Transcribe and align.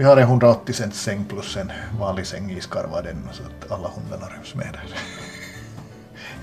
Vi 0.00 0.06
har 0.06 0.16
en 0.16 0.22
180 0.22 0.72
cent 0.72 0.94
säng 0.94 1.24
plus 1.24 1.56
en 1.56 1.72
vanlig 2.00 2.26
säng 2.26 2.50
i 2.50 2.60
skarvaden 2.60 3.28
så 3.32 3.42
att 3.42 3.72
alla 3.72 3.88
hundarna 3.88 4.26
ryms 4.26 4.54
med 4.54 4.66
där. 4.72 4.84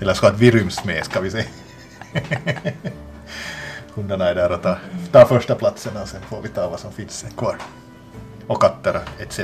Eller 0.00 0.14
så 0.14 0.26
att 0.26 0.38
vi 0.38 0.50
ryms 0.50 0.84
med 0.84 1.04
ska 1.04 1.20
vi 1.20 1.30
säga. 1.30 1.44
Hundarna 3.94 4.28
är 4.28 4.34
där 4.34 4.52
och 4.52 4.62
tar, 4.62 4.78
tar 5.12 5.24
första 5.24 5.54
platsen 5.54 5.96
och 6.02 6.08
sen 6.08 6.20
får 6.30 6.42
vi 6.42 6.48
ta 6.48 6.68
vad 6.68 6.80
som 6.80 6.92
finns 6.92 7.26
kvar. 7.36 7.56
Och 8.46 8.62
katter 8.62 9.00
etc. 9.18 9.40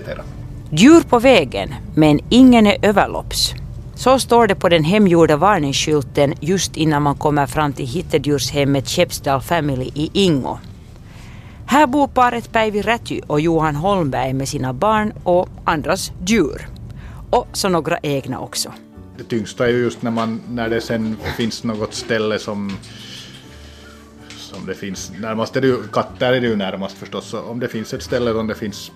Djur 0.71 1.01
på 1.01 1.19
vägen, 1.19 1.75
men 1.95 2.21
ingen 2.29 2.67
är 2.67 2.77
överlopps. 2.83 3.55
Så 3.95 4.19
står 4.19 4.47
det 4.47 4.55
på 4.55 4.69
den 4.69 4.85
hemgjorda 4.85 5.37
varningsskylten 5.37 6.35
just 6.41 6.77
innan 6.77 7.03
man 7.03 7.15
kommer 7.15 7.47
fram 7.47 7.73
till 7.73 7.87
hittedjurshemmet 7.87 8.89
Skeppsdal 8.89 9.41
Family 9.41 9.91
i 9.95 10.11
Ingo. 10.13 10.59
Här 11.67 11.87
bor 11.87 12.07
paret 12.07 12.53
Päivi 12.53 12.83
Räty 12.83 13.21
och 13.27 13.41
Johan 13.41 13.77
Holmberg 13.77 14.33
med 14.33 14.49
sina 14.49 14.73
barn 14.73 15.13
och 15.25 15.49
andras 15.65 16.13
djur. 16.27 16.69
Och 17.31 17.49
så 17.53 17.69
några 17.69 17.99
egna 18.03 18.41
också. 18.41 18.73
Det 19.19 19.25
tyngsta 19.25 19.67
är 19.67 19.71
ju 19.71 19.79
just 19.79 20.03
när, 20.03 20.11
man, 20.11 20.41
när 20.49 20.69
det 20.69 20.81
sen 20.81 21.17
finns 21.37 21.65
något 21.65 21.95
ställe 21.95 22.39
som 22.39 22.73
som 24.55 24.67
det 24.67 24.75
finns, 24.75 25.13
närmast 25.21 25.57
är 25.57 25.61
det 25.61 25.67
ju, 25.67 25.83
katter 25.93 26.33
är 26.33 26.41
det 26.41 26.47
ju 26.47 26.57
närmast 26.57 26.99
förstås, 26.99 27.25
så 27.29 27.41
om 27.41 27.61
det 27.61 27.69
finns 27.69 27.95
ett 27.95 28.03
ställe 28.03 28.33
där 28.33 28.43
det 28.43 28.55
finns 28.55 28.93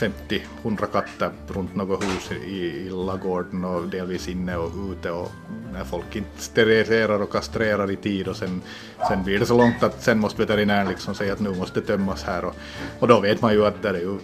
50-100 0.00 0.86
katter 0.92 1.30
runt 1.48 1.76
något 1.76 2.04
hus 2.04 2.30
i, 2.46 2.50
i 2.50 2.90
lagården 2.90 3.64
och 3.64 3.88
delvis 3.88 4.28
inne 4.28 4.56
och 4.56 4.72
ute 4.92 5.10
och 5.10 5.30
när 5.72 5.84
folk 5.84 6.16
inte 6.16 6.42
steriliserar 6.42 7.22
och 7.22 7.32
kastrerar 7.32 7.90
i 7.90 7.96
tid 7.96 8.28
och 8.28 8.36
sen, 8.36 8.62
sen 9.08 9.24
blir 9.24 9.38
det 9.38 9.46
så 9.46 9.56
långt 9.56 9.82
att 9.82 10.02
sen 10.02 10.18
måste 10.18 10.42
veterinären 10.42 10.88
liksom 10.88 11.14
säga 11.14 11.32
att 11.32 11.40
nu 11.40 11.50
måste 11.54 11.80
det 11.80 11.86
tömmas 11.86 12.22
här 12.22 12.44
och, 12.44 12.54
och 12.98 13.08
då 13.08 13.20
vet 13.20 13.42
man 13.42 13.52
ju 13.52 13.66
att 13.66 13.82
det 13.82 13.88
är 13.88 13.94
ju 13.94 14.18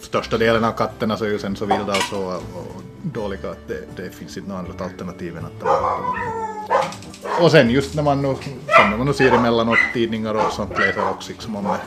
största 0.00 0.38
delen 0.38 0.64
av 0.64 0.72
katterna 0.72 1.16
så 1.16 1.24
är 1.24 1.28
ju 1.28 1.38
sen 1.38 1.56
så 1.56 1.66
vilda 1.66 1.92
och 1.92 2.02
så 2.10 2.24
och, 2.24 2.34
och 2.34 2.82
dåliga 3.02 3.50
att 3.50 3.68
det, 3.68 3.80
det 3.96 4.10
finns 4.10 4.36
inte 4.36 4.50
något 4.50 4.58
annat 4.58 4.80
alternativ 4.80 5.36
än 5.36 5.44
att 5.44 5.60
ta 5.60 5.66
bort 5.66 6.16
dem. 6.16 7.44
Och 7.44 7.50
sen 7.50 7.70
just 7.70 7.94
när 7.94 8.02
man 8.02 8.22
nu, 8.22 8.34
sen 8.44 8.90
när 8.90 8.96
man 8.96 9.06
nu 9.06 9.12
ser 9.12 9.32
emellanåt 9.32 9.78
tidningar 9.92 10.34
och 10.34 10.52
sånt 10.52 10.78
läser 10.78 11.10
också 11.10 11.32
liksom 11.32 11.56
om 11.56 11.64
det 11.64 11.80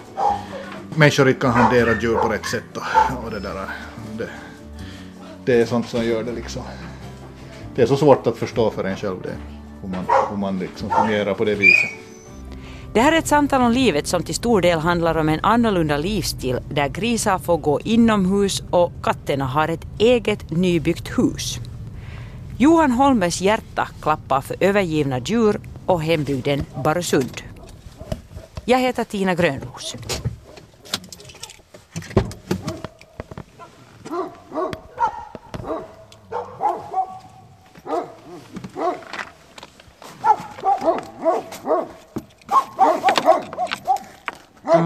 människor 0.96 1.28
inte 1.28 1.42
kan 1.42 1.52
hantera 1.52 2.02
djur 2.02 2.16
på 2.16 2.28
rätt 2.28 2.46
sätt 2.46 2.78
och, 2.78 3.26
och 3.26 3.32
det 3.32 3.40
där. 3.40 3.56
Det, 4.18 4.30
det 5.46 5.62
är 5.62 5.66
sånt 5.66 5.90
som 5.90 6.06
gör 6.06 6.24
det 6.24 6.32
liksom. 6.32 6.62
Det 7.76 7.82
är 7.82 7.86
så 7.86 7.98
svårt 7.98 8.28
att 8.28 8.38
förstå 8.38 8.72
för 8.72 8.84
en 8.84 8.96
själv 8.96 9.22
det, 9.22 9.36
hur 9.82 9.90
man, 9.90 10.06
hur 10.30 10.38
man 10.38 10.60
liksom 10.60 10.90
fungerar 10.90 11.34
på 11.34 11.46
det 11.46 11.56
viset. 11.56 11.90
Det 12.94 13.02
här 13.02 13.12
är 13.12 13.18
ett 13.18 13.28
samtal 13.28 13.62
om 13.62 13.72
livet 13.72 14.08
som 14.08 14.24
till 14.24 14.36
stor 14.36 14.62
del 14.62 14.80
handlar 14.80 15.18
om 15.18 15.30
en 15.30 15.40
annorlunda 15.44 15.98
livsstil 15.98 16.60
där 16.70 16.88
grisar 16.88 17.40
får 17.40 17.58
gå 17.58 17.80
inomhus 17.80 18.64
och 18.70 18.92
katterna 19.04 19.46
har 19.46 19.68
ett 19.68 19.86
eget 19.98 20.50
nybyggt 20.50 21.18
hus. 21.18 21.60
Johan 22.58 22.92
Holmbergs 22.92 23.42
hjärta 23.42 23.88
klappar 24.02 24.42
för 24.42 24.56
övergivna 24.60 25.20
djur 25.20 25.60
och 25.86 26.04
hembygden 26.04 26.66
Barösund. 26.84 27.42
Jag 28.66 28.80
heter 28.80 29.04
Tina 29.04 29.36
Grönros. 29.36 29.96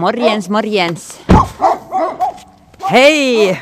Morgens, 0.02 0.48
morgens. 0.48 1.20
Hej! 2.82 3.60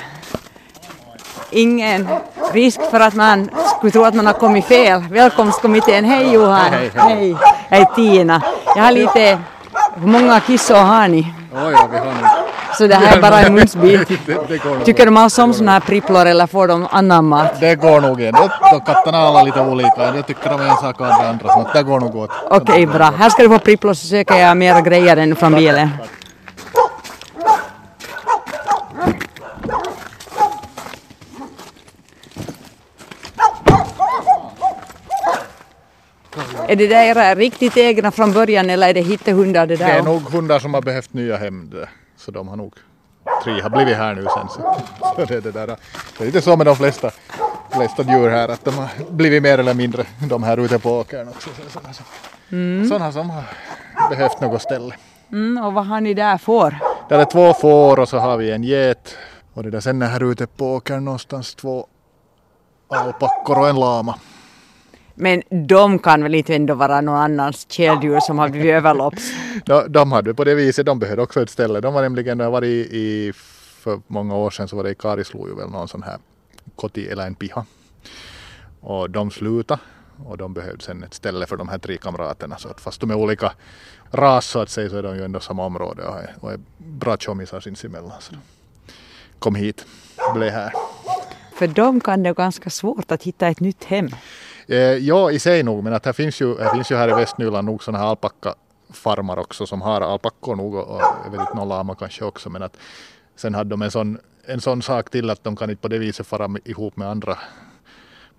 Ingen 1.50 2.08
risk 2.52 2.80
för 2.90 3.00
att 3.00 3.14
man 3.14 3.50
skulle 3.76 3.92
tro 3.92 4.04
att 4.04 4.14
man 4.14 4.26
har 4.26 4.32
kommit 4.32 4.64
fel. 4.64 5.04
Välkomstkommittén. 5.10 6.04
Hej 6.04 6.32
Johan! 6.32 6.72
Hej, 6.72 6.90
hej. 6.94 7.14
Hej, 7.14 7.36
hej 7.68 7.86
Tina. 7.96 8.42
Jag 8.76 8.82
har 8.82 8.92
lite... 8.92 9.38
Hur 9.94 10.06
många 10.06 10.40
kissor 10.40 10.74
har 10.74 11.08
ni? 11.08 11.34
Oj, 11.52 11.72
ja, 11.72 11.88
vi 11.92 11.98
har 11.98 12.04
nog... 12.04 12.14
Så 12.78 12.86
det 12.86 12.94
här 12.94 13.16
är 13.16 13.20
bara 13.22 13.40
en 13.40 13.54
munsbit. 13.58 14.08
Tycker 14.84 15.06
de 15.06 15.16
alls 15.16 15.38
om 15.38 15.54
såna 15.54 15.72
här 15.72 15.80
pripplor 15.80 16.26
eller 16.26 16.46
får 16.46 16.68
de 16.68 16.86
annan 16.90 17.24
mat? 17.24 17.60
Det 17.60 17.74
går 17.74 18.00
nog 18.00 18.18
De 18.18 18.80
katterna 18.86 19.18
är 19.18 19.26
alla 19.26 19.42
lite 19.42 19.60
olika. 19.60 20.12
Det 20.12 20.22
tycker 20.22 20.50
de 20.50 20.60
är 20.60 20.68
en 20.68 20.76
sak 20.76 21.00
och 21.00 21.06
andra 21.06 21.28
andra. 21.28 21.48
Så 21.48 21.68
det 21.74 21.82
går 21.82 22.00
nog 22.00 22.16
åt. 22.16 22.30
Okej, 22.50 22.86
bra. 22.86 23.12
Här 23.18 23.28
ska 23.30 23.42
du 23.42 23.48
få 23.48 23.58
pripplor 23.58 23.94
så 23.94 24.06
söker 24.06 24.34
jag 24.34 24.56
mera 24.56 24.80
grejer 24.80 25.16
än 25.16 25.36
från 25.36 25.54
bilen. 25.54 25.90
Är 36.70 36.76
det 36.76 36.86
där 36.86 37.04
era 37.04 37.34
riktigt 37.34 37.76
egna 37.76 38.10
från 38.10 38.32
början 38.32 38.70
eller 38.70 38.88
är 38.88 38.94
det 38.94 39.00
hittehundar 39.00 39.66
det 39.66 39.76
Det 39.76 39.84
är 39.84 39.94
där? 39.94 40.02
nog 40.02 40.22
hundar 40.22 40.58
som 40.58 40.74
har 40.74 40.82
behövt 40.82 41.12
nya 41.12 41.36
hem. 41.36 41.74
Så 42.16 42.30
de 42.30 42.48
har 42.48 42.56
nog... 42.56 42.74
Tre 43.44 43.60
har 43.60 43.70
blivit 43.70 43.96
här 43.96 44.14
nu 44.14 44.22
sen. 44.22 44.48
Så, 44.48 44.76
så 45.00 45.24
det, 45.24 45.34
är 45.34 45.40
det, 45.40 45.50
där. 45.50 45.66
det 45.66 45.76
är 46.18 46.24
lite 46.24 46.40
så 46.40 46.56
med 46.56 46.66
de 46.66 46.76
flesta, 46.76 47.10
flesta 47.70 48.02
djur 48.02 48.30
här 48.30 48.48
att 48.48 48.64
de 48.64 48.74
har 48.74 48.88
blivit 49.10 49.42
mer 49.42 49.58
eller 49.58 49.74
mindre 49.74 50.04
de 50.28 50.42
här 50.42 50.56
ute 50.56 50.78
på 50.78 50.98
åkern 50.98 51.28
också. 51.28 51.50
Så, 51.50 51.70
sådana, 51.70 51.92
som, 51.92 52.04
sådana 52.88 53.12
som 53.12 53.30
har 53.30 53.44
behövt 54.10 54.40
något 54.40 54.62
ställe. 54.62 54.94
Mm, 55.32 55.64
och 55.64 55.72
vad 55.72 55.86
har 55.86 56.00
ni 56.00 56.14
där 56.14 56.38
för? 56.38 56.78
Där 57.08 57.18
är 57.18 57.24
två 57.24 57.54
får 57.54 58.00
och 58.00 58.08
så 58.08 58.18
har 58.18 58.36
vi 58.36 58.50
en 58.50 58.62
get. 58.64 59.16
Och 59.54 59.62
det 59.62 59.70
där 59.70 59.80
sen 59.80 60.02
är 60.02 60.06
här 60.06 60.32
ute 60.32 60.46
på 60.46 60.74
åkern 60.74 61.04
någonstans 61.04 61.54
två 61.54 61.86
alpackor 62.88 63.58
och 63.58 63.68
en 63.68 63.80
lama. 63.80 64.14
Men 65.20 65.42
de 65.68 65.98
kan 65.98 66.22
väl 66.22 66.34
inte 66.34 66.54
ändå 66.54 66.74
vara 66.74 67.00
någon 67.00 67.16
annans 67.16 67.66
käldjur 67.70 68.20
som 68.20 68.38
har 68.38 68.48
blivit 68.48 68.70
överlopps? 68.70 69.32
De, 69.64 69.92
de 69.92 70.12
hade 70.12 70.34
på 70.34 70.44
det 70.44 70.54
viset, 70.54 70.86
de 70.86 70.98
behövde 70.98 71.22
också 71.22 71.42
ett 71.42 71.50
ställe. 71.50 71.80
De 71.80 71.94
var 71.94 72.02
nämligen, 72.02 72.38
det 72.38 72.48
var 72.48 72.64
i, 72.64 72.78
i, 72.80 73.32
för 73.80 74.00
många 74.06 74.36
år 74.36 74.50
sedan 74.50 74.68
så 74.68 74.76
var 74.76 74.84
det 74.84 74.90
i 74.90 74.94
Karislo 74.94 75.48
ju 75.48 75.54
väl 75.54 75.70
någon 75.70 75.88
sån 75.88 76.02
här 76.02 76.18
koti 76.76 77.08
eller 77.08 77.26
en 77.26 77.34
piha. 77.34 77.64
Och 78.80 79.10
de 79.10 79.30
slutade 79.30 79.80
och 80.26 80.38
de 80.38 80.54
behövde 80.54 80.84
sen 80.84 81.02
ett 81.02 81.14
ställe 81.14 81.46
för 81.46 81.56
de 81.56 81.68
här 81.68 81.78
tre 81.78 81.96
kamraterna. 81.96 82.56
Så 82.58 82.68
att 82.68 82.80
fast 82.80 83.00
de 83.00 83.10
är 83.10 83.14
olika 83.14 83.52
ras 84.10 84.46
så 84.46 84.60
att 84.60 84.70
säga 84.70 84.90
så 84.90 84.96
är 84.96 85.02
de 85.02 85.16
ju 85.16 85.24
ändå 85.24 85.40
samma 85.40 85.64
område 85.64 86.02
och 86.02 86.18
är, 86.18 86.34
och 86.40 86.52
är 86.52 86.60
bra 86.78 87.16
tjommisar 87.16 87.60
sinsemellan. 87.60 88.20
Så 88.20 88.32
de 88.32 88.40
kom 89.38 89.54
hit, 89.54 89.86
blev 90.34 90.52
här. 90.52 90.72
För 91.54 91.66
dem 91.66 92.00
kan 92.00 92.22
det 92.22 92.32
vara 92.32 92.44
ganska 92.44 92.70
svårt 92.70 93.12
att 93.12 93.22
hitta 93.22 93.48
ett 93.48 93.60
nytt 93.60 93.84
hem. 93.84 94.08
Eh, 94.70 94.78
ja, 94.78 95.30
i 95.30 95.38
sig 95.38 95.62
nog, 95.62 95.84
men 95.84 95.92
att 95.92 96.06
här 96.06 96.12
finns 96.12 96.40
ju 96.40 96.58
här, 96.58 96.74
finns 96.74 96.90
ju 96.90 96.96
här 96.96 97.08
i 97.08 97.12
Västnyland 97.12 97.66
nog 97.66 97.82
sådana 97.82 98.04
här 98.04 98.10
alpackafarmar 98.10 99.38
också 99.38 99.66
som 99.66 99.82
har 99.82 100.00
alpackor 100.00 100.56
nog 100.56 100.74
och, 100.74 100.88
och 100.88 101.02
jag 101.24 101.30
vet 101.30 101.40
inte 101.40 101.54
någon 101.54 101.68
lama 101.68 101.94
kanske 101.94 102.24
också 102.24 102.50
men 102.50 102.62
att 102.62 102.76
sen 103.36 103.54
hade 103.54 103.70
de 103.70 103.82
en 103.82 103.90
sån, 103.90 104.18
en 104.46 104.60
sån 104.60 104.82
sak 104.82 105.10
till 105.10 105.30
att 105.30 105.44
de 105.44 105.56
kan 105.56 105.70
inte 105.70 105.82
på 105.82 105.88
det 105.88 105.98
viset 105.98 106.26
fara 106.26 106.48
ihop 106.64 106.96
med 106.96 107.08
andra 107.08 107.38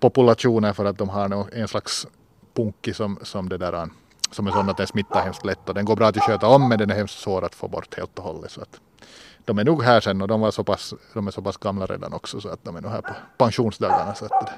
populationer 0.00 0.72
för 0.72 0.84
att 0.84 0.98
de 0.98 1.08
har 1.08 1.48
en 1.52 1.68
slags 1.68 2.06
punki 2.54 2.94
som, 2.94 3.18
som 3.22 3.48
det 3.48 3.58
där 3.58 3.88
som 4.30 4.46
är 4.46 4.50
sån 4.50 4.68
att 4.68 4.76
den 4.76 4.86
smittar 4.86 5.22
hemskt 5.22 5.44
lätt 5.44 5.68
och 5.68 5.74
den 5.74 5.84
går 5.84 5.96
bra 5.96 6.06
att 6.06 6.22
sköta 6.22 6.48
om 6.48 6.68
men 6.68 6.78
den 6.78 6.90
är 6.90 6.94
hemskt 6.94 7.18
svår 7.18 7.44
att 7.44 7.54
få 7.54 7.68
bort 7.68 7.96
helt 7.96 8.18
och 8.18 8.24
hållet. 8.24 8.50
Så 8.50 8.60
att 8.60 8.80
de 9.44 9.58
är 9.58 9.64
nog 9.64 9.82
här 9.82 10.00
sen 10.00 10.22
och 10.22 10.28
de, 10.28 10.40
var 10.40 10.50
så 10.50 10.64
pass, 10.64 10.94
de 11.14 11.26
är 11.26 11.30
så 11.30 11.42
pass 11.42 11.56
gamla 11.56 11.86
redan 11.86 12.12
också 12.12 12.40
så 12.40 12.48
att 12.48 12.64
de 12.64 12.76
är 12.76 12.80
nog 12.80 12.90
här 12.90 13.00
på 13.00 13.12
pensionsdagarna. 13.36 14.14
Så 14.14 14.24
att 14.24 14.50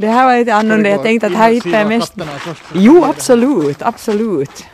det, 0.00 0.06
här 0.08 0.26
var 0.26 0.38
lite 0.38 0.54
annorlunda. 0.54 0.90
Jag 0.90 1.02
tänkte 1.02 1.26
att 1.26 1.32
här 1.32 1.52
hittar 1.52 1.70
jag 1.70 1.88
mest... 1.88 2.14
Jo, 2.74 3.04
absolut, 3.04 3.82
absolut. 3.82 4.64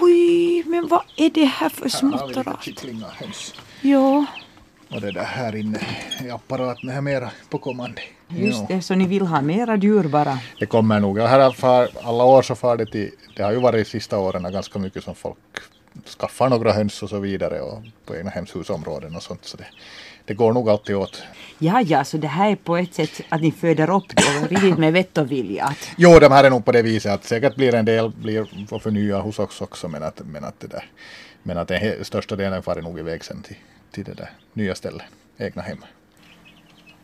Oj, 0.00 0.62
men 0.66 0.88
vad 0.88 1.02
är 1.16 1.30
det 1.30 1.44
här 1.44 1.68
för 1.68 1.88
småtterat? 1.88 2.62
kycklingar, 2.62 3.08
höns. 3.20 3.54
Ja, 3.80 4.24
Och 4.90 5.00
det 5.00 5.12
där 5.12 5.24
här 5.24 5.56
inne 5.56 5.80
i 6.24 6.30
apparaten 6.30 6.88
här 6.88 7.00
mera 7.00 7.30
på 7.50 7.58
kommande. 7.58 8.02
just 8.28 8.68
det. 8.68 8.82
Så 8.82 8.94
ni 8.94 9.06
vill 9.06 9.26
ha 9.26 9.40
mera 9.40 9.76
djur 9.76 10.04
bara? 10.08 10.38
Det 10.58 10.66
kommer 10.66 11.00
nog. 11.00 11.18
Här 11.18 11.50
far, 11.50 11.88
alla 12.02 12.24
år 12.24 12.42
så 12.42 12.54
far 12.54 12.76
det 12.76 12.86
till, 12.86 13.10
det 13.36 13.42
har 13.42 13.52
ju 13.52 13.60
varit 13.60 13.88
sista 13.88 14.18
åren 14.18 14.52
ganska 14.52 14.78
mycket 14.78 15.04
som 15.04 15.14
folk 15.14 15.38
skaffar 16.18 16.48
några 16.48 16.72
höns 16.72 17.02
och 17.02 17.08
så 17.08 17.18
vidare 17.18 17.60
och 17.60 17.82
på 18.06 18.16
egna 18.16 18.30
hemshusområden 18.30 19.16
och 19.16 19.22
sånt. 19.22 19.44
Så 19.44 19.56
det, 19.56 19.66
det 20.32 20.36
går 20.36 20.52
nog 20.52 20.70
alltid 20.70 20.96
åt. 20.96 21.22
Ja, 21.58 21.80
ja, 21.80 22.04
så 22.04 22.16
det 22.16 22.26
här 22.28 22.50
är 22.50 22.56
på 22.56 22.76
ett 22.76 22.94
sätt 22.94 23.20
att 23.28 23.40
ni 23.40 23.52
föder 23.52 23.90
upp 23.96 24.04
det 24.16 24.22
riktigt 24.54 24.78
med 24.78 24.92
vett 24.92 25.18
och 25.18 25.30
vilja. 25.32 25.64
Att, 25.64 25.88
Jo, 25.96 26.18
de 26.18 26.32
här 26.32 26.44
är 26.44 26.50
nog 26.50 26.64
på 26.64 26.72
det 26.72 26.82
viset 26.82 27.12
att 27.12 27.24
säkert 27.24 27.56
blir 27.56 27.74
en 27.74 27.84
del 27.84 28.10
blir 28.10 28.66
får 28.68 28.78
förnya 28.78 29.18
hos 29.20 29.38
oss 29.38 29.60
också 29.60 29.88
men 29.88 30.02
att, 30.02 30.20
men 30.24 30.44
att 30.44 30.60
det 30.60 30.66
där 30.66 30.84
men 31.42 31.58
att 31.58 31.68
den 31.68 32.04
största 32.04 32.36
delen 32.36 32.62
far 32.62 32.82
nog 32.82 32.98
iväg 32.98 33.24
sen 33.24 33.42
till, 33.42 33.56
till 33.90 34.04
det 34.04 34.14
där 34.14 34.30
nya 34.52 34.74
stället, 34.74 35.02
egna 35.38 35.62
hem. 35.62 35.78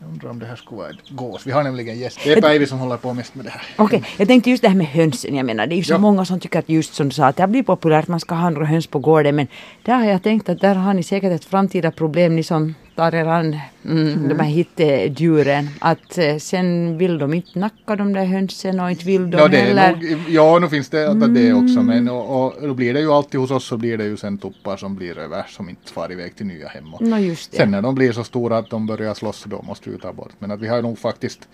Jag 0.01 0.09
undrar 0.09 0.29
om 0.29 0.39
det 0.39 0.45
här 0.45 0.55
skulle 0.55 0.77
vara 0.77 0.89
ett 0.89 1.09
gås. 1.09 1.47
Vi 1.47 1.51
har 1.51 1.63
nämligen 1.63 1.99
gäst. 1.99 2.19
Det 2.23 2.33
är 2.33 2.41
Päivi 2.41 2.65
som 2.65 2.79
håller 2.79 2.97
på 2.97 3.13
mest 3.13 3.35
med 3.35 3.45
det 3.45 3.49
här. 3.51 3.61
Okej, 3.77 4.03
jag 4.17 4.27
tänkte 4.27 4.49
just 4.49 4.61
det 4.63 4.69
här 4.69 4.75
med 4.75 4.87
hönsen. 4.87 5.35
Jag 5.35 5.45
menar, 5.45 5.67
det 5.67 5.75
är 5.75 5.77
ju 5.77 5.83
så 5.83 5.93
Ja. 5.93 5.97
många 5.97 6.25
som 6.25 6.39
tycker 6.39 6.59
att 6.59 6.69
just 6.69 6.93
som 6.93 7.09
du 7.09 7.15
sa, 7.15 7.25
att 7.25 7.35
det 7.35 7.43
har 7.43 7.47
blivit 7.47 7.67
populärt, 7.67 8.07
man 8.07 8.19
ska 8.19 8.35
ha 8.35 8.49
några 8.49 8.65
höns 8.65 8.87
på 8.87 8.99
gården. 8.99 9.35
Men 9.35 9.47
där 9.83 9.93
har 9.95 10.05
jag 10.05 10.23
tänkt 10.23 10.49
att 10.49 10.59
där 10.61 10.75
har 10.75 10.93
ni 10.93 11.03
säkert 11.03 11.31
ett 11.31 11.45
framtida 11.45 11.91
problem, 11.91 12.35
ni 12.35 12.43
som 12.43 12.75
tar 12.99 13.15
er 13.15 13.25
an 13.25 13.59
mm, 13.85 14.27
de 14.27 14.39
här 14.39 14.49
hittedjuren. 14.49 15.69
Att 15.79 16.17
eh, 16.17 16.37
sen 16.37 16.97
vill 16.97 17.17
de 17.17 17.33
inte 17.33 17.59
nacka 17.59 17.95
de 17.95 18.13
där 18.13 18.25
hönsen 18.25 18.79
och 18.79 18.91
inte 18.91 19.05
vill 19.05 19.31
de 19.31 19.37
Ja, 19.37 19.47
heller. 19.47 19.91
nog, 19.91 20.19
ja, 20.29 20.59
nu 20.59 20.69
finns 20.69 20.89
det 20.89 21.09
att 21.09 21.33
det 21.33 21.53
också, 21.53 21.81
men 21.83 22.09
och, 22.09 22.45
och, 22.45 22.67
då 22.67 22.73
blir 22.73 22.93
det 22.93 22.99
ju 22.99 23.11
alltid 23.11 23.39
hos 23.39 23.51
oss 23.51 23.65
så 23.65 23.77
blir 23.77 23.97
det 23.97 24.03
ju 24.03 24.17
sen 24.17 24.37
tuppar 24.37 24.77
som 24.77 24.95
blir 24.95 25.17
över 25.17 25.43
som 25.49 25.69
inte 25.69 25.91
far 25.91 26.11
iväg 26.11 26.35
till 26.35 26.45
nya 26.45 26.67
hem. 26.67 26.93
Och 26.93 27.01
Nå 27.01 27.17
just 27.17 27.51
det. 27.51 27.57
sen 27.57 27.71
när 27.71 27.81
de 27.81 27.95
blir 27.95 28.11
så 28.11 28.23
stora 28.23 28.57
att 28.57 28.69
de 28.69 28.87
börjar 28.87 29.13
slåss 29.13 29.43
då 29.47 29.61
måste 29.61 29.89
vi 29.89 29.97
ta 29.99 30.13
bort. 30.13 30.33
Men 30.39 30.51
att 30.51 30.59
vi 30.59 30.67
har 30.67 30.81
nog 30.81 30.99
faktiskt 30.99 31.47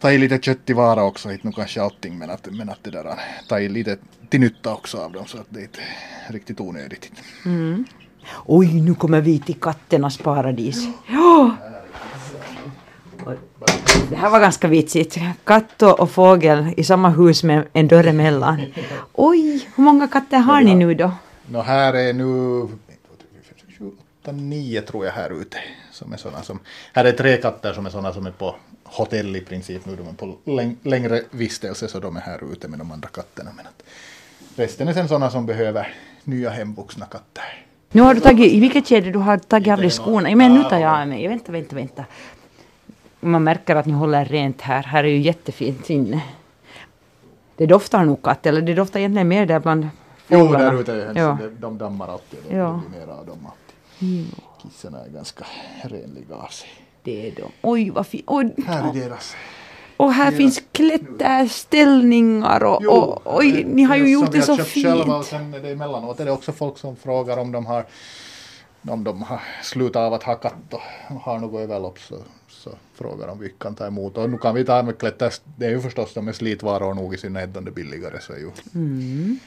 tagit 0.00 0.20
lite 0.20 0.38
kött 0.38 0.64
till 0.66 0.74
vara 0.74 1.04
också, 1.04 1.32
inte 1.32 1.46
nog 1.46 1.54
kanske 1.54 1.82
allting, 1.82 2.18
men 2.18 2.30
att, 2.30 2.48
men 2.50 2.68
att 2.68 2.84
det 2.84 2.90
där 2.90 3.06
tagit 3.48 3.70
lite 3.70 3.96
till 4.28 4.40
nytta 4.40 4.72
också 4.74 4.98
av 4.98 5.12
dem 5.12 5.26
så 5.26 5.38
att 5.38 5.46
det 5.48 5.60
är 5.60 5.64
inte 5.64 5.80
riktigt 6.28 6.60
onödigt. 6.60 7.12
Oj, 8.46 8.80
nu 8.80 8.94
kommer 8.94 9.20
vi 9.20 9.38
till 9.38 9.60
katternas 9.60 10.18
paradis. 10.18 10.88
Ja! 11.06 11.56
Det 14.10 14.16
här 14.16 14.30
var 14.30 14.40
ganska 14.40 14.68
vitsigt. 14.68 15.16
Katt 15.44 15.82
och 15.82 16.10
fågel 16.10 16.74
i 16.76 16.84
samma 16.84 17.08
hus 17.08 17.42
med 17.42 17.64
en 17.72 17.88
dörr 17.88 18.06
emellan. 18.06 18.60
Oj, 19.12 19.68
hur 19.76 19.84
många 19.84 20.08
katter 20.08 20.38
har 20.38 20.60
ni 20.60 20.74
nu 20.74 20.94
då? 20.94 21.12
Nå 21.46 21.62
här 21.62 21.94
är 21.94 22.12
nu 22.12 22.68
8, 24.22 24.32
9 24.32 24.82
tror 24.82 25.04
jag 25.04 25.12
här 25.12 25.40
ute. 25.40 25.58
Som 25.92 26.12
är 26.12 26.16
såna 26.16 26.42
som, 26.42 26.58
här 26.92 27.04
är 27.04 27.12
tre 27.12 27.36
katter 27.36 27.72
som 27.72 27.86
är 27.86 27.90
sådana 27.90 28.12
som 28.12 28.26
är 28.26 28.30
på 28.30 28.56
hotell 28.84 29.36
i 29.36 29.40
princip 29.40 29.86
nu. 29.86 29.96
De 29.96 30.08
är 30.08 30.12
på 30.12 30.36
läng, 30.44 30.76
längre 30.82 31.22
vistelse 31.30 31.88
så 31.88 32.00
de 32.00 32.16
är 32.16 32.20
här 32.20 32.52
ute 32.52 32.68
med 32.68 32.78
de 32.78 32.92
andra 32.92 33.08
katterna. 33.08 33.50
Men 33.56 33.66
att 33.66 33.82
resten 34.56 34.88
är 34.88 34.92
sen 34.92 35.08
sådana 35.08 35.30
som 35.30 35.46
behöver 35.46 35.94
nya 36.24 36.50
hemvuxna 36.50 37.06
katter. 37.06 37.65
Nu 37.96 38.02
har 38.02 38.14
du 38.14 38.20
tagit, 38.20 38.52
i 38.52 38.60
vilket 38.60 38.88
skede 38.88 39.10
du 39.10 39.18
har 39.18 39.38
tagit 39.38 39.72
av 39.72 39.78
dig 39.80 39.90
skorna? 39.90 40.36
Men 40.36 40.54
nu 40.54 40.62
tar 40.64 40.78
jag 40.78 41.00
av 41.00 41.08
mig. 41.08 41.28
Vänta, 41.28 41.52
vänta, 41.52 41.76
vänta. 41.76 42.04
Man 43.20 43.44
märker 43.44 43.76
att 43.76 43.86
ni 43.86 43.92
håller 43.92 44.24
rent 44.24 44.60
här. 44.60 44.82
Här 44.82 45.04
är 45.04 45.08
ju 45.08 45.18
jättefint 45.20 45.90
inne. 45.90 46.22
Det 47.56 47.66
doftar 47.66 48.04
nog 48.04 48.22
katt, 48.22 48.46
eller 48.46 48.62
det 48.62 48.74
doftar 48.74 49.00
egentligen 49.00 49.28
mer 49.28 49.46
där 49.46 49.60
bland 49.60 49.88
Jo, 50.28 50.38
fåglarna. 50.38 50.64
där 50.70 50.80
ute 50.80 50.92
är 50.92 51.12
Ja. 51.18 51.38
de, 51.60 51.78
dammar 51.78 52.08
alltid. 52.08 52.38
De, 52.48 52.56
Ja. 52.56 52.80
Det 52.84 52.90
blir 52.90 53.00
mera 53.06 53.16
av 53.18 53.26
dem 53.26 53.38
alltid. 53.46 54.26
Kissarna 54.62 54.98
är 55.04 55.08
ganska 55.08 55.44
renliga 55.82 56.34
av 56.34 56.48
sig. 56.48 56.68
Det 57.02 57.28
är 57.28 57.34
de. 57.36 57.50
Oj, 57.62 57.90
vad 57.90 58.06
fint. 58.06 58.26
Här 58.66 58.88
är 58.88 58.92
deras. 58.94 59.36
Och 59.96 60.12
här 60.12 60.30
finns 60.30 60.62
klätterställningar 60.72 62.64
och, 62.64 62.78
Jo, 62.82 62.90
och 62.90 63.36
oj, 63.38 63.64
ni 63.64 63.82
har 63.82 63.96
ju 63.96 64.12
gjort 64.12 64.32
det 64.32 64.42
så 64.42 64.56
köpt 64.56 64.68
Själva, 64.68 65.16
och 65.16 65.26
fint. 65.26 65.40
sen 65.40 65.54
är 65.54 65.60
det 65.60 65.70
emellanåt 65.70 66.20
är 66.20 66.24
det 66.24 66.30
också 66.30 66.52
folk 66.52 66.78
som 66.78 66.96
frågar 66.96 67.36
om 67.36 67.52
de 67.52 67.66
har 67.66 67.84
om 68.88 69.04
de 69.04 69.22
har 69.22 69.40
slutat 69.62 70.00
av 70.00 70.14
att 70.14 70.22
ha 70.22 70.34
katt 70.34 70.74
och 71.08 71.20
har 71.20 71.38
något 71.38 71.60
överlopp 71.60 71.98
så, 71.98 72.18
så 72.48 72.70
frågar 72.94 73.26
de 73.26 73.32
om 73.32 73.38
vi 73.38 73.52
kan 73.58 73.74
ta 73.74 73.86
emot. 73.86 74.16
Och 74.16 74.30
nu 74.30 74.38
kan 74.38 74.54
vi 74.54 74.64
ta 74.64 74.82
med 74.82 74.98
klätter, 74.98 75.32
det 75.56 75.66
är 75.66 75.70
ju 75.70 75.80
förstås 75.80 76.14
de 76.14 76.28
är 76.28 76.32
slitvaror 76.32 76.94
nog 76.94 77.14
i 77.14 77.18
synnerhet 77.18 77.56
om 77.56 77.64
det 77.64 77.70
är 77.70 77.72
billigare 77.72 78.20
så 78.20 78.32
är 78.32 78.36
ju. 78.38 78.50
Mm. 78.74 79.38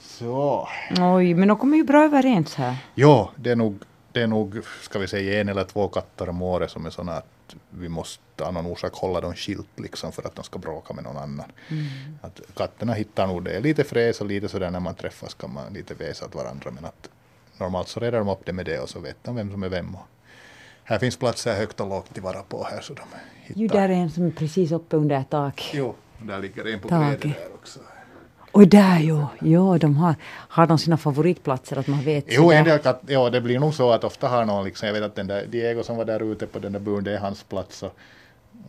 Så. 0.00 0.68
Oj, 0.98 1.34
men 1.34 1.48
de 1.48 1.56
kommer 1.56 1.76
ju 1.76 1.84
bra 1.84 2.04
överens 2.04 2.54
här. 2.54 2.76
Jo, 2.94 3.28
det 3.36 3.50
är 3.50 3.56
nog, 3.56 3.82
det 4.12 4.22
är 4.22 4.26
nog, 4.26 4.58
ska 4.82 4.98
vi 4.98 5.08
säga 5.08 5.40
en 5.40 5.48
eller 5.48 5.64
två 5.64 5.88
katter 5.88 6.28
om 6.28 6.42
året 6.42 6.70
som 6.70 6.86
är 6.86 6.90
sådana 6.90 7.22
att 7.48 7.56
vi 7.70 7.88
måste 7.88 8.44
av 8.44 8.52
någon 8.52 8.66
orsak 8.66 8.92
hålla 8.92 9.20
dem 9.20 9.34
skilt 9.34 9.68
liksom 9.76 10.12
för 10.12 10.26
att 10.26 10.34
de 10.34 10.44
ska 10.44 10.58
bråka 10.58 10.94
med 10.94 11.04
någon 11.04 11.16
annan. 11.16 11.52
Att 12.20 12.40
katterna 12.56 12.92
hittar 12.92 13.26
nog 13.26 13.44
det. 13.44 13.60
Lite 13.60 13.84
fräs 13.84 14.20
och 14.20 14.26
lite 14.26 14.48
sådär 14.48 14.70
när 14.70 14.80
man 14.80 14.94
träffas 14.94 15.34
kan 15.34 15.52
man 15.52 15.72
lite 15.72 15.94
väsa 15.94 16.24
åt 16.24 16.34
varandra 16.34 16.70
men 16.70 16.84
att 16.84 17.08
normalt 17.58 17.88
så 17.88 18.00
redar 18.00 18.18
de 18.18 18.28
upp 18.28 18.44
det 18.44 18.52
med 18.52 18.66
det 18.66 18.80
och 18.80 18.88
så 18.88 19.00
vet 19.00 19.16
de 19.22 19.36
vem 19.36 19.50
som 19.50 19.62
är 19.62 19.68
vem. 19.68 19.94
Och 19.94 20.06
här 20.84 20.98
finns 20.98 21.16
platser 21.16 21.56
högt 21.56 21.80
och 21.80 21.88
lågt 21.88 22.14
till 22.14 22.22
vara 22.22 22.42
på 22.42 22.64
här 22.64 22.80
så 22.80 22.94
de 22.94 23.02
hittar. 23.42 23.60
Ju 23.60 23.68
där 23.68 23.88
är 23.88 23.92
en 23.92 24.10
som 24.10 24.26
är 24.26 24.30
precis 24.30 24.72
uppe 24.72 24.96
under 24.96 25.22
tak. 25.22 25.70
Jo, 25.74 25.94
där 26.18 26.38
ligger 26.38 26.64
en 26.72 26.80
på 26.80 26.88
Taket. 26.88 27.20
bredden 27.20 27.40
där 27.40 27.54
också. 27.54 27.80
Och 28.58 28.68
där 28.68 28.98
jo, 29.00 29.26
jo, 29.40 29.78
de 29.78 29.96
har, 29.96 30.14
har 30.24 30.66
de 30.66 30.78
sina 30.78 30.96
favoritplatser 30.96 31.78
att 31.78 31.86
man 31.86 32.04
vet 32.04 32.24
Jo, 32.28 32.52
en 32.52 32.64
del 32.64 32.78
katt, 32.78 33.00
jo, 33.06 33.28
det 33.30 33.40
blir 33.40 33.58
nog 33.58 33.74
så 33.74 33.90
att 33.90 34.04
ofta 34.04 34.28
har 34.28 34.44
någon, 34.44 34.64
liksom, 34.64 34.86
jag 34.86 34.94
vet 34.94 35.02
att 35.02 35.14
den 35.14 35.26
där 35.26 35.46
Diego 35.46 35.82
som 35.82 35.96
var 35.96 36.04
där 36.04 36.32
ute 36.32 36.46
på 36.46 36.58
den 36.58 36.72
där 36.72 36.80
buren, 36.80 37.04
det 37.04 37.14
är 37.14 37.18
hans 37.18 37.42
plats 37.42 37.82
och 37.82 37.96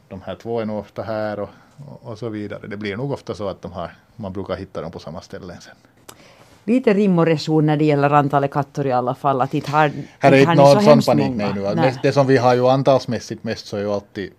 de 0.08 0.22
här 0.22 0.36
två 0.36 0.60
är 0.60 0.66
nog 0.66 0.80
ofta 0.80 1.04
här 1.04 1.40
och, 1.40 1.50
och, 1.88 2.12
och 2.12 2.18
så 2.18 2.30
vidare. 2.30 2.68
Det 2.68 2.78
blir 2.78 2.98
nog 2.98 3.12
ofta 3.12 3.36
så 3.36 3.48
att 3.50 3.62
de 3.62 3.72
har, 3.72 3.92
man 4.16 4.34
brukar 4.34 4.56
hitta 4.56 4.82
dem 4.82 4.92
på 4.92 5.00
samma 5.00 5.22
ställen 5.22 5.58
sen. 5.62 5.76
Lite 6.64 6.94
rim 6.94 7.20
och 7.20 7.26
reson 7.26 7.66
när 7.66 7.78
det 7.78 7.86
gäller 7.86 8.10
antalet 8.10 8.52
katter 8.52 8.88
i 8.88 8.92
alla 8.92 9.16
fall. 9.16 9.42
Att 9.42 9.54
inte 9.54 9.72
har, 9.72 9.92
Här 10.20 10.32
är 10.32 10.38
inte 10.38 10.50
har 10.50 10.54
inte 10.54 10.64
någon 10.64 11.02
så 11.02 11.02
sån 11.02 11.18
panik 11.18 11.36
nej 11.36 11.54
nu. 11.56 11.62
Nej. 11.62 11.76
Det, 11.76 12.00
det 12.04 12.12
som 12.12 12.28
vi 12.28 12.38
har 12.38 12.56
ju 12.56 12.68
antalsmässigt 12.68 13.44
mest 13.44 13.68
så 13.68 13.78
är 13.78 13.82
ju 13.82 13.92
alltid 13.92 14.32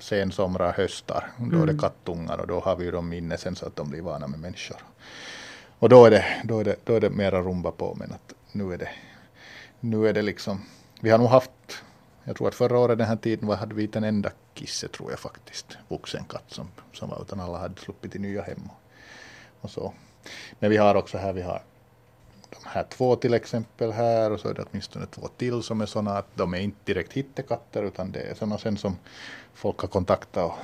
sensomrar, 0.00 0.72
höstar. 0.72 1.30
Då 1.38 1.62
är 1.62 1.66
det 1.66 1.78
kattungar 1.78 2.38
och 2.38 2.46
då 2.46 2.60
har 2.60 2.76
vi 2.76 2.84
ju 2.84 2.90
dem 2.90 3.12
inne 3.12 3.36
sen 3.36 3.56
så 3.56 3.66
att 3.66 3.76
de 3.76 3.90
blir 3.90 4.02
vana 4.02 4.26
med 4.26 4.40
människor. 4.40 4.76
Och 5.78 5.88
då 5.88 6.04
är 6.04 6.10
det, 6.10 6.24
då 6.44 6.60
är 6.60 6.64
det, 6.64 6.76
då 6.84 6.94
är 6.94 7.00
det 7.00 7.10
mera 7.10 7.40
rumba 7.40 7.70
på 7.70 7.94
men 7.98 8.12
att 8.12 8.34
nu 8.52 8.72
är 8.72 8.78
det, 8.78 8.88
nu 9.80 10.08
är 10.08 10.12
det 10.12 10.22
liksom, 10.22 10.62
vi 11.00 11.10
har 11.10 11.18
nog 11.18 11.28
haft, 11.28 11.50
jag 12.24 12.36
tror 12.36 12.48
att 12.48 12.54
förra 12.54 12.78
året 12.78 12.98
den 12.98 13.06
här 13.06 13.16
tiden 13.16 13.48
var, 13.48 13.56
hade 13.56 13.74
vi 13.74 13.82
inte 13.82 13.98
en 13.98 14.04
enda 14.04 14.30
kisse 14.54 14.88
tror 14.88 15.10
jag 15.10 15.18
faktiskt, 15.18 15.78
vuxen 15.88 16.24
katt 16.24 16.44
som, 16.48 16.68
som 16.92 17.08
var 17.08 17.22
utan 17.22 17.40
alla 17.40 17.58
hade 17.58 17.80
sluppit 17.80 18.12
till 18.12 18.20
nya 18.20 18.42
hem 18.42 18.62
och, 18.64 18.80
och 19.60 19.70
så. 19.70 19.92
Men 20.58 20.70
vi 20.70 20.76
har 20.76 20.94
också 20.94 21.18
här, 21.18 21.32
vi 21.32 21.42
har 21.42 21.62
de 22.50 22.68
här 22.68 22.86
två 22.88 23.16
till 23.16 23.34
exempel 23.34 23.92
här 23.92 24.30
och 24.32 24.40
så 24.40 24.48
är 24.48 24.54
det 24.54 24.64
åtminstone 24.70 25.06
två 25.06 25.28
till 25.28 25.62
som 25.62 25.80
är 25.80 25.86
sådana 25.86 26.18
att 26.18 26.26
de 26.34 26.54
är 26.54 26.58
inte 26.58 26.78
direkt 26.84 27.12
hittekatter 27.12 27.82
utan 27.82 28.12
det 28.12 28.20
är 28.20 28.34
sådana 28.34 28.58
sen 28.58 28.76
som 28.76 28.96
folk 29.54 29.80
har 29.80 29.88
kontaktat 29.88 30.44
och 30.44 30.58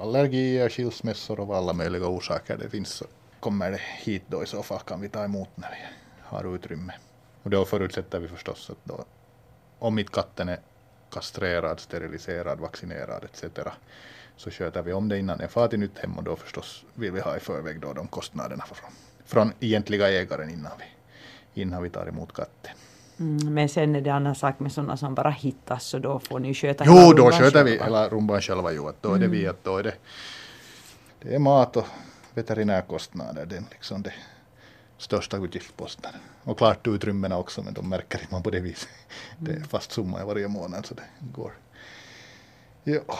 allergier, 0.00 0.68
skilsmässor 0.68 1.40
och 1.40 1.44
av 1.44 1.52
alla 1.52 1.72
möjliga 1.72 2.06
orsaker 2.06 2.56
det 2.56 2.70
finns 2.70 2.88
så 2.88 3.04
kommer 3.40 3.70
det 3.70 3.80
hit 3.80 4.22
då 4.26 4.42
i 4.42 4.46
så 4.46 4.62
fall 4.62 4.80
kan 4.80 5.00
vi 5.00 5.08
ta 5.08 5.24
emot 5.24 5.48
när 5.54 5.70
vi 5.70 5.76
har 6.22 6.54
utrymme. 6.54 6.94
Och 7.42 7.50
då 7.50 7.64
förutsätter 7.64 8.18
vi 8.18 8.28
förstås 8.28 8.70
att 8.70 8.84
då 8.84 9.04
om 9.78 9.98
inte 9.98 10.12
katten 10.12 10.48
är 10.48 10.60
kastrerad, 11.10 11.80
steriliserad, 11.80 12.60
vaccinerad 12.60 13.24
etc. 13.24 13.44
så 14.36 14.50
sköter 14.50 14.82
vi 14.82 14.92
om 14.92 15.08
det 15.08 15.18
innan 15.18 15.38
den 15.38 15.48
far 15.48 15.68
till 15.68 15.78
nytt 15.78 15.98
hem 15.98 16.18
och 16.18 16.24
då 16.24 16.36
förstås 16.36 16.84
vill 16.94 17.12
vi 17.12 17.20
ha 17.20 17.36
i 17.36 17.40
förväg 17.40 17.80
då 17.80 17.92
de 17.92 18.06
kostnaderna 18.06 18.64
från, 18.64 18.90
från 19.24 19.52
egentliga 19.60 20.08
ägaren 20.08 20.50
innan 20.50 20.72
vi, 20.78 20.84
innan 21.54 21.82
vi 21.82 21.90
tar 21.90 22.06
emot 22.06 22.32
katten. 22.32 22.72
Mm, 23.18 23.54
men 23.54 23.68
sen 23.68 23.96
är 23.96 24.00
det 24.00 24.10
annan 24.10 24.34
sak 24.34 24.60
med 24.60 24.72
sådana 24.72 24.96
som 24.96 25.14
bara 25.14 25.30
hittas 25.30 25.84
så 25.84 25.98
då 25.98 26.18
får 26.18 26.40
ni 26.40 26.54
sköta 26.54 26.84
Jo, 26.86 26.92
hela 26.94 27.12
då 27.12 27.30
sköter 27.30 27.64
vi 27.64 27.70
hela 27.70 28.08
rumban 28.08 28.40
själva. 28.40 28.72
Jo, 28.72 28.92
då 29.00 29.14
är 29.14 29.18
det 29.18 29.28
vi 29.28 29.46
att 29.46 29.64
då 29.64 29.76
är 29.76 29.82
det, 29.82 29.94
det 31.22 31.34
är 31.34 31.38
mat 31.38 31.76
och 31.76 31.86
veterinärkostnader. 32.34 33.42
Är 33.42 33.62
liksom 33.70 34.02
det 34.02 34.12
största 34.98 35.36
utgiftsposten. 35.36 36.12
Och 36.44 36.58
klart 36.58 36.86
utrymmena 36.86 37.38
också, 37.38 37.62
men 37.62 37.74
de 37.74 37.88
märker 37.88 38.26
man 38.30 38.42
på 38.42 38.50
det 38.50 38.60
viset. 38.60 38.88
Det 39.38 39.52
är 39.52 39.60
fast 39.60 39.92
summa 39.92 40.22
i 40.22 40.24
varje 40.24 40.48
månad 40.48 40.86
så 40.86 40.94
det 40.94 41.02
går. 41.32 41.52
Ja. 42.84 43.18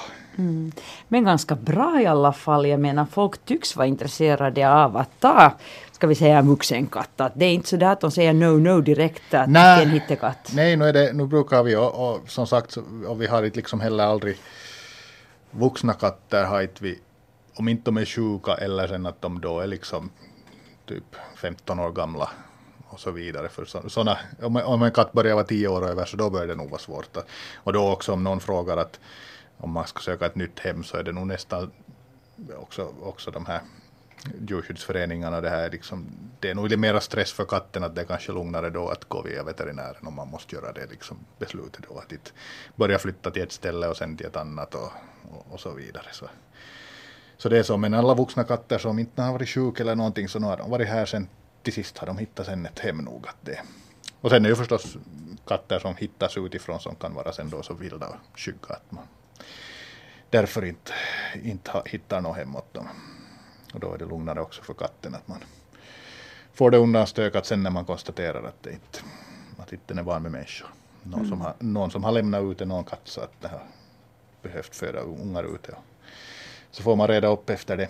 Men 1.08 1.24
ganska 1.24 1.54
bra 1.54 2.00
i 2.00 2.06
alla 2.06 2.32
fall. 2.32 2.66
Jag 2.66 2.80
menar 2.80 3.06
folk 3.06 3.44
tycks 3.44 3.76
vara 3.76 3.86
intresserade 3.86 4.72
av 4.72 4.96
att 4.96 5.20
ta, 5.20 5.52
ska 5.92 6.06
vi 6.06 6.14
säga 6.14 6.38
en 6.38 6.48
vuxen 6.48 6.86
katt. 6.86 7.20
Att 7.20 7.32
det 7.34 7.44
är 7.44 7.52
inte 7.52 7.68
så 7.68 7.76
där 7.76 7.92
att 7.92 8.00
de 8.00 8.10
säger 8.10 8.32
no 8.32 8.58
no 8.58 8.80
direkt 8.80 9.34
att 9.34 9.52
det 9.52 9.60
är 9.60 9.82
en 9.82 9.90
hittekatt. 9.90 10.52
Nej, 10.54 10.76
nu, 10.76 10.84
är 10.84 10.92
det, 10.92 11.12
nu 11.12 11.26
brukar 11.26 11.62
vi 11.62 11.76
och, 11.76 12.14
och 12.14 12.20
som 12.30 12.46
sagt, 12.46 12.76
och 13.08 13.22
vi 13.22 13.26
har 13.26 13.42
inte 13.42 13.56
liksom 13.56 13.80
heller 13.80 14.04
aldrig 14.04 14.36
vuxna 15.50 15.92
katter 15.92 16.44
har 16.44 16.62
inte 16.62 16.84
vi, 16.84 16.98
om 17.54 17.68
inte 17.68 17.82
de 17.84 17.96
är 17.96 18.04
sjuka 18.04 18.54
eller 18.54 18.88
sen 18.88 19.06
att 19.06 19.22
de 19.22 19.40
då 19.40 19.60
är 19.60 19.66
liksom 19.66 20.10
typ 20.86 21.16
15 21.36 21.78
år 21.78 21.92
gamla 21.92 22.30
och 22.88 23.00
så 23.00 23.10
vidare. 23.10 23.48
För 23.48 23.64
så, 23.64 23.88
såna, 23.88 24.18
om, 24.42 24.56
om 24.56 24.82
en 24.82 24.90
katt 24.90 25.12
börjar 25.12 25.34
vara 25.34 25.44
10 25.44 25.68
år 25.68 25.88
över 25.88 26.04
så 26.04 26.16
då 26.16 26.30
börjar 26.30 26.46
det 26.46 26.54
nog 26.54 26.70
vara 26.70 26.80
svårt. 26.80 27.16
Och 27.54 27.72
då 27.72 27.92
också 27.92 28.12
om 28.12 28.24
någon 28.24 28.40
frågar 28.40 28.76
att 28.76 29.00
om 29.62 29.70
man 29.70 29.86
ska 29.86 30.00
söka 30.00 30.26
ett 30.26 30.34
nytt 30.34 30.58
hem 30.58 30.84
så 30.84 30.96
är 30.96 31.02
det 31.02 31.12
nog 31.12 31.26
nästan 31.26 31.70
också, 32.56 32.94
också 33.02 33.30
de 33.30 33.46
här 33.46 33.60
djurskyddsföreningarna, 34.48 35.40
det 35.40 35.50
här 35.50 35.62
är 35.62 35.70
liksom, 35.70 36.06
det 36.40 36.50
är 36.50 36.54
nog 36.54 36.64
lite 36.64 36.76
mera 36.76 37.00
stress 37.00 37.32
för 37.32 37.44
katten 37.44 37.84
att 37.84 37.94
det 37.94 38.00
är 38.00 38.04
kanske 38.04 38.32
lugnare 38.32 38.70
då 38.70 38.88
att 38.88 39.04
gå 39.04 39.22
via 39.22 39.42
veterinären 39.42 40.06
om 40.06 40.14
man 40.14 40.28
måste 40.28 40.56
göra 40.56 40.72
det 40.72 40.86
liksom 40.90 41.16
beslutet 41.38 41.84
då 41.88 41.98
att 41.98 42.12
inte 42.12 42.30
börja 42.76 42.98
flytta 42.98 43.30
till 43.30 43.42
ett 43.42 43.52
ställe 43.52 43.88
och 43.88 43.96
sen 43.96 44.16
till 44.16 44.26
ett 44.26 44.36
annat 44.36 44.74
och, 44.74 44.92
och, 45.30 45.46
och 45.50 45.60
så 45.60 45.70
vidare. 45.70 46.06
Så, 46.12 46.26
så 47.36 47.48
det 47.48 47.58
är 47.58 47.62
så, 47.62 47.76
men 47.76 47.94
alla 47.94 48.14
vuxna 48.14 48.44
katter 48.44 48.78
som 48.78 48.98
inte 48.98 49.22
har 49.22 49.32
varit 49.32 49.48
sjuka 49.48 49.82
eller 49.82 49.94
någonting 49.94 50.28
så 50.28 50.38
nu 50.38 50.46
har 50.46 50.56
de 50.56 50.70
varit 50.70 50.88
här 50.88 51.06
sen 51.06 51.28
till 51.62 51.72
sist 51.72 51.98
har 51.98 52.06
de 52.06 52.18
hittat 52.18 52.46
sen 52.46 52.66
ett 52.66 52.78
hem 52.78 52.98
nog 52.98 53.26
att 53.28 53.36
det 53.40 53.60
och 54.20 54.30
sen 54.30 54.44
är 54.44 54.48
ju 54.48 54.56
förstås 54.56 54.96
katter 55.46 55.78
som 55.78 55.96
hittas 55.96 56.36
utifrån 56.36 56.80
som 56.80 56.94
kan 56.94 57.14
vara 57.14 57.32
sen 57.32 57.50
då 57.50 57.62
så 57.62 57.74
vilda 57.74 58.08
och 58.08 58.38
skygga 58.38 58.68
att 58.68 58.92
man 58.92 59.04
därför 60.32 60.64
inte, 60.64 60.92
inte 61.42 61.82
hittar 61.86 62.20
något 62.20 62.36
hem 62.36 62.56
åt 62.56 62.74
dem. 62.74 62.88
Och 63.74 63.80
då 63.80 63.94
är 63.94 63.98
det 63.98 64.04
lugnare 64.04 64.40
också 64.40 64.62
för 64.62 64.74
katten 64.74 65.14
att 65.14 65.28
man 65.28 65.38
får 66.54 66.70
det 66.70 66.76
undanstökat 66.76 67.46
sen 67.46 67.62
när 67.62 67.70
man 67.70 67.84
konstaterar 67.84 68.44
att 68.44 68.62
det 68.62 68.70
inte, 68.70 68.98
att 69.58 69.72
inte 69.72 69.84
den 69.86 69.98
är 69.98 70.02
van 70.02 70.22
med 70.22 70.32
människor. 70.32 70.68
Någon, 71.02 71.28
som 71.28 71.40
har, 71.40 71.54
någon 71.58 71.90
som 71.90 72.04
har 72.04 72.12
lämnat 72.12 72.42
ute 72.42 72.64
någon 72.64 72.84
katt 72.84 73.00
så 73.04 73.20
att 73.20 73.40
det 73.40 73.48
har 73.48 73.62
behövt 74.42 74.76
föda 74.76 75.00
ungar 75.00 75.54
ute. 75.54 75.72
Och 75.72 75.84
så 76.70 76.82
får 76.82 76.96
man 76.96 77.08
reda 77.08 77.28
upp 77.28 77.50
efter 77.50 77.76
det. 77.76 77.88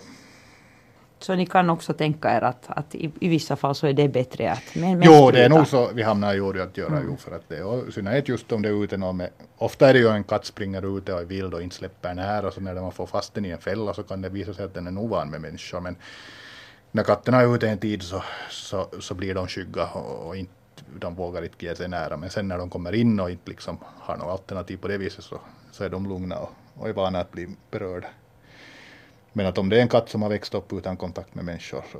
Så 1.23 1.35
ni 1.35 1.45
kan 1.45 1.69
också 1.69 1.93
tänka 1.93 2.37
er 2.37 2.41
att, 2.41 2.63
att 2.67 2.95
i, 2.95 3.11
i 3.19 3.27
vissa 3.27 3.55
fall 3.55 3.75
så 3.75 3.87
är 3.87 3.93
det 3.93 4.07
bättre 4.07 4.51
att 4.51 4.75
med 4.75 4.89
Jo, 4.91 5.11
mänskliga- 5.11 5.31
det 5.31 5.43
är 5.45 5.49
nog 5.49 5.67
så 5.67 5.89
vi 5.93 6.03
hamnar 6.03 6.33
i 6.33 6.37
jord 6.37 6.57
att 6.57 6.77
göra 6.77 7.01
ju 7.01 7.17
för 7.17 7.35
att 7.35 7.49
det 7.49 7.63
och 7.63 7.87
i 7.87 7.91
synnerhet 7.91 8.27
just 8.27 8.51
om 8.51 8.61
det 8.61 8.69
är 8.69 8.83
ute 8.83 8.97
någon 8.97 9.17
med, 9.17 9.29
ofta 9.57 9.89
är 9.89 9.93
det 9.93 9.99
ju 9.99 10.07
en 10.07 10.23
katt 10.23 10.45
springer 10.45 10.97
ute 10.97 11.13
och 11.13 11.19
är 11.21 11.25
vild 11.25 11.53
och 11.53 11.61
inte 11.61 11.75
släpper 11.75 12.13
nära 12.13 12.51
så 12.51 12.61
när 12.61 12.73
man 12.75 12.91
får 12.91 13.05
fast 13.05 13.33
den 13.33 13.45
i 13.45 13.49
en 13.49 13.57
fälla 13.57 13.93
så 13.93 14.03
kan 14.03 14.21
det 14.21 14.29
visa 14.29 14.53
sig 14.53 14.65
att 14.65 14.73
den 14.73 14.87
är 14.87 14.91
nog 14.91 15.09
van 15.09 15.29
med 15.29 15.41
människor 15.41 15.79
men 15.79 15.95
när 16.91 17.03
katterna 17.03 17.41
är 17.41 17.55
ute 17.55 17.69
en 17.69 17.77
tid 17.77 18.01
så, 18.03 18.23
så, 18.49 18.87
så 18.99 19.13
blir 19.13 19.35
de 19.35 19.47
skygga 19.47 19.85
och, 19.85 20.27
och 20.27 20.35
inte, 20.37 20.51
de 20.99 21.15
vågar 21.15 21.43
inte 21.43 21.65
ge 21.65 21.75
sig 21.75 21.87
nära 21.87 22.17
men 22.17 22.29
sen 22.29 22.47
när 22.47 22.57
de 22.57 22.69
kommer 22.69 22.93
in 22.95 23.19
och 23.19 23.29
inte 23.31 23.49
liksom 23.49 23.77
har 23.99 24.17
något 24.17 24.31
alternativ 24.31 24.77
på 24.77 24.87
det 24.87 24.97
viset 24.97 25.23
så, 25.23 25.39
så 25.71 25.83
är 25.83 25.89
de 25.89 26.05
lugna 26.09 26.37
och, 26.37 26.49
och 26.77 26.89
är 26.89 26.93
vana 26.93 27.19
att 27.19 27.31
bli 27.31 27.47
berörda. 27.71 28.07
Men 29.33 29.45
att 29.45 29.57
om 29.57 29.69
det 29.69 29.77
är 29.77 29.81
en 29.81 29.87
katt 29.87 30.09
som 30.09 30.21
har 30.21 30.29
växt 30.29 30.53
upp 30.53 30.73
utan 30.73 30.97
kontakt 30.97 31.35
med 31.35 31.45
människor 31.45 31.83
så 31.91 31.97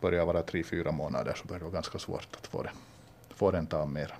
börjar 0.00 0.24
vara 0.24 0.42
tre, 0.42 0.62
fyra 0.64 0.92
månader 0.92 1.34
så 1.42 1.48
börjar 1.48 1.58
det 1.58 1.64
vara 1.64 1.74
ganska 1.74 1.98
svårt 1.98 2.28
att 2.40 2.46
få, 2.46 2.62
det, 2.62 2.70
få 3.36 3.50
den 3.50 3.66
ta 3.66 3.86
mer. 3.86 4.14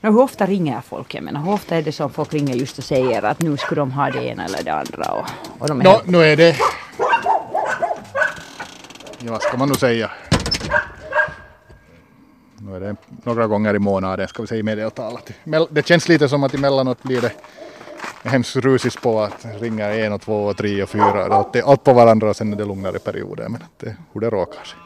Nå, 0.00 0.10
hur 0.10 0.20
ofta 0.20 0.46
ringer 0.46 0.80
folk? 0.80 1.14
Jag 1.14 1.24
menar, 1.24 1.40
hur 1.42 1.52
ofta 1.52 1.76
är 1.76 1.82
det 1.82 1.92
som 1.92 2.10
folk 2.10 2.32
ringer 2.34 2.54
just 2.54 2.78
och 2.78 2.84
säger 2.84 3.22
att 3.24 3.40
nu 3.40 3.56
skulle 3.56 3.80
de 3.80 3.90
ha 3.92 4.10
det 4.10 4.24
ena 4.24 4.44
eller 4.44 4.62
det 4.62 4.70
andra? 4.72 5.12
Och, 5.12 5.26
och 5.58 5.68
de 5.68 5.80
är 5.80 5.84
Nå, 5.84 5.90
helt- 5.90 6.06
nu 6.06 6.22
är 6.22 6.36
det... 6.36 6.56
Ja, 9.18 9.32
vad 9.32 9.42
ska 9.42 9.56
man 9.56 9.68
nu 9.68 9.74
säga? 9.74 10.10
Nu 12.58 12.76
är 12.76 12.80
det 12.80 12.96
några 13.24 13.46
gånger 13.46 13.74
i 13.74 13.78
månaden, 13.78 14.28
ska 14.28 14.42
vi 14.42 14.48
säga 14.48 14.58
i 14.60 14.62
medeltalet. 14.62 15.32
Mell- 15.44 15.68
Det 15.70 15.86
känns 15.86 16.08
lite 16.08 16.28
som 16.28 16.44
att 16.44 16.54
emellanåt 16.54 17.02
blir 17.02 17.20
det 17.20 17.32
hemskt 18.26 18.56
rusis 18.56 18.96
på 18.96 19.20
att 19.20 19.46
ringa 19.60 19.86
en 19.86 20.12
och 20.12 20.20
två 20.20 20.44
och 20.44 20.56
tre 20.56 20.82
och 20.82 20.88
fyra. 20.88 21.24
Är 21.54 21.62
allt 21.70 21.84
på 21.84 21.92
varandra 21.92 22.30
och 22.30 22.36
sen 22.36 22.52
är 22.52 22.56
det 22.56 22.64
lugnare 22.64 22.98
perioder. 22.98 23.48
Men 23.48 23.62
att 23.62 23.78
det, 23.78 23.96
hur 24.12 24.20
det 24.20 24.30
råkar 24.30 24.64
sig. 24.64 24.78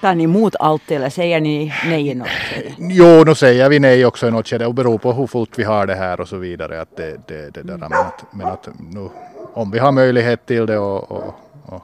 Tar 0.00 0.14
ni 0.14 0.24
emot 0.24 0.56
allt 0.60 0.90
eller 0.90 1.10
säger 1.10 1.40
ni 1.40 1.74
nej 1.84 2.08
i 2.08 2.14
något 2.14 2.28
skede? 2.28 2.74
Jo, 2.78 3.24
nu 3.24 3.34
säger 3.34 3.68
vi 3.68 3.78
nej 3.78 4.06
också 4.06 4.28
i 4.28 4.30
något 4.30 4.48
skede 4.48 4.66
och 4.66 4.74
beror 4.74 4.98
på 4.98 5.12
hur 5.12 5.26
fullt 5.26 5.58
vi 5.58 5.64
har 5.64 5.86
det 5.86 5.94
här 5.94 6.20
och 6.20 6.28
så 6.28 6.36
vidare. 6.36 6.80
Att 6.80 6.96
det, 6.96 7.16
det, 7.26 7.54
det 7.54 7.62
där, 7.62 7.76
men 7.76 7.92
att, 7.92 8.24
men 8.32 8.46
att 8.46 8.68
nu, 8.78 9.08
om 9.54 9.70
vi 9.70 9.78
har 9.78 9.92
möjlighet 9.92 10.46
till 10.46 10.66
det 10.66 10.78
och, 10.78 11.10
och, 11.10 11.34
och 11.66 11.82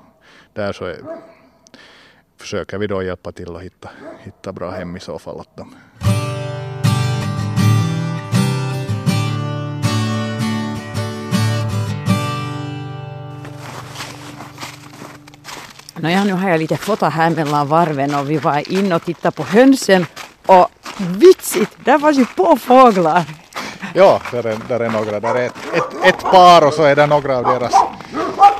där 0.52 0.73
så 0.73 0.85
är, 0.85 0.97
försöker 2.40 2.78
vi 2.78 2.87
då 2.87 3.02
hjälpa 3.02 3.33
till 3.33 3.57
att 3.57 3.62
hitta, 3.62 3.90
hitta 4.23 4.52
bra 4.52 4.71
hem 4.71 4.97
i 4.97 5.00
så 5.00 5.19
fall 5.19 5.37
åt 5.37 5.57
dem. 5.57 5.75
Nåja, 16.02 16.25
nu 16.25 16.32
har 16.32 16.50
jag 16.50 16.59
lite 16.61 16.76
foto 16.76 17.06
här 17.06 17.30
mellan 17.30 17.68
varven 17.68 18.14
och 18.14 18.30
vi 18.30 18.37
var 18.38 18.73
inne 18.73 18.94
och 18.94 19.04
tittade 19.04 19.32
på 19.37 19.42
hönsen 19.42 20.06
och 20.47 20.68
vitsigt, 20.99 21.71
där 21.85 21.99
var 21.99 22.12
ju 22.12 22.25
på 22.26 22.56
fåglar. 22.56 23.25
Ja, 23.94 24.21
där 24.32 24.47
är, 24.47 24.59
där 24.68 24.80
är 24.80 24.90
några. 24.90 25.21
Där 25.21 25.35
är 25.35 25.47
ett, 25.47 25.52
ett, 25.75 26.04
ett 26.04 26.21
par 26.23 26.66
och 26.66 26.73
så 26.73 26.82
är 26.82 26.97
det 26.97 27.06
några 27.06 27.38
av 27.38 27.44
deras, 27.44 27.75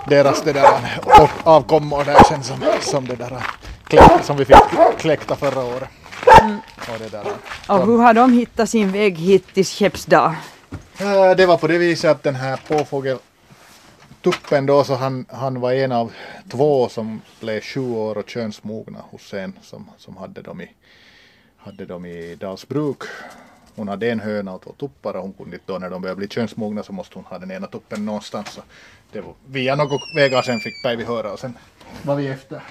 deras 0.09 0.43
det 0.43 0.53
där, 0.53 0.99
av- 1.21 1.31
avkommor 1.43 2.05
där 2.05 2.23
sen 2.29 2.43
som, 2.43 2.57
som, 2.81 3.07
det 3.07 3.15
där, 3.17 3.43
som 4.23 4.37
vi 4.37 4.45
fick 4.45 4.57
kläckta 4.99 5.37
förra 5.37 5.61
året. 5.65 5.89
Och 6.79 6.99
det 6.99 7.09
där, 7.13 7.25
Och 7.67 7.87
hur 7.87 7.99
har 7.99 8.15
de 8.15 8.33
hittat 8.33 8.71
sin 8.71 8.93
väg 8.93 9.19
hit 9.19 9.55
till 9.55 9.65
Skeppsdal? 9.67 10.33
Eh, 10.99 11.31
Det 11.37 11.47
var 11.47 11.57
på 11.57 11.67
det 11.67 11.79
viset 11.79 12.11
att 12.11 12.23
den 12.23 12.35
här 12.35 12.57
påfågeltuppen 14.23 14.67
då 14.67 14.85
så 14.85 14.95
han, 14.95 15.27
han 15.29 15.61
var 15.61 15.73
en 15.73 15.93
av 15.93 16.13
två 16.51 16.89
som 16.89 17.21
blev 17.41 17.61
sju 17.61 17.81
år 17.81 18.19
och 18.19 18.29
könsmogna 18.29 18.99
hos 19.11 19.35
en 19.35 19.53
som, 19.63 19.91
som 19.99 20.17
hade 20.17 20.43
dem 20.43 20.61
i, 20.61 20.71
hade 21.57 21.87
dem 21.87 22.07
i 22.07 22.37
Dalsbruk. 22.41 23.03
Hon 23.77 23.89
hade 23.89 24.11
en 24.11 24.21
höna 24.21 24.55
och 24.55 24.63
två 24.63 24.73
tuppar 24.79 25.15
och 25.17 25.23
hon 25.23 25.33
kunde 25.33 25.59
då 25.67 25.79
när 25.79 25.91
de 25.91 26.03
började 26.03 26.19
bli 26.19 26.29
könsmogna 26.29 26.83
så 26.83 26.93
måste 26.93 27.15
hon 27.15 27.25
ha 27.25 27.39
den 27.39 27.51
ena 27.51 27.67
tuppen 27.67 28.07
någonstans. 28.07 28.49
Så 28.51 28.63
det 29.13 29.21
var 29.21 29.35
via 29.47 29.77
några 29.77 29.99
vägar 30.17 30.43
sen 30.43 30.61
fick 30.61 30.83
Päivi 30.85 31.05
höra 31.05 31.33
och 31.33 31.39
sen 31.39 31.55
var 32.03 32.17
vi 32.17 32.29
efter. 32.29 32.63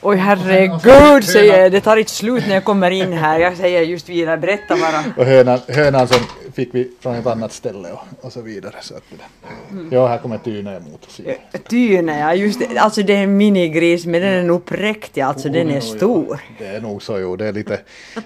Oj 0.00 0.16
herregud, 0.16 1.24
säger 1.24 1.62
jag. 1.62 1.72
Det 1.72 1.80
tar 1.80 1.96
inte 1.96 2.10
slut 2.10 2.46
när 2.46 2.54
jag 2.54 2.64
kommer 2.64 2.90
in 2.90 3.12
här. 3.12 3.38
Jag 3.38 3.56
säger 3.56 3.82
just 3.82 4.08
vidare, 4.08 4.36
berätta 4.36 4.76
bara. 4.76 5.04
Och 5.16 5.24
hönan, 5.26 5.60
hönan 5.68 6.08
som 6.08 6.20
fick 6.56 6.74
vi 6.74 6.90
från 7.00 7.14
ett 7.14 7.26
annat 7.26 7.52
ställe 7.52 7.92
och, 7.92 8.24
och 8.24 8.32
så 8.32 8.42
vidare. 8.42 8.74
Så 8.80 8.94
att 8.96 9.02
där. 9.10 9.86
Ja, 9.90 10.06
här 10.06 10.18
kommer 10.18 10.38
Tyne 10.38 10.76
emot 10.76 11.06
oss. 11.06 11.20
igen. 11.20 11.36
Tyne, 11.68 12.18
ja 12.18 12.34
just 12.34 12.60
det. 12.60 12.78
Alltså 12.78 13.02
det 13.02 13.12
är 13.16 13.22
en 13.22 13.36
minigris 13.36 14.06
men 14.06 14.20
den 14.20 14.32
är 14.32 14.42
nog 14.42 14.64
präktig, 14.64 15.20
alltså 15.20 15.48
den 15.48 15.70
är 15.70 15.80
stor. 15.80 16.40
Det 16.58 16.66
är 16.66 16.80
nog 16.80 17.02
så 17.02 17.18
jo, 17.18 17.36
det 17.36 17.46
är 17.46 17.52
lite, 17.52 17.80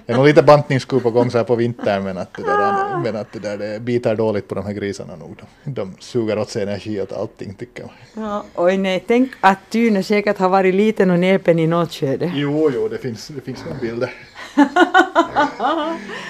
det 0.06 0.12
är 0.12 0.16
nog 0.16 0.26
lite 0.26 0.42
bantningskur 0.42 1.00
på 1.00 1.10
gång 1.10 1.30
så 1.30 1.38
här 1.38 1.44
på 1.44 1.54
vintern 1.54 2.04
men 2.04 2.18
att 2.18 2.34
det 2.34 2.42
där, 2.42 2.98
men 3.04 3.16
att 3.16 3.32
det 3.32 3.38
där 3.38 3.58
det 3.58 3.80
biter 3.80 4.14
dåligt 4.14 4.48
på 4.48 4.54
de 4.54 4.64
här 4.64 4.72
grisarna 4.72 5.16
nog. 5.16 5.36
De, 5.64 5.70
de 5.70 5.96
suger 5.98 6.38
åt 6.38 6.50
sig 6.50 6.62
energi 6.62 7.00
åt 7.00 7.12
allting 7.12 7.54
tycker 7.54 7.82
man. 7.82 8.24
Ja, 8.24 8.44
oj 8.54 8.76
nej, 8.76 9.04
tänk 9.06 9.30
att 9.40 9.58
Tyne 9.70 10.02
säkert 10.02 10.38
har 10.38 10.48
varit 10.48 10.74
liten 10.74 11.10
och 11.10 11.18
näpen 11.18 11.58
i 11.58 11.66
något 11.66 11.92
skede. 11.92 12.32
Jo, 12.34 12.70
jo, 12.74 12.88
det 12.88 12.98
finns, 12.98 13.28
det 13.28 13.40
finns 13.40 13.64
några 13.64 13.78
bilder. 13.78 14.10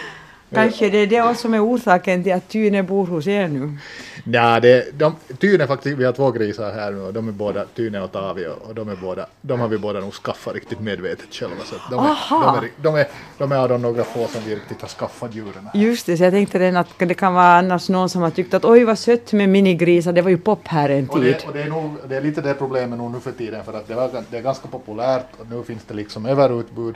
Kanske 0.55 0.91
det 0.91 0.99
är 0.99 1.07
det 1.07 1.35
som 1.39 1.55
är 1.55 1.65
orsaken 1.65 2.23
till 2.25 2.33
att 2.33 2.49
Tyne 2.49 2.83
bor 2.83 3.07
hos 3.07 3.27
er 3.27 3.49
nu. 3.49 3.77
Ja, 4.25 4.61
det, 4.61 4.99
de, 4.99 5.17
Tyne 5.39 5.67
faktiskt, 5.67 5.99
vi 5.99 6.05
har 6.05 6.13
två 6.13 6.31
grisar 6.31 6.73
här 6.73 6.91
nu 6.91 7.01
och 7.01 7.13
de 7.13 7.29
är 7.29 7.33
båda, 7.33 7.65
Tyne 7.65 8.01
och 8.01 8.13
Tavi 8.13 8.47
och, 8.47 8.69
och 8.69 8.75
de 8.75 8.89
är 8.89 8.97
båda, 8.97 9.27
de 9.41 9.61
har 9.61 9.69
vi 9.69 9.79
båda 9.79 10.01
nog 10.01 10.13
skaffat 10.13 10.55
riktigt 10.55 10.81
medvetet 10.81 11.35
själva 11.35 11.57
så 11.65 11.75
de, 11.91 12.07
är, 12.07 12.17
de, 12.31 12.65
är, 12.65 12.71
de, 12.83 12.95
är, 12.95 13.07
de 13.39 13.53
är 13.53 13.57
av 13.57 13.69
de 13.69 13.83
några 13.83 14.05
få 14.05 14.27
som 14.27 14.41
vi 14.47 14.55
riktigt 14.55 14.81
har 14.81 14.89
skaffat 14.89 15.35
djuren. 15.35 15.69
Just 15.75 16.07
det, 16.07 16.17
så 16.17 16.25
jag 16.25 16.33
tänkte 16.33 16.59
redan 16.59 16.77
att 16.77 16.89
det 16.99 17.15
kan 17.15 17.35
vara 17.35 17.59
annars 17.59 17.89
någon 17.89 18.09
som 18.09 18.23
har 18.23 18.31
tyckt 18.31 18.55
att 18.55 18.65
oj 18.65 18.85
vad 18.85 18.99
sött 18.99 19.33
med 19.33 19.49
minigrisar, 19.49 20.13
det 20.13 20.23
var 20.23 20.31
ju 20.31 20.39
pop 20.39 20.69
här 20.69 20.89
en 20.89 21.09
Och 21.09 21.21
tid. 21.21 21.25
det, 21.25 21.47
och 21.49 21.55
det, 21.55 21.63
är 21.63 21.69
nog, 21.69 21.97
det 22.09 22.17
är 22.17 22.21
lite 22.21 22.41
det 22.41 22.55
problemet 22.55 22.99
nog 22.99 23.11
nu 23.11 23.21
för 23.21 23.33
tiden 23.33 23.65
för 23.65 23.73
att 23.73 23.89
det, 23.89 23.95
var, 23.95 24.11
det 24.31 24.39
är 24.39 24.43
ganska 24.43 24.69
populärt 24.69 25.27
och 25.39 25.47
nu 25.51 25.63
finns 25.63 25.85
det 25.89 25.95
liksom 25.95 26.27
överutbud 26.27 26.95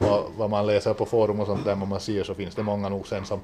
vad, 0.00 0.24
vad 0.36 0.50
man 0.50 0.66
läser 0.66 0.94
på 0.94 1.06
forum 1.06 1.40
och 1.40 1.46
sånt 1.46 1.64
där 1.64 1.74
vad 1.74 1.88
man 1.88 2.00
ser 2.00 2.24
så 2.24 2.34
finns 2.34 2.54
det 2.54 2.62
många 2.62 2.88
nog 2.88 3.06
sen 3.06 3.24
som 3.24 3.40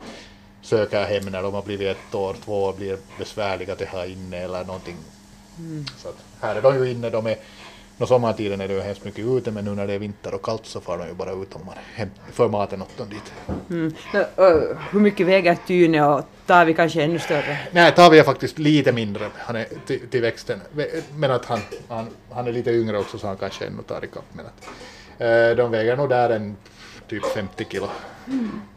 söker 0.62 1.04
hem 1.04 1.24
när 1.24 1.42
de 1.42 1.54
har 1.54 1.62
blivit 1.62 1.88
ett 1.88 2.14
år, 2.14 2.36
två 2.44 2.64
år, 2.64 2.72
blir 2.72 2.98
besvärliga 3.18 3.72
att 3.72 3.80
ha 3.80 4.06
inne 4.06 4.36
eller 4.36 4.64
någonting. 4.64 4.96
Så 5.96 6.08
att 6.08 6.16
här 6.40 6.56
är 6.56 6.62
de 6.62 6.74
ju 6.84 6.90
inne, 6.90 7.10
de 7.10 7.26
är 7.26 7.36
Nå 7.98 8.06
sommartiden 8.06 8.60
är 8.60 8.68
det 8.68 8.74
ju 8.74 8.80
hemskt 8.80 9.04
mycket 9.04 9.24
ute 9.26 9.50
men 9.50 9.64
nu 9.64 9.74
när 9.74 9.86
det 9.86 9.92
är 9.92 9.98
vinter 9.98 10.34
och 10.34 10.42
kallt 10.42 10.66
så 10.66 10.80
far 10.80 10.98
de 10.98 11.06
ju 11.08 11.14
bara 11.14 11.30
ut 11.30 11.54
om 11.54 11.66
man 11.66 11.74
hem, 11.94 12.10
för 12.32 12.48
maten 12.48 12.82
åt 12.82 12.96
dem 12.98 13.08
dit. 13.08 13.32
Mm. 13.70 13.94
Ö, 14.36 14.76
Hur 14.90 15.00
mycket 15.00 15.26
väger 15.26 15.56
Tyne 15.66 16.06
och 16.06 16.24
Tavi 16.46 16.74
kanske 16.74 17.02
ännu 17.02 17.18
större? 17.18 17.58
Nej, 17.72 17.94
Tavi 17.94 18.18
är 18.18 18.22
faktiskt 18.22 18.58
lite 18.58 18.92
mindre 18.92 19.30
han 19.36 19.56
är 19.56 19.66
till, 19.86 20.08
till 20.08 20.22
växten. 20.22 20.60
Men 21.14 21.30
att 21.30 21.44
han, 21.44 21.60
han, 21.88 22.06
han 22.30 22.46
är 22.46 22.52
lite 22.52 22.70
yngre 22.70 22.98
också 22.98 23.18
så 23.18 23.26
han 23.26 23.36
kanske 23.36 23.66
ännu 23.66 23.82
tar 23.82 24.04
ikapp. 24.04 24.24
Men 24.32 24.46
att, 24.46 24.68
de 25.56 25.70
väger 25.70 25.96
nog 25.96 26.08
där 26.08 26.30
en 26.30 26.56
typ 27.08 27.26
50 27.34 27.64
kilo. 27.70 27.88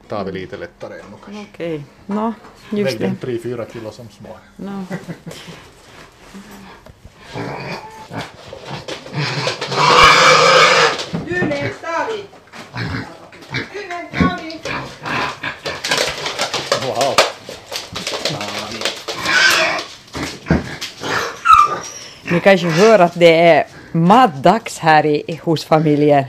Tavi 0.08 0.32
lite 0.32 0.58
lättare 0.58 0.94
ännu 0.94 1.18
kanske. 1.26 1.46
Okej, 1.54 1.84
nå, 2.06 2.34
just 2.70 2.92
Vägde 2.92 3.16
det. 3.22 3.28
en 3.28 3.40
3-4 3.40 3.74
kilo 3.74 3.92
som 3.92 4.10
små. 4.10 4.38
Nå. 4.56 4.84
Wow. 16.86 17.16
Ni 22.32 22.40
kanske 22.40 22.68
hör 22.68 23.00
att 23.00 23.14
det 23.20 23.40
är 23.42 23.68
matdags 23.92 24.80
här 24.80 25.06
i, 25.06 25.40
hos 25.44 25.66
familjen. 25.66 26.26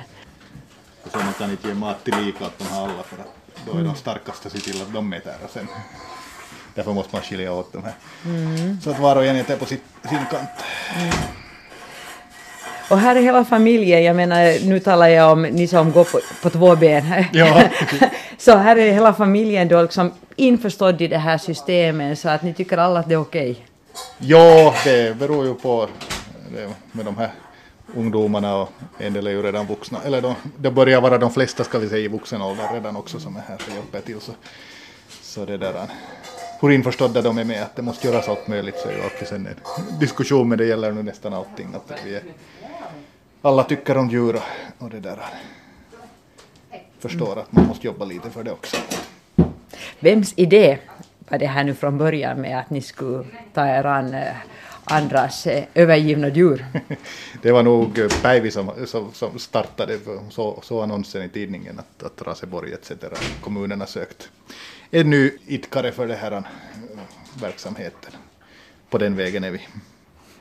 Så 1.12 1.18
man 1.18 1.32
kan 1.32 1.50
inte 1.50 1.68
ge 1.68 1.74
mat 1.74 2.04
till 2.04 2.14
lika 2.24 2.44
åt 2.44 2.58
de 2.58 2.64
här 2.64 2.82
alla 2.82 3.02
för 3.02 3.16
att 3.16 3.40
då 3.66 3.78
är 3.78 3.84
de 3.84 3.94
starkaste 3.94 4.50
se 4.50 4.58
till 4.58 4.82
att 4.82 4.92
de 4.92 5.12
äter 5.12 5.32
och 5.44 5.50
sen 5.50 5.66
därför 6.74 6.92
måste 6.92 7.16
man 7.16 7.22
skilja 7.22 7.52
åt 7.52 7.72
dem 7.72 7.82
här. 7.84 7.94
Så 8.82 8.90
att 8.90 8.98
var 8.98 9.16
och 9.16 9.24
en 9.24 9.36
äter 9.36 9.56
på 9.56 9.64
sitt, 9.64 9.82
sin 10.08 10.18
kant. 10.30 10.48
Och 12.90 12.98
här 12.98 13.16
är 13.16 13.20
hela 13.20 13.44
familjen, 13.44 14.04
jag 14.04 14.16
menar 14.16 14.66
nu 14.66 14.80
talar 14.80 15.08
jag 15.08 15.32
om 15.32 15.42
ni 15.42 15.66
som 15.66 15.92
går 15.92 16.04
på, 16.04 16.20
på 16.42 16.50
två 16.50 16.76
ben. 16.76 17.24
Ja. 17.32 17.62
så 18.38 18.56
här 18.56 18.76
är 18.76 18.92
hela 18.92 19.14
familjen 19.14 19.68
då 19.68 19.82
liksom 19.82 20.12
införstådd 20.36 21.00
i 21.00 21.08
det 21.08 21.18
här 21.18 21.38
systemet 21.38 22.18
så 22.18 22.28
att 22.28 22.42
ni 22.42 22.54
tycker 22.54 22.78
alla 22.78 23.00
att 23.00 23.08
det 23.08 23.14
är 23.14 23.20
okej. 23.20 23.66
Ja, 24.18 24.74
det 24.84 25.18
beror 25.18 25.46
ju 25.46 25.54
på 25.54 25.88
med 26.92 27.04
de 27.04 27.16
här 27.16 27.30
ungdomarna 27.97 28.56
och 28.56 28.68
en 28.99 29.12
del 29.12 29.26
är 29.26 29.30
ju 29.30 29.42
redan 29.42 29.66
vuxna, 29.66 30.02
eller 30.02 30.23
de, 30.23 30.35
det 30.56 30.70
börjar 30.70 31.00
vara 31.00 31.18
de 31.18 31.30
flesta 31.30 31.64
ska 31.64 31.78
vi 31.78 31.88
säga 31.88 32.04
i 32.04 32.09
vuxen 32.09 32.42
ålder 32.42 32.68
redan 32.73 32.97
också 32.97 33.20
som 33.20 33.37
är 33.37 33.40
här 33.40 33.56
för 33.56 33.73
hjälper 33.73 34.00
till. 34.00 34.20
Så, 34.20 34.32
så 35.09 35.44
det 35.44 35.56
där, 35.56 35.75
hur 36.61 36.70
införstådda 36.70 37.23
de 37.23 37.38
är 37.38 37.44
med 37.44 37.62
att 37.62 37.76
det 37.76 37.82
måste 37.82 38.06
göras 38.06 38.28
allt 38.28 38.49
möjligt 38.49 38.78
så 38.78 38.88
är 38.88 38.92
ju 38.92 39.02
alltid 39.02 39.28
sen 39.28 39.47
en 39.47 39.99
diskussion 40.00 40.49
men 40.49 40.59
det 40.59 40.64
gäller 40.64 40.92
nu 40.92 41.02
nästan 41.02 41.35
allting 41.35 41.75
att 41.75 41.99
vi 42.06 42.14
är, 42.14 42.23
alla 43.42 43.64
tycker 43.64 43.97
om 43.99 44.11
djur 44.11 44.35
och, 44.35 44.85
och 44.85 44.90
det 44.90 45.00
där 45.00 45.18
förstår 46.99 47.38
att 47.38 47.52
man 47.52 47.66
måste 47.66 47.87
jobba 47.87 48.04
lite 48.04 48.30
för 48.30 48.44
det 48.44 48.52
också. 48.52 48.76
Vems 50.00 50.32
idé 50.37 50.78
var 51.28 51.38
det 51.38 51.47
här 51.47 51.64
nu 51.64 51.75
från 51.75 51.99
början 51.99 52.40
med 52.40 52.59
att 52.59 52.70
ni 52.70 52.80
skulle 52.80 53.25
ta 53.54 53.66
er 53.66 53.87
an 53.87 54.14
eh, 54.14 54.37
andras 54.90 55.47
eh, 55.47 55.64
övergivna 55.75 56.28
djur? 56.28 56.66
det 57.42 57.52
var 57.52 57.62
nog 57.62 57.99
eh, 57.99 58.09
Päivi 58.23 58.50
som, 58.50 58.70
som, 58.87 59.12
som 59.12 59.38
startade, 59.38 59.99
så, 60.30 60.61
så 60.62 60.80
annonsen 60.80 61.23
i 61.23 61.28
tidningen 61.28 61.78
att, 61.78 62.02
att 62.02 62.23
Raseborg 62.23 62.73
etc. 62.73 62.92
kommunerna 63.40 63.87
sökt 63.87 64.30
en 64.90 65.11
ny 65.11 65.30
idkare 65.47 65.92
för 65.92 66.06
den 66.06 66.16
här 66.16 66.32
eh, 66.32 66.42
verksamheten. 67.40 68.12
På 68.90 68.99
den 68.99 69.16
vägen 69.16 69.44
är 69.44 69.50
vi. 69.50 69.61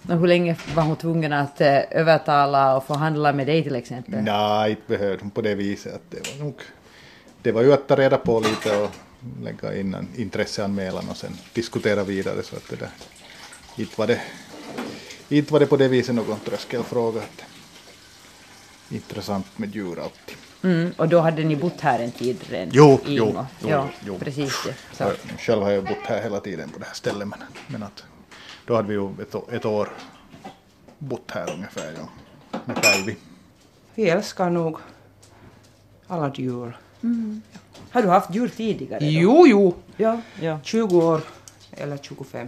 Och 0.09 0.19
hur 0.19 0.27
länge 0.27 0.55
var 0.75 0.83
hon 0.83 0.95
tvungen 0.95 1.33
att 1.33 1.61
övertala 1.61 2.77
och 2.77 2.85
förhandla 2.85 3.33
med 3.33 3.47
dig 3.47 3.63
till 3.63 3.75
exempel? 3.75 4.23
Nej, 4.23 4.69
inte 4.69 4.81
behövde 4.87 5.17
hon 5.21 5.31
på 5.31 5.41
det 5.41 5.55
viset. 5.55 5.95
Att 5.95 6.01
det, 6.09 6.31
var 6.31 6.45
nog, 6.45 6.55
det 7.41 7.51
var 7.51 7.61
ju 7.61 7.73
att 7.73 7.87
ta 7.87 7.95
reda 7.95 8.17
på 8.17 8.39
lite 8.39 8.77
och 8.77 8.89
lägga 9.43 9.79
in 9.79 9.93
en 9.93 10.07
intresseanmälan 10.15 11.09
och 11.09 11.17
sen 11.17 11.31
diskutera 11.53 12.03
vidare. 12.03 12.43
Så 12.43 12.55
att 12.55 12.69
det 12.69 12.75
där, 12.75 12.89
inte, 13.79 13.93
var 13.95 14.07
det, 14.07 14.21
inte 15.29 15.53
var 15.53 15.59
det 15.59 15.65
på 15.65 15.77
det 15.77 15.87
viset 15.87 16.15
någon 16.15 16.39
tröskelfråga. 16.39 17.21
Att, 17.21 17.45
intressant 18.91 19.57
med 19.57 19.75
djur 19.75 19.99
alltid. 19.99 20.35
Mm, 20.63 20.91
och 20.97 21.09
då 21.09 21.19
hade 21.19 21.43
ni 21.43 21.55
bott 21.55 21.81
här 21.81 21.99
en 21.99 22.11
tid 22.11 22.37
redan? 22.49 22.69
Jo, 22.71 22.99
i 23.05 23.15
jo, 23.15 23.45
jo, 23.59 23.69
ja, 23.69 23.89
jo. 24.05 24.19
precis. 24.19 24.63
det. 24.65 24.95
Så. 24.97 25.03
Jag, 25.03 25.15
själv 25.39 25.63
har 25.63 25.71
jag 25.71 25.83
bott 25.83 26.03
här 26.03 26.23
hela 26.23 26.39
tiden 26.39 26.69
på 26.69 26.79
det 26.79 26.85
här 26.85 26.93
stället 26.93 27.27
men, 27.27 27.39
men 27.67 27.83
att 27.83 28.03
då 28.65 28.75
hade 28.75 28.87
vi 28.87 28.93
ju 28.93 29.09
ett, 29.21 29.53
ett 29.53 29.65
år 29.65 29.89
bott 30.97 31.31
här 31.31 31.53
ungefär 31.53 31.93
ja, 31.97 32.09
med 32.65 32.81
Päivi. 32.81 33.17
Vi 33.95 34.09
älskar 34.09 34.49
nog 34.49 34.77
alla 36.07 36.33
djur. 36.35 36.77
Har 37.91 38.01
du 38.01 38.07
haft 38.07 38.35
djur 38.35 38.47
tidigare? 38.47 38.99
då? 38.99 39.05
Jo, 39.05 39.47
jo, 39.47 39.75
Ja, 39.97 40.21
ja. 40.41 40.59
20 40.63 40.97
år 40.97 41.21
eller 41.71 41.97
25. 41.97 42.47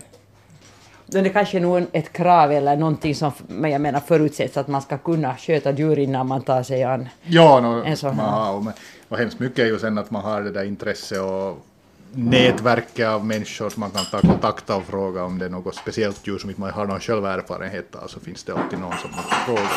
Det 1.13 1.29
kanske 1.29 1.57
är 1.57 1.61
nog 1.61 1.83
ett 1.91 2.13
krav 2.13 2.51
eller 2.51 2.75
någonting 2.77 3.15
som 3.15 3.31
men 3.47 3.71
jag 3.71 3.81
menar 3.81 3.99
förutsätts 3.99 4.57
att 4.57 4.67
man 4.67 4.81
ska 4.81 4.97
kunna 4.97 5.35
sköta 5.37 5.71
djur 5.71 5.99
innan 5.99 6.27
man 6.27 6.41
tar 6.41 6.63
sig 6.63 6.83
an. 6.83 7.09
Ja, 7.23 7.59
no, 7.59 7.83
En 7.85 7.97
sån 7.97 8.19
här. 8.19 8.27
har, 8.29 8.53
och, 8.55 8.63
men- 8.63 8.73
och 9.09 9.17
hemskt 9.17 9.39
mycket 9.39 9.59
är 9.59 9.65
ju 9.65 9.79
sen 9.79 9.97
att 9.97 10.11
man 10.11 10.21
har 10.23 10.41
det 10.41 10.51
där 10.51 10.63
intresse 10.63 11.19
och 11.19 11.65
nätverket 12.13 13.07
av 13.07 13.25
människor 13.25 13.69
som 13.69 13.79
man 13.79 13.91
kan 13.91 14.05
ta 14.05 14.19
kontakt 14.27 14.69
av 14.69 14.77
och 14.77 14.85
fråga 14.85 15.23
om 15.23 15.37
det 15.39 15.45
är 15.45 15.49
något 15.49 15.75
speciellt 15.75 16.27
djur 16.27 16.37
som 16.37 16.49
inte 16.49 16.61
man 16.61 16.69
har 16.71 16.85
någon 16.85 16.99
själv 16.99 17.25
erfarenhet 17.25 17.95
av 17.95 18.07
så 18.07 18.19
finns 18.19 18.43
det 18.43 18.53
alltid 18.53 18.79
någon 18.79 18.97
som 18.97 19.11
man 19.11 19.23
kan 19.29 19.39
fråga 19.55 19.69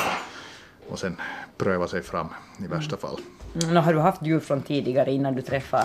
och 0.91 0.99
sen 0.99 1.17
pröva 1.59 1.88
sig 1.88 2.03
fram 2.03 2.29
i 2.64 2.67
värsta 2.67 2.97
fall. 2.97 3.19
Mm, 3.62 3.75
nå, 3.75 3.81
har 3.81 3.93
du 3.93 3.99
haft 4.00 4.23
djur 4.23 4.41
från 4.41 4.62
tidigare 4.62 5.12
innan 5.12 5.35
du 5.35 5.43
träffade? 5.43 5.85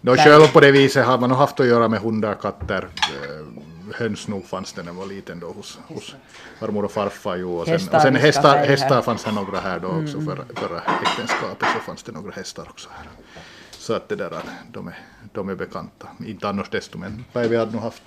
Då 0.00 0.16
själv 0.16 0.52
på 0.52 0.60
det 0.60 0.72
viset 0.72 1.06
har 1.06 1.18
man 1.18 1.28
nog 1.30 1.38
haft 1.38 1.60
att 1.60 1.66
göra 1.66 1.88
med 1.88 2.00
hundar, 2.00 2.34
katter, 2.34 2.88
eh, 2.98 3.46
höns 3.94 4.28
nog 4.28 4.46
fanns 4.46 4.72
det 4.72 4.82
när 4.82 4.92
man 4.92 4.96
var 4.96 5.06
liten 5.06 5.40
då 5.40 5.52
hos, 5.52 5.78
hos 5.88 6.14
farmor 6.60 6.84
och 6.84 6.92
farfar. 6.92 7.36
Jo, 7.36 7.56
och 7.56 7.64
sen, 7.64 7.72
Hästar 7.72 7.96
och 7.96 8.02
sen 8.02 8.16
hästar, 8.16 8.56
hästar 8.66 9.02
fanns 9.02 9.24
det 9.24 9.32
några 9.32 9.60
här 9.60 9.80
då 9.80 9.88
också 9.88 10.20
förra, 10.20 10.44
förra 10.54 10.80
äktenskapet 10.80 11.68
så 11.74 11.78
fanns 11.78 12.02
det 12.02 12.12
några 12.12 12.30
hästar 12.30 12.66
också 12.70 12.88
här. 12.96 13.08
Så 13.70 13.94
att 13.94 14.08
det 14.08 14.16
där, 14.16 14.42
de 14.72 14.88
är, 14.88 14.98
de 15.32 15.48
är 15.48 15.54
bekanta. 15.54 16.08
Inte 16.26 16.48
annars 16.48 16.68
desto 16.70 16.98
men 16.98 17.24
Päivi 17.32 17.56
hade 17.56 17.72
nog 17.72 17.82
haft 17.82 18.02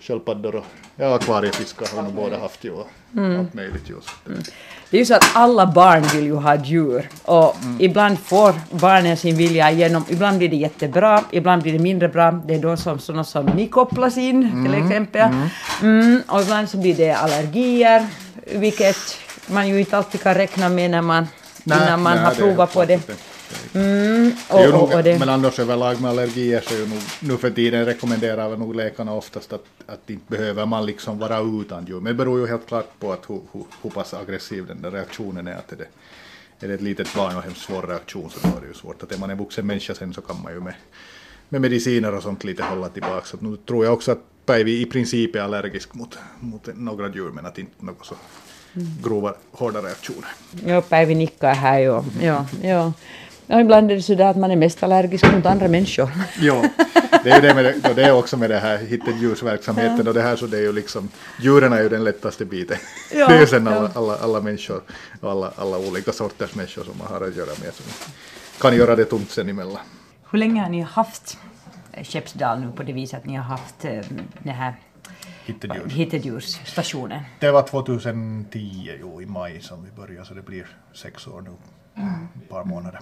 sköldpaddor 0.00 0.54
och 0.54 0.64
ja, 0.96 1.14
akvariefiskar 1.14 1.96
har 1.96 2.02
nog 2.02 2.12
båda 2.12 2.38
haft 2.38 2.64
ju 2.64 2.70
och 2.70 2.88
allt 3.38 3.54
möjligt 3.54 3.88
just. 3.88 4.10
Det 4.90 4.96
är 4.96 4.98
ju 4.98 5.04
så 5.04 5.14
att 5.14 5.30
alla 5.34 5.66
barn 5.66 6.02
vill 6.02 6.24
ju 6.24 6.34
ha 6.34 6.56
djur 6.56 7.08
och 7.22 7.56
ibland 7.78 8.18
får 8.18 8.54
barnen 8.70 9.16
sin 9.16 9.36
vilja 9.36 9.70
igenom. 9.70 10.04
Ibland 10.08 10.38
blir 10.38 10.48
det 10.48 10.56
jättebra, 10.56 11.24
ibland 11.30 11.62
blir 11.62 11.72
det 11.72 11.78
mindre 11.78 12.08
bra. 12.08 12.30
Det 12.30 12.54
är 12.54 12.58
då 12.58 12.76
som 12.76 12.98
sådana 12.98 13.24
som 13.24 13.46
ni 13.46 13.66
kopplas 13.66 14.18
in 14.18 14.64
till 14.64 14.84
exempel. 14.84 15.28
Mm, 15.82 16.22
och 16.28 16.40
ibland 16.40 16.68
så 16.68 16.76
blir 16.76 16.94
det 16.94 17.12
allergier, 17.12 18.06
vilket 18.46 18.96
man 19.46 19.68
ju 19.68 19.80
inte 19.80 19.96
alltid 19.96 20.22
kan 20.22 20.34
räkna 20.34 20.68
med 20.68 20.90
när 20.90 21.02
man, 21.02 21.26
innan 21.64 22.02
man 22.02 22.16
nej, 22.16 22.24
har 22.24 22.30
det 22.30 22.36
provat 22.36 22.72
på 22.72 22.84
klart 22.84 22.88
det. 22.88 23.27
Mm, 23.74 24.32
Det 24.48 24.54
är 24.54 24.66
ju 24.66 24.72
och, 24.72 24.82
och, 24.82 24.88
och 24.88 24.94
nog, 24.94 25.04
det. 25.04 25.18
Men 25.18 25.28
annars 25.28 25.58
överlag 25.58 26.00
med 26.00 26.10
allergier 26.10 26.60
så 26.60 26.74
är 26.74 26.78
ju 26.78 26.86
nog, 26.86 26.98
nu 27.20 27.36
för 27.36 27.50
tiden 27.50 27.84
rekommenderar 27.84 28.56
nog 28.56 28.74
läkarna 28.74 29.14
oftast 29.14 29.52
att, 29.52 29.64
att 29.86 30.10
inte 30.10 30.24
behöver 30.28 30.66
man 30.66 30.86
liksom 30.86 31.18
vara 31.18 31.40
utan 31.60 31.86
djur. 31.86 31.94
Men 32.00 32.04
det 32.04 32.14
beror 32.14 32.40
ju 32.40 32.46
helt 32.46 32.66
klart 32.66 32.90
på 33.00 33.12
att 33.12 33.30
hur, 33.30 33.40
hur, 33.52 33.64
hur 33.82 33.90
pass 33.90 34.14
aggressiv 34.14 34.66
den 34.66 34.82
där 34.82 34.90
reaktionen 34.90 35.46
är. 35.46 35.54
Att 35.54 35.72
är, 35.72 35.76
det, 35.76 35.86
är 36.60 36.68
det 36.68 36.74
ett 36.74 36.82
litet 36.82 37.14
barn 37.14 37.36
och 37.36 37.42
hemskt 37.42 37.60
svår 37.62 37.82
reaktion 37.82 38.30
så 38.30 38.38
då 38.48 38.56
är 38.56 38.60
det 38.60 38.66
ju 38.66 38.74
svårt. 38.74 39.02
Att 39.02 39.12
är 39.12 39.18
man 39.18 39.30
en 39.30 39.38
vuxen 39.38 39.66
människa 39.66 39.94
sen 39.94 40.14
så 40.14 40.20
kan 40.20 40.42
man 40.42 40.52
ju 40.52 40.60
med, 40.60 40.74
med 41.48 41.60
mediciner 41.60 42.14
och 42.14 42.22
sånt 42.22 42.44
lite 42.44 42.62
hålla 42.62 42.88
tillbaka. 42.88 43.24
Så 43.26 43.36
nu 43.40 43.56
tror 43.56 43.84
jag 43.84 43.94
också 43.94 44.12
att 44.12 44.18
Päivi 44.46 44.80
i 44.80 44.86
princip 44.86 45.34
är 45.36 45.40
allergisk 45.40 45.94
mot, 45.94 46.18
mot 46.40 46.68
några 46.74 47.08
djur 47.08 47.30
men 47.30 47.46
att 47.46 47.58
inte 47.58 47.84
några 47.84 48.04
så 48.04 48.14
grova, 49.02 49.34
hårda 49.52 49.80
reaktioner. 49.82 50.28
Ja, 50.66 50.80
Päivi 50.80 51.14
nickar 51.14 51.54
här 51.54 51.78
ju. 51.78 52.02
Ja, 52.20 52.46
ja. 52.62 52.92
Ja, 53.50 53.60
ibland 53.60 53.90
är 53.90 53.96
det 53.96 54.02
så 54.02 54.14
där 54.14 54.30
att 54.30 54.36
man 54.36 54.50
är 54.50 54.56
mest 54.56 54.82
allergisk 54.82 55.32
mot 55.32 55.46
andra 55.46 55.68
människor. 55.68 56.10
Ja, 56.40 56.64
det 57.24 57.30
är 57.30 57.42
det, 57.42 57.54
med 57.54 57.64
det, 57.64 57.88
och 57.88 57.94
det 57.94 58.04
är 58.04 58.12
också 58.12 58.36
med 58.36 58.50
det 58.50 58.58
här 58.58 58.78
hittedjursverksamheten 58.78 60.08
och 60.08 60.14
det 60.14 60.22
här 60.22 60.36
så 60.36 60.46
det 60.46 60.56
är 60.56 60.62
ju 60.62 60.72
liksom, 60.72 61.08
djuren 61.40 61.72
är 61.72 61.82
ju 61.82 61.88
den 61.88 62.04
lättaste 62.04 62.44
biten. 62.44 62.76
Ja, 63.14 63.28
det 63.28 63.34
är 63.34 63.40
ju 63.40 63.46
sen 63.46 63.68
alla, 63.68 63.76
ja. 63.76 63.90
alla, 63.94 64.16
alla 64.16 64.40
människor 64.40 64.82
och 65.20 65.30
alla, 65.30 65.52
alla 65.56 65.78
olika 65.78 66.12
sorters 66.12 66.54
människor 66.54 66.84
som 66.84 66.98
man 66.98 67.06
har 67.06 67.28
att 67.28 67.36
göra 67.36 67.50
med 67.64 67.74
som 67.74 67.84
kan 68.60 68.76
göra 68.76 68.96
det 68.96 69.04
tomt 69.04 69.30
sen 69.30 69.48
emellan. 69.48 69.82
Hur 70.30 70.38
länge 70.38 70.62
har 70.62 70.68
ni 70.68 70.80
haft 70.80 71.38
eh, 71.92 72.04
Skeppsdal 72.04 72.60
nu 72.60 72.72
på 72.76 72.82
det 72.82 72.92
viset 72.92 73.18
att 73.18 73.26
ni 73.26 73.36
har 73.36 73.44
haft 73.44 73.84
eh, 73.84 74.00
den 74.42 74.54
här 74.54 74.74
Hittedjur. 75.44 75.88
hittedjursstationen? 75.88 77.20
Det 77.40 77.50
var 77.50 77.62
2010 77.62 78.90
jo, 79.00 79.22
i 79.22 79.26
maj 79.26 79.60
som 79.60 79.84
vi 79.84 79.90
började 79.90 80.26
så 80.26 80.34
det 80.34 80.42
blir 80.42 80.66
sex 80.94 81.26
år 81.26 81.40
nu. 81.40 81.50
Ett 82.42 82.48
par 82.48 82.64
månader. 82.64 83.00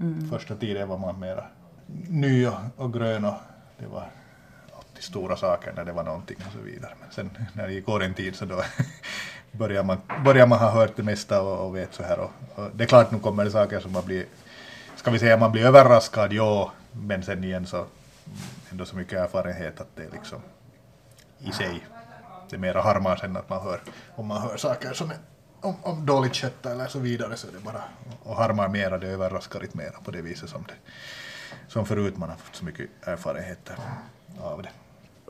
Mm. 0.00 0.30
Första 0.30 0.54
tiden 0.54 0.88
var 0.88 0.98
man 0.98 1.20
mera 1.20 1.44
ny 2.08 2.46
och, 2.46 2.54
och 2.76 2.92
grön 2.92 3.24
och 3.24 3.34
det 3.78 3.86
var 3.86 4.10
alltid 4.76 5.04
stora 5.04 5.36
saker 5.36 5.72
när 5.76 5.84
det 5.84 5.92
var 5.92 6.04
någonting 6.04 6.36
och 6.46 6.52
så 6.52 6.58
vidare. 6.58 6.92
Men 7.00 7.10
sen 7.10 7.30
när 7.52 7.66
det 7.66 7.72
gick 7.72 7.88
en 7.88 8.14
tid 8.14 8.36
så 8.36 8.44
då 8.44 8.62
börjar 9.52 9.84
man, 9.84 9.98
börjar 10.24 10.46
man 10.46 10.58
ha 10.58 10.70
hört 10.70 10.96
det 10.96 11.02
mesta 11.02 11.42
och, 11.42 11.66
och 11.66 11.76
vet 11.76 11.94
så 11.94 12.02
här. 12.02 12.18
Och, 12.18 12.30
och 12.54 12.70
det 12.74 12.84
är 12.84 12.88
klart 12.88 13.10
nu 13.10 13.18
kommer 13.18 13.44
det 13.44 13.50
saker 13.50 13.80
som 13.80 13.92
man 13.92 14.04
blir, 14.04 14.24
ska 14.96 15.10
vi 15.10 15.18
säga 15.18 15.36
man 15.36 15.52
blir 15.52 15.64
överraskad, 15.64 16.32
ja, 16.32 16.72
men 16.92 17.22
sen 17.22 17.44
igen 17.44 17.66
så 17.66 17.86
ändå 18.70 18.84
så 18.84 18.96
mycket 18.96 19.18
erfarenhet 19.18 19.80
att 19.80 19.96
det 19.96 20.02
är 20.02 20.10
liksom 20.10 20.38
i 21.38 21.52
sig. 21.52 21.86
Det 22.50 22.56
är 22.56 22.60
mera 22.60 22.82
harmar 22.82 23.16
sen 23.16 23.36
att 23.36 23.48
man 23.48 23.62
hör, 23.62 23.80
om 24.14 24.26
man 24.26 24.42
hör 24.42 24.56
saker 24.56 24.92
som 24.92 25.10
är 25.10 25.16
om, 25.60 25.74
om 25.82 26.06
dåligt 26.06 26.34
kött 26.34 26.66
eller 26.66 26.86
så 26.86 26.98
vidare 26.98 27.36
så 27.36 27.48
är 27.48 27.52
det 27.52 27.58
bara 27.58 27.82
och 28.22 28.36
harmar 28.36 28.68
mera, 28.68 28.98
det 28.98 29.06
överraskar 29.06 29.62
inte 29.62 29.76
mera 29.76 30.00
på 30.04 30.10
det 30.10 30.22
viset 30.22 30.50
som 30.50 30.64
det 30.68 30.74
som 31.68 31.86
förut 31.86 32.16
man 32.16 32.28
har 32.28 32.36
fått 32.36 32.56
så 32.56 32.64
mycket 32.64 32.90
erfarenheter 33.02 33.76
av 34.40 34.62
det. 34.62 34.70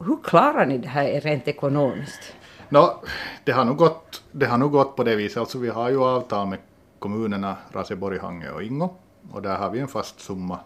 Hur 0.01 0.23
klarar 0.25 0.67
ni 0.67 0.79
det 0.79 0.89
här 0.89 1.21
rent 1.21 1.49
ekonomiskt? 1.49 2.35
Nå, 2.69 3.03
det 3.45 3.53
har 3.53 3.65
nog 3.65 3.77
gått, 3.77 4.23
det 4.33 4.47
har 4.47 4.59
nog 4.59 4.73
gått 4.73 4.97
på 4.97 5.05
det 5.05 5.17
viset. 5.17 5.39
Alltså 5.39 5.59
vi 5.59 5.69
har 5.69 5.91
ju 5.91 6.05
avtal 6.05 6.47
med 6.47 6.59
kommunerna 6.99 7.57
Raseborg, 7.73 8.19
Hangö 8.19 8.51
och 8.51 8.63
Ingo. 8.63 8.91
Och 9.33 9.43
där 9.43 9.57
har 9.57 9.71
vi 9.71 9.81
en 9.81 9.89
fast 9.89 10.21
summa 10.21 10.61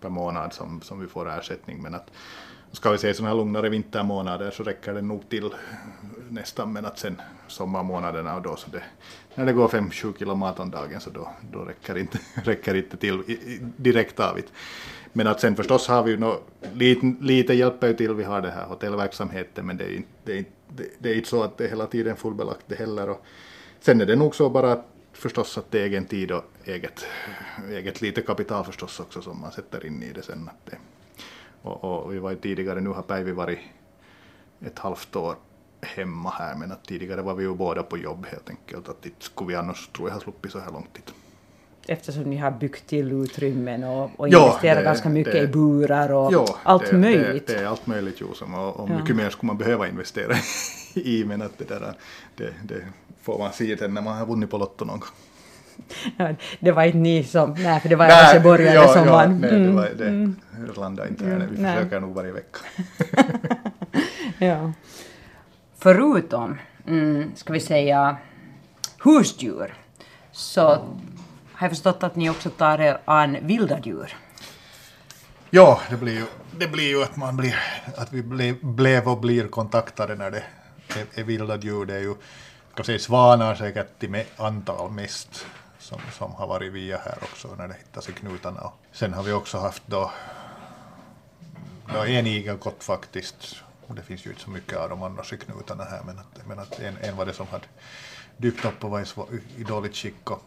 per 0.00 0.08
månad 0.08 0.52
som, 0.52 0.82
som 0.82 1.00
vi 1.00 1.06
får 1.06 1.38
ersättning. 1.38 1.82
Men 1.82 1.94
att 1.94 2.10
ska 2.72 2.90
vi 2.90 2.98
säga 2.98 3.14
sådana 3.14 3.28
här 3.28 3.36
lugnare 3.36 3.68
vintermånader 3.68 4.50
så 4.50 4.62
räcker 4.62 4.94
det 4.94 5.02
nog 5.02 5.28
till 5.28 5.50
nästan. 6.28 6.72
Men 6.72 6.84
att 6.84 6.98
sen 6.98 7.20
sommarmånaderna 7.48 8.36
och 8.36 8.42
då 8.42 8.56
så 8.56 8.70
det, 8.70 8.82
när 9.34 9.46
det 9.46 9.52
går 9.52 9.68
5-7 9.68 10.18
kilo 10.18 10.34
mat 10.34 10.60
om 10.60 10.70
dagen 10.70 11.00
så 11.00 11.10
då, 11.10 11.30
då 11.52 11.58
räcker 11.58 11.98
inte, 11.98 12.18
räcker 12.44 12.74
inte 12.74 12.96
till 12.96 13.22
i, 13.26 13.32
i, 13.32 13.60
direkt 13.76 14.20
av 14.20 14.38
it. 14.38 14.52
Men 15.12 15.26
att 15.26 15.40
sen 15.40 15.56
förstås 15.56 15.88
har 15.88 16.02
vi 16.02 16.10
ju 16.10 16.18
no, 16.18 16.40
lite, 16.72 17.14
lite 17.20 17.54
hjälper 17.54 17.88
ju 17.88 17.94
till. 17.94 18.14
Vi 18.14 18.24
har 18.24 18.40
det 18.40 18.50
här 18.50 18.66
hotellverksamheten 18.66 19.66
men 19.66 19.76
det 19.76 19.84
är, 19.84 19.96
inte, 19.96 20.08
det, 20.24 20.32
är 20.32 20.38
inte, 20.38 20.50
det, 20.68 20.84
det 20.98 21.10
är 21.10 21.14
inte 21.14 21.28
så 21.28 21.42
att 21.42 21.58
det 21.58 21.64
är 21.64 21.68
hela 21.68 21.86
tiden 21.86 22.16
fullbelagt 22.16 22.64
det 22.66 22.74
heller. 22.74 23.08
Och 23.08 23.24
Sen 23.80 24.00
är 24.00 24.06
det 24.06 24.16
nog 24.16 24.34
så 24.34 24.50
bara 24.50 24.72
att 24.72 24.86
förstås 25.12 25.58
att 25.58 25.70
det 25.70 25.80
är 25.80 25.84
egen 25.84 26.04
tid 26.04 26.32
och 26.32 26.44
eget, 26.64 27.06
eget 27.68 28.00
lite 28.00 28.22
kapital 28.22 28.64
förstås 28.64 29.00
också 29.00 29.22
som 29.22 29.40
man 29.40 29.52
sätter 29.52 29.86
in 29.86 30.02
i 30.02 30.12
det 30.12 30.22
sen. 30.22 30.48
Att 30.48 30.70
det, 30.70 30.76
och, 31.62 31.84
och 31.84 32.14
vi 32.14 32.18
var 32.18 32.30
ju 32.30 32.36
tidigare, 32.36 32.80
nu 32.80 32.90
har 32.90 33.02
Päivi 33.02 33.32
varit 33.32 33.58
ett 34.66 34.78
halvt 34.78 35.16
år 35.16 35.34
hemma 35.82 36.30
här 36.30 36.54
men 36.56 36.72
att 36.72 36.84
tidigare 36.84 37.22
var 37.22 37.34
vi 37.34 37.44
ju 37.44 37.54
båda 37.54 37.82
på 37.82 37.98
jobb 37.98 38.26
helt 38.30 38.50
enkelt. 38.50 38.88
Att 38.88 39.06
inte 39.06 39.24
skulle 39.24 39.48
vi 39.48 39.54
annars 39.54 39.88
tror 39.88 40.08
jag 40.08 40.14
ha 40.14 40.20
sluppit 40.20 40.52
så 40.52 40.58
här 40.58 40.70
långt 40.72 40.96
hit. 40.96 41.14
Eftersom 41.86 42.22
ni 42.22 42.36
har 42.36 42.50
byggt 42.50 42.86
till 42.86 43.12
utrymmen 43.12 43.84
och, 43.84 44.10
och 44.16 44.28
Ja, 44.28 44.46
investerat 44.46 44.78
det- 44.78 44.82
ganska 44.84 45.08
mycket 45.08 45.32
det- 45.32 45.40
i 45.42 45.46
burar 45.46 46.12
och 46.12 46.32
Ja, 46.32 46.58
allt 46.62 46.90
det, 46.90 46.96
möjligt. 46.98 47.46
Det, 47.46 47.54
det 47.54 47.60
är 47.60 47.66
allt 47.66 47.86
möjligt 47.86 48.16
jo, 48.20 48.34
som, 48.34 48.54
och, 48.54 48.76
och 48.80 48.90
Ja. 48.90 48.98
mycket 48.98 49.16
mer 49.16 49.30
skulle 49.30 49.46
man 49.46 49.58
behöva 49.58 49.88
investera 49.88 50.34
i 50.94 51.24
men 51.24 51.42
att 51.42 51.58
det 51.58 51.64
där 51.68 51.94
det, 52.36 52.54
det 52.64 52.84
får 53.22 53.38
man 53.38 53.52
se 53.52 53.76
när 53.88 54.02
man 54.02 54.16
har 54.18 54.26
vunnit 54.26 54.50
på 54.50 54.58
Lotto 54.58 54.84
någon 54.84 55.00
gång. 55.00 55.08
Det 56.60 56.72
var 56.72 56.84
inte 56.84 56.98
ni 56.98 57.24
som, 57.24 57.54
nej 57.58 57.80
för 57.80 57.88
det 57.88 57.96
var 57.96 58.06
Nej, 58.06 58.34
Göteborgare 58.34 58.74
ja, 58.74 58.88
som 58.88 59.06
ja, 59.06 59.12
vann. 59.12 59.38
Nej, 59.40 59.50
Mm, 59.50 59.66
det, 59.66 59.72
var, 59.72 59.88
det 60.66 60.76
landade 60.80 61.08
inte 61.08 61.24
här. 61.24 61.48
Vi 61.50 61.62
nej. 61.62 61.76
försöker 61.76 62.00
nog 62.00 62.14
varje 62.14 62.32
vecka. 62.32 62.58
ja. 64.38 64.72
Förutom, 65.78 66.58
mm, 66.86 67.32
ska 67.36 67.52
vi 67.52 67.60
säga, 67.60 68.16
husdjur, 69.04 69.74
så 70.32 70.62
har 71.52 71.66
jag 71.66 71.70
förstått 71.70 72.02
att 72.02 72.16
ni 72.16 72.30
också 72.30 72.50
tar 72.50 72.80
er 72.80 72.98
an 73.04 73.36
vilda 73.42 73.78
djur. 73.80 74.16
Ja, 75.50 75.80
det 75.90 75.96
blir 75.96 76.12
ju, 76.12 76.24
det 76.58 76.68
blir 76.68 76.88
ju 76.88 77.02
att 77.02 77.16
man 77.16 77.36
blir, 77.36 77.56
att 77.96 78.12
vi 78.12 78.22
blev, 78.22 78.56
blev 78.64 79.08
och 79.08 79.18
blir 79.20 79.48
kontaktade 79.48 80.14
när 80.14 80.30
det 80.30 80.42
är, 80.88 81.20
är 81.20 81.24
vilda 81.24 81.56
djur. 81.56 81.86
Det 81.86 81.94
är 81.94 82.00
ju, 82.00 82.14
ska 82.74 82.82
säga 82.82 82.98
svanar 82.98 83.54
säkert 83.54 84.02
me- 84.02 84.24
antal 84.36 84.90
mest 84.90 85.46
som, 85.90 86.00
som 86.18 86.32
har 86.32 86.46
varit 86.46 86.72
via 86.72 86.98
här 86.98 87.18
också 87.22 87.54
när 87.58 87.68
det 87.68 87.74
hittas 87.74 88.08
i 88.08 88.12
knutarna. 88.12 88.60
Och 88.60 88.74
sen 88.92 89.14
har 89.14 89.22
vi 89.22 89.32
också 89.32 89.58
haft 89.58 89.82
då, 89.86 90.12
då 91.92 91.98
en 91.98 92.26
igelkott 92.26 92.84
faktiskt. 92.84 93.56
Och 93.86 93.94
Det 93.94 94.02
finns 94.02 94.26
ju 94.26 94.30
inte 94.30 94.42
så 94.42 94.50
mycket 94.50 94.78
av 94.78 94.88
de 94.88 95.02
annars 95.02 95.32
i 95.32 95.36
knutarna 95.36 95.84
här 95.84 96.02
men 96.06 96.18
att, 96.18 96.46
men 96.46 96.58
att 96.58 96.78
en, 96.78 96.96
en 96.96 97.16
var 97.16 97.26
det 97.26 97.32
som 97.32 97.46
hade 97.46 97.66
dykt 98.36 98.64
upp 98.64 98.84
och 98.84 98.90
var 98.90 99.00
i, 99.00 99.06
i 99.60 99.64
dåligt 99.64 99.96
skick. 99.96 100.30
Och 100.30 100.42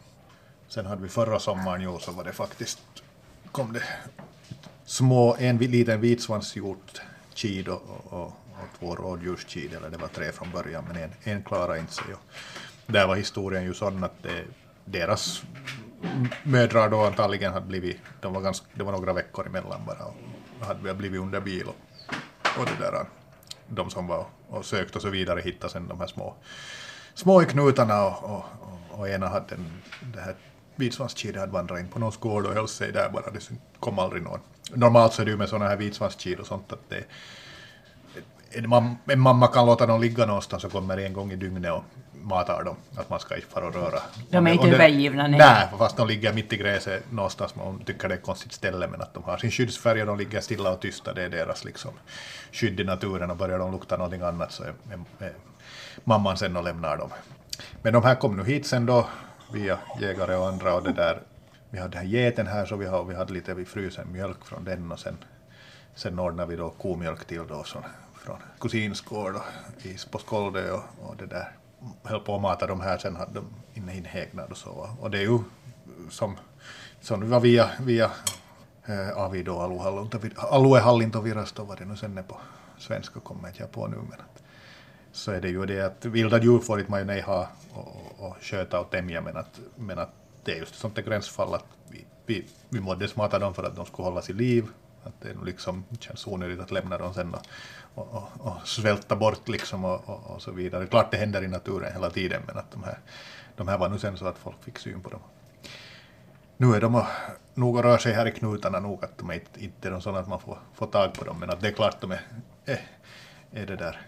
sen 0.67 0.85
hade 0.85 1.01
vi 1.01 1.09
förra 1.09 1.39
sommaren 1.39 1.81
jo, 1.81 1.99
så 1.99 2.11
var 2.11 2.23
det 2.23 2.33
faktiskt 2.33 2.79
kom 3.51 3.73
det 3.73 3.83
små, 4.85 5.35
en 5.39 5.57
liten 5.57 6.01
vitsvansgjort 6.01 7.01
kid 7.33 7.67
och, 7.67 7.81
och, 7.89 8.13
och, 8.13 8.25
och 8.25 8.79
två 8.79 8.95
rådjurskid, 8.95 9.73
eller 9.73 9.89
det 9.89 9.97
var 9.97 10.07
tre 10.07 10.31
från 10.31 10.51
början, 10.51 10.83
men 10.87 11.03
en, 11.03 11.11
en 11.23 11.43
klarade 11.43 11.79
inte 11.79 11.93
sig. 11.93 12.13
Och 12.13 12.93
där 12.93 13.07
var 13.07 13.15
historien 13.15 13.63
ju 13.63 13.73
sån 13.73 14.03
att 14.03 14.23
det, 14.23 14.45
deras 14.85 15.43
mödrar 16.43 16.89
då 16.89 17.03
antagligen 17.03 17.53
hade 17.53 17.65
blivit, 17.65 17.97
de 18.21 18.33
var 18.33 18.41
ganska, 18.41 18.67
det 18.73 18.83
var 18.83 18.91
några 18.91 19.13
veckor 19.13 19.47
emellan 19.47 19.81
bara, 19.87 20.05
och 20.05 20.65
hade 20.65 20.93
blivit 20.93 21.21
under 21.21 21.41
bil 21.41 21.67
och, 21.67 21.75
och 22.59 22.65
det 22.65 22.85
där, 22.85 23.05
de 23.67 23.89
som 23.89 24.07
var 24.07 24.25
och 24.47 24.65
sökte 24.65 24.97
och 24.97 25.01
så 25.01 25.09
vidare 25.09 25.41
hittade 25.41 25.73
sen 25.73 25.87
de 25.87 25.99
här 25.99 26.07
små, 26.07 26.35
små 27.13 27.41
i 27.41 27.45
knutarna 27.45 28.05
och, 28.05 28.23
och, 28.23 28.45
och, 28.61 28.99
och 28.99 29.09
ena 29.09 29.27
hade 29.27 29.55
en, 29.55 29.81
det 30.13 30.21
här 30.21 30.35
vitsvanskid 30.75 31.37
hade 31.37 31.51
vandrat 31.51 31.79
in 31.79 31.87
på 31.87 31.99
någon 31.99 32.13
gård 32.19 32.45
och 32.45 32.53
höll 32.53 32.67
sig 32.67 32.91
där 32.91 33.09
bara, 33.09 33.31
det 33.31 33.49
kom 33.79 33.99
aldrig 33.99 34.23
någon. 34.23 34.39
Normalt 34.73 35.13
så 35.13 35.21
är 35.21 35.25
det 35.25 35.31
ju 35.31 35.37
med 35.37 35.49
sådana 35.49 35.67
här 35.67 35.77
vitsvanskid 35.77 36.39
och 36.39 36.47
sånt 36.47 36.73
att 36.73 36.89
det 36.89 37.03
en, 38.55 38.97
en 39.05 39.19
mamma 39.19 39.47
kan 39.47 39.65
låta 39.65 39.85
dem 39.85 40.01
ligga 40.01 40.25
någonstans 40.25 40.63
och 40.63 40.71
kommer 40.71 40.97
en 40.97 41.13
gång 41.13 41.31
i 41.31 41.35
dygnet 41.35 41.71
och 41.71 41.83
matar 42.23 42.63
dem. 42.63 42.75
Att 42.95 43.09
man 43.09 43.19
ska 43.19 43.35
inte 43.35 43.47
fara 43.47 43.67
och 43.67 43.73
röra. 43.73 43.99
De 44.29 44.47
är 44.47 44.51
inte 44.51 44.67
övergivna, 44.67 45.27
nej. 45.27 45.39
Nej, 45.39 45.67
fast 45.77 45.97
de 45.97 46.07
ligger 46.07 46.33
mitt 46.33 46.53
i 46.53 46.57
gräset 46.57 47.11
någonstans. 47.11 47.55
Man 47.55 47.79
tycker 47.79 48.07
det 48.07 48.13
är 48.13 48.17
ett 48.17 48.25
konstigt 48.25 48.53
ställe 48.53 48.87
men 48.87 49.01
att 49.01 49.13
de 49.13 49.23
har 49.23 49.37
sin 49.37 49.51
skyddsfärg 49.51 50.01
och 50.01 50.07
de 50.07 50.17
ligger 50.17 50.41
stilla 50.41 50.71
och 50.71 50.79
tysta. 50.79 51.13
Det 51.13 51.23
är 51.23 51.29
deras 51.29 51.65
liksom 51.65 51.91
skydd 52.51 52.79
i 52.79 52.83
naturen 52.83 53.31
och 53.31 53.37
börjar 53.37 53.59
de 53.59 53.71
lukta 53.71 53.97
någonting 53.97 54.21
annat 54.21 54.51
så 54.51 54.63
är, 54.63 54.73
är, 55.19 55.25
är 55.25 55.33
mamman 56.03 56.37
sen 56.37 56.57
och 56.57 56.63
lämnar 56.63 56.97
dem. 56.97 57.09
Men 57.81 57.93
de 57.93 58.03
här 58.03 58.15
kom 58.15 58.37
nu 58.37 58.43
hit 58.43 58.67
sen 58.67 58.85
då 58.85 59.07
via 59.53 59.77
jägare 60.01 60.35
och 60.35 60.47
andra 60.47 60.75
och 60.75 60.83
det 60.83 60.93
där. 60.93 61.21
Vi 61.69 61.79
hade 61.79 61.91
den 61.91 62.07
här 62.07 62.07
geten 62.07 62.47
här 62.47 62.65
så 62.65 62.75
vi, 62.75 62.85
har, 62.85 63.03
vi 63.03 63.15
hade 63.15 63.33
lite 63.33 63.53
vid 63.53 63.67
frysen 63.67 64.11
mjölk 64.11 64.45
från 64.45 64.63
den 64.63 64.91
och 64.91 64.99
sen, 64.99 65.17
sen 65.95 66.19
ordnade 66.19 66.49
vi 66.49 66.55
då 66.55 66.69
komjölk 66.69 67.25
till 67.25 67.47
då 67.47 67.63
från, 67.63 67.83
från 68.23 68.37
kusinsgård 68.59 69.35
och 69.35 69.85
i, 69.85 69.97
på 70.11 70.19
Skåldö 70.19 70.71
och, 70.71 70.83
och 71.01 71.17
det 71.17 71.25
där. 71.25 71.51
Höll 72.03 72.19
på 72.19 72.35
att 72.35 72.41
mata 72.41 72.67
de 72.67 72.81
här, 72.81 72.97
sen 72.97 73.15
hade 73.15 73.33
de 73.33 73.45
inne 73.73 73.93
i 73.93 73.97
en 73.97 74.05
hägnad 74.05 74.51
och 74.51 74.57
så. 74.57 74.89
Och 74.99 75.11
det 75.11 75.17
är 75.17 75.21
ju 75.21 75.39
som, 76.09 76.37
som 77.01 77.19
det 77.19 77.25
var 77.25 77.39
via, 77.39 77.69
via 77.79 78.11
eh, 78.85 79.17
Avi 79.17 79.43
då, 79.43 79.81
aluehallintovirasto, 80.37 81.63
var 81.63 81.75
det 81.75 81.85
nu 81.85 81.95
sen 81.95 82.17
är 82.17 82.23
på 82.23 82.37
svenska 82.77 83.19
kommer 83.19 83.47
inte 83.47 83.61
jag 83.61 83.71
på 83.71 83.87
nu 83.87 83.95
men 83.95 84.19
att, 84.19 84.43
så 85.11 85.31
är 85.31 85.41
det 85.41 85.49
ju 85.49 85.65
det 85.65 85.81
att 85.81 86.05
vilda 86.05 86.41
djur 86.41 86.59
får 86.59 86.79
inte 86.79 86.91
man 86.91 86.99
ju 86.99 87.05
nej 87.05 87.21
ha 87.21 87.47
och, 87.73 87.87
och, 87.87 88.27
och 88.27 88.35
sköta 88.41 88.79
och 88.79 88.89
tämja 88.89 89.21
men 89.21 89.37
att, 89.37 89.59
men 89.75 89.99
att 89.99 90.09
det 90.43 90.51
är 90.51 90.55
just 90.55 90.71
ett 90.71 90.79
sånt 90.79 90.95
där 90.95 91.03
gränsfall 91.03 91.53
att 91.53 91.65
vi, 91.89 92.05
vi, 92.25 92.47
vi 92.69 92.79
måste 92.79 93.07
smata 93.07 93.39
dem 93.39 93.53
för 93.53 93.63
att 93.63 93.75
de 93.75 93.85
ska 93.85 94.03
hållas 94.03 94.29
i 94.29 94.33
liv. 94.33 94.67
Att 95.03 95.21
det 95.21 95.45
liksom 95.45 95.83
känns 95.99 96.27
onödigt 96.27 96.59
att 96.59 96.71
lämna 96.71 96.97
dem 96.97 97.13
sen 97.13 97.33
och, 97.33 97.43
och, 97.95 98.13
och, 98.13 98.47
och 98.47 98.67
svälta 98.67 99.15
bort 99.15 99.47
liksom 99.47 99.85
och, 99.85 100.09
och, 100.09 100.35
och 100.35 100.41
så 100.41 100.51
vidare. 100.51 100.87
Klart 100.87 101.11
det 101.11 101.17
händer 101.17 101.43
i 101.43 101.47
naturen 101.47 101.93
hela 101.93 102.09
tiden 102.09 102.41
men 102.47 102.57
att 102.57 102.71
de 102.71 102.83
här, 102.83 102.99
de 103.55 103.67
här 103.67 103.77
var 103.77 103.89
nu 103.89 103.99
sen 103.99 104.17
så 104.17 104.25
att 104.27 104.37
folk 104.37 104.63
fick 104.63 104.79
syn 104.79 105.01
på 105.01 105.09
dem. 105.09 105.21
Nu 106.57 106.75
är 106.75 106.81
de 106.81 106.95
och, 106.95 107.05
nog 107.53 107.75
och 107.75 107.83
rör 107.83 107.97
sig 107.97 108.13
här 108.13 108.25
i 108.25 108.31
knutarna 108.31 108.79
nog 108.79 109.03
att 109.03 109.17
de 109.17 109.29
är 109.29 109.33
inte, 109.33 109.63
inte 109.63 109.87
är 109.87 109.91
de 109.91 110.01
sådana 110.01 110.19
att 110.19 110.27
man 110.27 110.39
får, 110.39 110.57
får 110.73 110.87
tag 110.87 111.13
på 111.13 111.25
dem 111.25 111.39
men 111.39 111.49
att 111.49 111.61
det 111.61 111.67
är 111.67 111.71
klart 111.71 112.01
de 112.01 112.11
är, 112.11 112.21
är, 112.65 112.81
är 113.51 113.65
det 113.65 113.75
där 113.75 114.01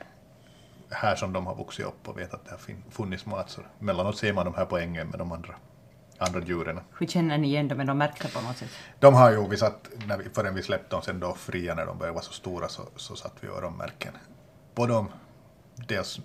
här 0.89 1.15
som 1.15 1.33
de 1.33 1.45
har 1.47 1.55
vuxit 1.55 1.85
upp 1.85 2.07
och 2.07 2.17
vet 2.17 2.33
att 2.33 2.45
det 2.45 2.51
har 2.51 2.91
funnits 2.91 3.25
mat 3.25 3.49
så 3.49 3.61
mellanåt 3.79 4.17
ser 4.17 4.33
man 4.33 4.45
de 4.45 4.53
här 4.53 4.65
på 4.65 4.77
ängen 4.77 5.07
med 5.07 5.19
de 5.19 5.31
andra, 5.31 5.55
andra 6.17 6.41
djuren. 6.41 6.79
Hur 6.97 7.07
känner 7.07 7.37
ni 7.37 7.47
igen 7.47 7.67
dem? 7.67 7.79
Är 7.79 7.85
de 7.85 7.97
märkta 7.97 8.27
på 8.27 8.41
något 8.41 8.57
sätt? 8.57 8.69
De 8.99 9.13
har 9.13 9.31
ju, 9.31 9.47
vi 9.47 9.57
satt, 9.57 9.89
när 10.07 10.17
vi, 10.17 10.29
förrän 10.29 10.55
vi 10.55 10.63
släppte 10.63 10.95
dem 10.95 11.01
sen 11.01 11.19
då 11.19 11.33
fria 11.33 11.75
när 11.75 11.85
de 11.85 11.97
började 11.97 12.13
vara 12.13 12.23
så 12.23 12.33
stora 12.33 12.67
så, 12.67 12.81
så 12.95 13.15
satt 13.15 13.33
vi 13.41 13.47
öronmärken 13.47 14.13
på 14.75 14.87
dem. 14.87 15.07
Dels 15.75 16.19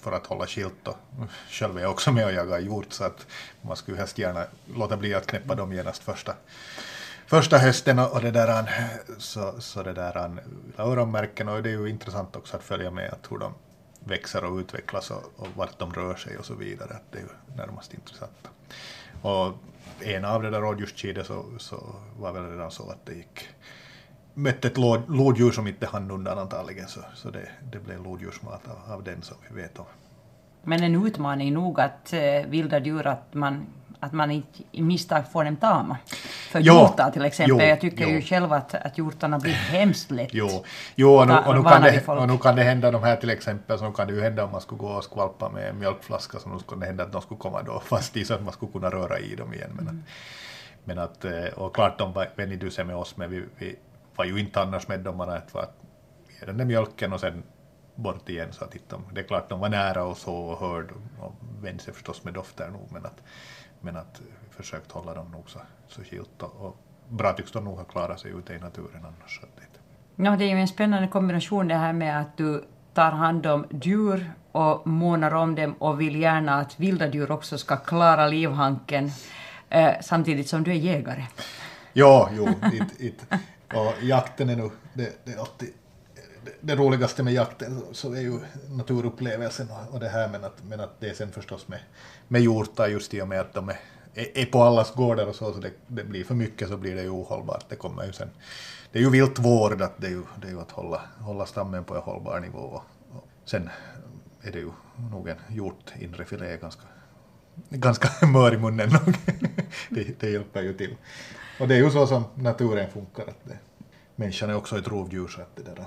för 0.00 0.12
att 0.12 0.26
hålla 0.26 0.46
skilt 0.46 0.88
och 0.88 0.96
själv 1.50 1.78
är 1.78 1.82
jag 1.82 1.90
också 1.90 2.12
med 2.12 2.24
och 2.24 2.32
jagar 2.32 2.58
hjort 2.58 2.92
så 2.92 3.04
att 3.04 3.26
man 3.62 3.76
skulle 3.76 3.96
helst 3.96 4.18
gärna 4.18 4.44
låta 4.74 4.96
bli 4.96 5.14
att 5.14 5.26
knäppa 5.26 5.54
dem 5.54 5.72
genast 5.72 6.02
första, 6.02 6.34
första 7.26 7.58
hösten 7.58 7.98
och, 7.98 8.12
och 8.12 8.20
det 8.20 8.30
där 8.30 8.66
så, 9.18 9.60
så 9.60 9.82
det 9.82 9.92
där 9.92 10.30
öronmärken 10.78 11.48
och 11.48 11.62
det 11.62 11.70
är 11.70 11.78
ju 11.78 11.88
intressant 11.88 12.36
också 12.36 12.56
att 12.56 12.62
följa 12.62 12.90
med 12.90 13.12
att 13.12 13.32
hur 13.32 13.38
de 13.38 13.54
växer 14.04 14.44
och 14.44 14.56
utvecklas 14.56 15.10
och, 15.10 15.32
och 15.36 15.48
vart 15.56 15.78
de 15.78 15.92
rör 15.92 16.14
sig 16.14 16.38
och 16.38 16.44
så 16.44 16.54
vidare. 16.54 16.96
Det 17.10 17.18
är 17.18 17.22
ju 17.22 17.56
närmast 17.56 17.94
intressant. 17.94 18.48
Och 19.22 19.52
en 20.00 20.24
av 20.24 20.42
de 20.42 20.50
där 20.50 20.60
rådjurskidet 20.60 21.26
så, 21.26 21.44
så 21.58 21.94
var 22.18 22.32
väl 22.32 22.50
redan 22.50 22.70
så 22.70 22.90
att 22.90 23.06
det 23.06 23.14
gick 23.14 23.48
mötte 24.34 24.68
ett 24.68 24.76
lodjur 25.08 25.50
som 25.50 25.66
inte 25.66 25.86
hann 25.86 26.10
undan 26.10 26.38
antagligen 26.38 26.88
så, 26.88 27.00
så 27.14 27.30
det, 27.30 27.48
det 27.72 27.78
blev 27.78 28.04
lodjursmat 28.04 28.68
av, 28.68 28.92
av 28.92 29.04
den 29.04 29.22
som 29.22 29.36
vi 29.48 29.62
vet 29.62 29.78
om. 29.78 29.84
Men 30.62 30.82
en 30.82 31.06
utmaning 31.06 31.52
nog 31.52 31.80
att 31.80 32.12
eh, 32.12 32.46
vilda 32.46 32.78
djur, 32.78 33.06
att 33.06 33.34
man, 33.34 33.66
att 34.02 34.12
man 34.12 34.30
inte 34.30 34.62
i 34.72 34.82
misstag 34.82 35.22
får 35.32 35.44
dem 35.44 35.56
tama. 35.56 35.96
För 36.50 36.60
Ja, 36.60 36.88
hjortar 36.88 37.10
till 37.10 37.24
exempel. 37.24 37.56
jo, 37.60 37.66
jag 37.66 37.80
tycker 37.80 38.04
jo. 38.04 38.10
ju 38.10 38.22
själv 38.22 38.52
att, 38.52 38.74
att 38.74 38.98
hjortarna 38.98 39.38
blir 39.38 39.52
hemskt 39.52 40.10
lätt. 40.10 40.28
Jo, 40.32 40.64
jo 40.94 41.14
och, 41.14 41.26
nu, 41.28 41.34
och, 41.34 41.54
nu 41.54 41.62
kan 41.62 41.82
det, 41.82 42.08
och 42.08 42.28
nu 42.28 42.38
kan 42.38 42.56
det 42.56 42.62
hända 42.62 42.90
de 42.90 43.02
här 43.02 43.16
till 43.16 43.30
exempel, 43.30 43.78
så 43.78 43.84
nu 43.88 43.92
kan 43.92 44.06
det 44.06 44.12
ju 44.14 44.22
hända 44.22 44.44
om 44.44 44.52
man 44.52 44.60
skulle 44.60 44.78
gå 44.78 44.88
och 44.88 45.04
skvalpa 45.04 45.48
med 45.48 45.68
en 45.68 45.78
mjölkflaska 45.78 46.38
så 46.38 46.48
nu 46.48 46.58
skulle 46.58 46.80
det 46.80 46.86
hända 46.86 47.04
att 47.04 47.12
de 47.12 47.22
skulle 47.22 47.38
komma 47.38 47.62
då 47.62 47.80
fast 47.84 48.16
i 48.16 48.24
så 48.24 48.34
att 48.34 48.42
man 48.42 48.52
skulle 48.52 48.72
kunna 48.72 48.90
röra 48.90 49.18
i 49.18 49.34
dem 49.34 49.54
igen. 49.54 49.70
Men, 49.74 49.88
att, 49.88 49.94
men 50.84 50.98
att, 50.98 51.24
eh, 51.24 51.58
och 51.58 51.74
klart 51.74 51.98
de 51.98 52.12
var 52.12 52.28
väniduse 52.36 52.84
med 52.84 52.96
oss 52.96 53.16
men 53.16 53.30
vi, 53.30 53.44
vi 53.58 53.76
var 54.16 54.24
ju 54.24 54.40
inte 54.40 54.60
annars 54.60 54.88
med 54.88 55.00
dem 55.00 55.18
bara 55.18 55.34
att, 55.34 55.56
att 55.56 55.76
ge 56.40 56.46
den 56.46 56.58
där 56.58 56.64
mjölken 56.64 57.12
och 57.12 57.20
sen 57.20 57.42
bort 57.94 58.28
igen 58.28 58.52
så 58.52 58.64
att 58.64 58.74
de, 58.88 59.04
det 59.12 59.20
är 59.20 59.24
klart 59.24 59.48
de 59.48 59.60
var 59.60 59.68
nära 59.68 60.04
och 60.04 60.16
så 60.16 60.34
och 60.34 60.58
hörde 60.58 60.94
och 61.20 61.34
vände 61.60 61.82
sig 61.82 61.94
förstås 61.94 62.24
med 62.24 62.34
dofter 62.34 62.68
nog 62.68 62.88
men 62.92 63.06
att, 63.06 63.22
men 63.82 63.96
att 63.96 64.20
vi 64.20 64.54
försökt 64.56 64.92
hålla 64.92 65.14
dem 65.14 65.30
nog 65.30 65.50
så, 65.50 65.58
så 65.88 66.04
skilt 66.04 66.42
och, 66.42 66.76
bra 67.08 67.32
tycks 67.32 67.52
de 67.52 67.64
nog 67.64 67.76
ha 67.76 67.84
klarat 67.84 68.20
sig 68.20 68.30
ute 68.30 68.54
i 68.54 68.58
naturen 68.58 69.04
annars. 69.04 69.40
Det, 69.56 69.72
Ja, 70.16 70.36
det 70.36 70.44
är 70.44 70.48
ju 70.48 70.60
en 70.60 70.68
spännande 70.68 71.08
kombination 71.08 71.68
det 71.68 71.74
här 71.74 71.92
med 71.92 72.20
att 72.20 72.36
du 72.36 72.64
tar 72.94 73.10
hand 73.10 73.46
om 73.46 73.66
djur 73.82 74.32
och 74.52 74.86
månar 74.86 75.34
om 75.34 75.54
dem 75.54 75.72
och 75.72 76.00
vill 76.00 76.16
gärna 76.16 76.54
att 76.54 76.80
vilda 76.80 77.08
djur 77.08 77.30
också 77.30 77.58
ska 77.58 77.76
klara 77.76 78.26
livhanken 78.26 79.10
eh, 79.68 79.90
samtidigt 80.00 80.48
som 80.48 80.62
du 80.62 80.70
är 80.70 80.74
jägare. 80.74 81.26
Ja, 81.92 82.30
jo, 82.32 82.48
it, 82.72 83.00
it. 83.00 83.26
Och 83.74 84.02
jakten 84.02 84.48
är 84.50 84.56
nu, 84.56 84.70
det, 84.94 85.24
det 85.24 85.32
är 85.32 85.38
alltid 85.38 85.72
det, 86.60 86.76
roligaste 86.76 87.22
med 87.22 87.32
jakten 87.32 87.82
så 87.92 88.12
är 88.12 88.20
ju 88.20 88.38
naturupplevelsen 88.70 89.68
och, 89.90 90.00
det 90.00 90.08
här 90.08 90.28
men 90.28 90.44
att, 90.44 90.64
men 90.68 90.80
att 90.80 91.00
det 91.00 91.08
är 91.08 91.14
sen 91.14 91.32
förstås 91.32 91.68
med, 91.68 91.80
med 92.28 92.42
hjortar 92.42 92.88
just 92.88 93.14
i 93.14 93.22
och 93.22 93.28
med 93.28 93.40
att 93.40 93.54
de 93.54 93.68
är, 93.68 93.78
är, 94.14 94.46
på 94.46 94.62
allas 94.62 94.94
gårdar 94.94 95.26
och 95.26 95.34
så, 95.34 95.52
så 95.52 95.60
det, 95.60 95.70
det 95.86 96.04
blir 96.04 96.24
för 96.24 96.34
mycket 96.34 96.68
så 96.68 96.76
blir 96.76 96.94
det 96.94 97.02
ju 97.02 97.10
ohållbart. 97.10 97.64
Det 97.68 97.76
kommer 97.76 98.06
ju 98.06 98.12
sen, 98.12 98.30
det 98.92 98.98
är 98.98 99.02
ju 99.02 99.10
viltvård, 99.10 99.82
att 99.82 99.94
det 99.96 100.06
är 100.06 100.10
ju, 100.10 100.22
det 100.40 100.46
är 100.46 100.50
ju 100.50 100.60
att 100.60 100.70
hålla, 100.70 101.00
hålla 101.18 101.46
stammen 101.46 101.84
på 101.84 101.94
en 101.94 102.02
hållbar 102.02 102.40
nivå. 102.40 102.58
Och, 102.58 102.82
och 103.10 103.28
sen 103.44 103.70
är 104.42 104.52
det 104.52 104.58
ju 104.58 104.70
nog 105.10 105.28
en 105.28 105.38
hjort 105.48 105.92
inre 105.98 106.24
filé 106.24 106.56
ganska, 106.56 106.82
ganska 107.70 108.26
mör 108.26 108.54
i 108.54 108.58
munnen 108.58 108.88
nog. 108.88 109.14
det, 109.88 110.20
det 110.20 110.30
hjälper 110.30 110.62
ju 110.62 110.74
till. 110.74 110.96
Och 111.60 111.68
det 111.68 111.74
är 111.74 111.78
ju 111.78 111.90
så 111.90 112.06
som 112.06 112.24
naturen 112.34 112.90
funkar, 112.90 113.22
att 113.22 113.44
det, 113.44 113.58
människan 114.16 114.50
är 114.50 114.54
också 114.54 114.78
ett 114.78 114.88
rovdjur 114.88 115.28
så 115.28 115.40
att 115.40 115.56
det 115.56 115.62
där, 115.62 115.84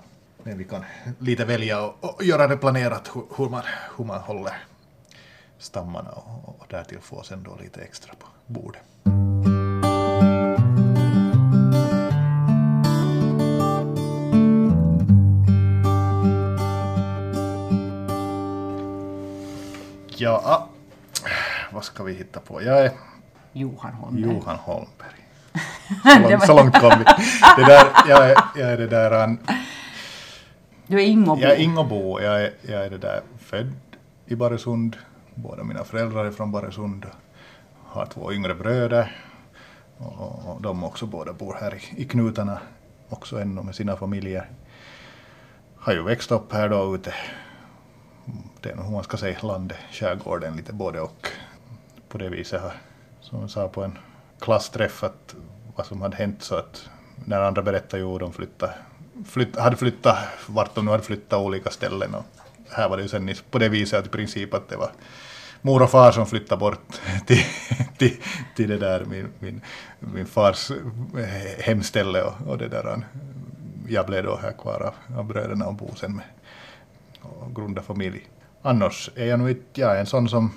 men 0.47 0.57
vi 0.57 0.63
kan 0.63 0.83
lite 1.19 1.45
välja 1.45 1.81
och, 1.81 2.03
och 2.03 2.23
göra 2.23 2.47
det 2.47 2.57
planerat 2.57 3.11
hur, 3.13 3.23
hur, 3.37 3.49
man, 3.49 3.63
hur 3.97 4.05
man 4.05 4.19
håller 4.19 4.53
stammarna 5.57 6.09
och, 6.09 6.59
och 6.59 6.65
därtill 6.69 6.99
få 7.01 7.23
sen 7.23 7.43
då 7.43 7.57
lite 7.61 7.81
extra 7.81 8.13
på 8.19 8.27
bordet. 8.45 8.81
Ja, 20.17 20.67
vad 21.71 21.83
ska 21.83 22.03
vi 22.03 22.13
hitta 22.13 22.39
på? 22.39 22.63
Jag 22.63 22.85
är 22.85 22.91
Johan 23.53 23.93
Holmberg. 23.93 24.33
Johan 24.33 24.55
Holmberg. 24.55 25.25
Så 26.03 26.19
långt, 26.19 26.45
så 26.45 26.53
långt 26.55 26.79
kom 26.79 26.91
vi. 26.99 27.05
Det 27.57 27.65
där, 27.65 27.87
jag, 28.07 28.29
är, 28.29 28.37
jag 28.55 28.71
är 28.71 28.77
det 28.77 28.87
där... 28.87 29.11
an- 29.11 29.39
du 30.87 31.01
är 31.01 31.05
ingobo. 31.05 31.41
Jag 31.41 31.51
är 31.51 31.59
Ingobo. 31.59 32.21
Jag 32.21 32.43
är, 32.43 32.53
jag 32.61 32.85
är 32.85 32.89
det 32.89 32.97
där 32.97 33.21
född 33.37 33.73
i 34.25 34.35
Baresund. 34.35 34.97
Båda 35.35 35.63
mina 35.63 35.83
föräldrar 35.83 36.25
är 36.25 36.31
från 36.31 36.51
Baresund. 36.51 37.05
Har 37.83 38.05
två 38.05 38.33
yngre 38.33 38.55
bröder. 38.55 39.15
Och, 39.97 40.49
och 40.49 40.61
de 40.61 40.83
också 40.83 41.05
båda 41.05 41.33
bor 41.33 41.57
här 41.59 41.75
i, 41.75 42.01
i 42.01 42.05
knutarna. 42.05 42.59
Också 43.09 43.41
ännu 43.41 43.63
med 43.63 43.75
sina 43.75 43.95
familjer. 43.95 44.49
Har 45.75 45.93
ju 45.93 46.03
växt 46.03 46.31
upp 46.31 46.53
här 46.53 46.69
då 46.69 46.95
ute. 46.95 47.13
Det 48.61 48.69
är 48.69 48.75
nog 48.75 48.85
hur 48.85 48.91
man 48.91 49.03
ska 49.03 49.17
säga 49.17 49.37
landet, 49.41 49.77
skärgården, 49.91 50.55
lite 50.55 50.73
både 50.73 51.01
och. 51.01 51.27
På 52.09 52.17
det 52.17 52.29
viset 52.29 52.61
har, 52.61 52.73
som 53.21 53.41
jag 53.41 53.49
sa 53.49 53.67
på 53.67 53.83
en 53.83 53.97
klassträff, 54.39 55.03
att 55.03 55.35
vad 55.75 55.85
som 55.85 56.01
hade 56.01 56.17
hänt 56.17 56.43
så 56.43 56.55
att 56.55 56.89
när 57.25 57.41
andra 57.41 57.61
berättade 57.61 58.03
ju 58.03 58.17
de 58.17 58.33
flyttade, 58.33 58.73
flytt, 59.27 59.55
hade 59.55 59.75
flyttat 59.75 60.17
vart 60.47 60.75
de 60.75 60.85
nu 60.85 60.91
hade 60.91 61.03
flyttat 61.03 61.39
olika 61.39 61.69
ställen. 61.69 62.15
Och 62.15 62.25
här 62.69 62.89
var 62.89 62.97
det 62.97 63.03
ju 63.03 63.09
sen 63.09 63.33
på 63.51 63.57
det 63.57 63.69
viset 63.69 63.99
att 63.99 64.05
i 64.05 64.09
princip 64.09 64.53
att 64.53 64.69
det 64.69 64.77
var 64.77 64.91
mor 65.61 65.81
och 65.81 65.89
far 65.89 66.11
som 66.11 66.25
flyttade 66.25 66.59
bort 66.59 66.99
till, 67.25 67.43
till, 67.97 68.17
till 68.55 68.69
det 68.69 68.77
där 68.77 69.05
min, 69.05 69.27
min, 69.39 69.61
min 69.99 70.25
fars 70.25 70.71
eh, 70.71 71.63
hemställe 71.63 72.21
och, 72.21 72.47
och 72.47 72.57
det 72.57 72.67
där. 72.67 73.01
Jag 73.87 74.05
blev 74.05 74.23
då 74.23 74.39
här 74.41 74.51
kvar 74.51 74.81
av, 74.81 75.17
av 75.17 75.25
bröderna 75.25 75.67
och 75.67 75.73
bo 75.73 75.95
sen 75.95 76.15
med 76.15 76.25
och 77.21 77.55
grunda 77.55 77.81
familj. 77.81 78.27
Annars 78.61 79.09
är 79.15 79.25
jag 79.25 79.39
nog 79.39 79.49
inte, 79.49 79.81
jag 79.81 79.95
är 79.95 79.99
en 79.99 80.05
sån 80.05 80.29
som 80.29 80.51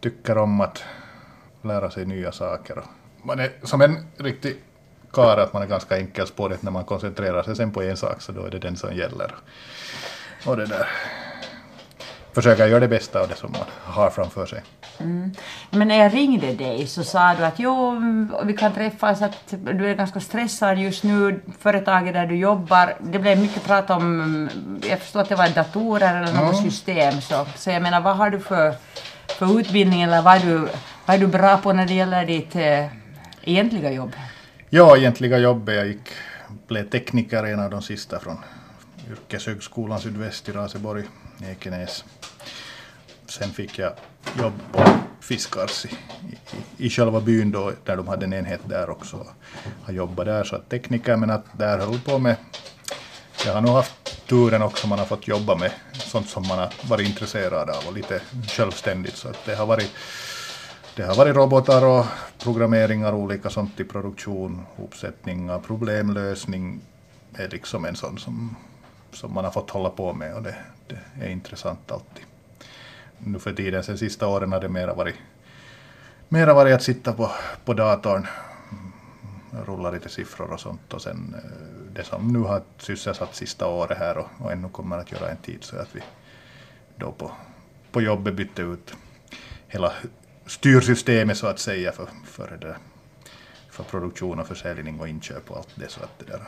tycker 0.00 0.38
om 0.38 0.60
att 0.60 0.84
lära 1.62 1.90
sig 1.90 2.06
nya 2.06 2.32
saker. 2.32 2.78
Och 2.78 2.84
Man 3.22 3.40
är 3.40 3.52
som 3.62 3.80
en 3.80 4.06
riktig 4.16 4.56
karl 5.12 5.38
att 5.38 5.52
man 5.52 5.62
är 5.62 5.66
ganska 5.66 5.96
enkelspårig 5.96 6.58
när 6.60 6.70
man 6.70 6.84
koncentrerar 6.84 7.42
sig 7.42 7.56
sen 7.56 7.72
på 7.72 7.82
en 7.82 7.96
sak 7.96 8.22
så 8.22 8.32
då 8.32 8.44
är 8.44 8.50
det 8.50 8.58
den 8.58 8.76
som 8.76 8.96
gäller. 8.96 9.34
Och 10.46 10.56
det 10.56 10.66
där. 10.66 10.88
Försöka 12.32 12.66
göra 12.66 12.80
det 12.80 12.88
bästa 12.88 13.20
av 13.20 13.28
det 13.28 13.34
som 13.34 13.52
man 13.52 13.66
har 13.82 14.10
framför 14.10 14.46
sig. 14.46 14.62
Men 15.70 15.88
när 15.88 15.98
jag 15.98 16.14
ringde 16.14 16.52
dig 16.52 16.86
så 16.86 17.04
sa 17.04 17.34
du 17.34 17.44
att 17.44 17.58
jo, 17.58 18.00
vi 18.44 18.52
kan 18.52 18.72
träffas, 18.72 19.22
att 19.22 19.36
du 19.48 19.90
är 19.90 19.94
ganska 19.94 20.20
stressad 20.20 20.78
just 20.78 21.04
nu, 21.04 21.40
företaget 21.60 22.14
där 22.14 22.26
du 22.26 22.36
jobbar. 22.36 22.94
Det 23.00 23.18
blev 23.18 23.38
mycket 23.38 23.64
prat 23.64 23.90
om, 23.90 24.48
jag 24.88 24.98
förstår 24.98 25.20
att 25.20 25.28
det 25.28 25.34
var 25.34 25.48
datorer 25.48 26.22
eller 26.22 26.32
något 26.32 26.62
system. 26.62 27.20
Så, 27.20 27.46
så 27.56 27.70
jag 27.70 27.82
menar, 27.82 28.00
vad 28.00 28.16
har 28.16 28.30
du 28.30 28.40
för, 28.40 28.74
för 29.26 29.60
utbildning 29.60 30.02
eller 30.02 30.22
vad 30.22 30.34
är, 30.36 30.40
du, 30.40 30.68
vad 31.06 31.16
är 31.16 31.20
du 31.20 31.26
bra 31.26 31.56
på 31.56 31.72
när 31.72 31.86
det 31.86 31.94
gäller 31.94 32.26
ditt 32.26 32.56
eh, 32.56 32.86
egentliga 33.42 33.92
jobb? 33.92 34.12
Ja, 34.70 34.96
egentliga 34.96 35.38
jobbet, 35.38 35.74
jag 35.74 35.86
gick, 35.86 36.08
blev 36.66 36.90
tekniker, 36.90 37.44
en 37.44 37.60
av 37.60 37.70
de 37.70 37.82
sista 37.82 38.20
från 38.20 38.36
Yrkeshögskolan 39.10 40.00
Sydväst 40.00 40.48
i 40.48 40.52
Raseborg, 40.52 41.04
Ekenäs. 41.44 42.04
Sen 43.26 43.50
fick 43.50 43.78
jag 43.78 43.92
jobb 44.38 44.52
på 44.72 44.82
Fiskars 45.20 45.84
i, 45.84 45.88
i, 45.88 46.86
i 46.86 46.90
själva 46.90 47.20
byn 47.20 47.52
då, 47.52 47.72
där 47.84 47.96
de 47.96 48.08
hade 48.08 48.24
en 48.24 48.32
enhet 48.32 48.60
där 48.64 48.90
också. 48.90 49.26
Har 49.82 49.92
jobbat 49.92 50.26
där, 50.26 50.44
så 50.44 50.56
att 50.56 50.68
tekniker, 50.68 51.16
men 51.16 51.30
att 51.30 51.58
där 51.58 51.78
höll 51.78 52.00
på 52.00 52.18
med 52.18 52.36
jag 53.46 53.54
har 53.54 53.60
nog 53.60 53.70
haft 53.74 54.26
turen 54.28 54.62
också, 54.62 54.86
man 54.86 54.98
har 54.98 55.06
fått 55.06 55.28
jobba 55.28 55.54
med 55.54 55.70
sånt 55.92 56.28
som 56.28 56.48
man 56.48 56.58
har 56.58 56.72
varit 56.88 57.08
intresserad 57.08 57.70
av 57.70 57.86
och 57.88 57.94
lite 57.94 58.20
självständigt. 58.48 59.16
Så 59.16 59.28
att 59.28 59.44
det 59.44 59.54
har 59.54 59.66
varit 59.66 59.90
det 60.96 61.02
har 61.02 61.14
varit 61.14 61.36
robotar 61.36 61.86
och 61.86 62.06
programmeringar 62.38 63.12
och 63.12 63.18
olika 63.18 63.50
sånt 63.50 63.80
i 63.80 63.84
produktion, 63.84 64.66
uppsättningar, 64.76 65.58
problemlösning 65.58 66.80
är 67.34 67.48
liksom 67.48 67.84
en 67.84 67.96
sån 67.96 68.18
som, 68.18 68.56
som 69.12 69.34
man 69.34 69.44
har 69.44 69.52
fått 69.52 69.70
hålla 69.70 69.90
på 69.90 70.12
med 70.12 70.34
och 70.34 70.42
det, 70.42 70.54
det 70.88 70.98
är 71.20 71.28
intressant 71.28 71.90
alltid. 71.90 72.24
Nu 73.18 73.38
för 73.38 73.52
tiden, 73.52 73.84
sen 73.84 73.98
sista 73.98 74.26
åren 74.26 74.52
har 74.52 74.60
det 74.60 74.68
mera 74.68 74.94
varit, 74.94 75.14
mera 76.28 76.54
varit 76.54 76.74
att 76.74 76.82
sitta 76.82 77.12
på, 77.12 77.30
på 77.64 77.74
datorn, 77.74 78.26
rulla 79.66 79.90
lite 79.90 80.08
siffror 80.08 80.52
och 80.52 80.60
sånt 80.60 80.94
och 80.94 81.02
sen 81.02 81.34
eh, 81.44 81.94
det 81.94 82.04
som 82.04 82.32
nu 82.32 82.38
har 82.38 82.62
sysselsatt 82.78 83.34
sista 83.34 83.66
året 83.66 83.98
här 83.98 84.18
och, 84.18 84.28
och 84.38 84.52
ännu 84.52 84.68
kommer 84.68 84.98
att 84.98 85.12
göra 85.12 85.30
en 85.30 85.36
tid 85.36 85.64
så 85.64 85.76
att 85.76 85.96
vi 85.96 86.00
då 86.96 87.12
på, 87.12 87.30
på 87.92 88.02
jobbet 88.02 88.34
bytte 88.34 88.62
ut 88.62 88.94
hela 89.68 89.92
styrsystemet 90.46 91.38
så 91.38 91.46
att 91.46 91.58
säga 91.58 91.92
för, 91.92 92.08
för, 92.24 92.58
det 92.60 92.76
för 93.70 93.84
produktion 93.84 94.40
och 94.40 94.46
försäljning 94.46 95.00
och 95.00 95.08
inköp 95.08 95.50
och 95.50 95.56
allt 95.56 95.68
det. 95.74 95.90
Så 95.90 96.00
att 96.02 96.18
det 96.18 96.24
där, 96.24 96.40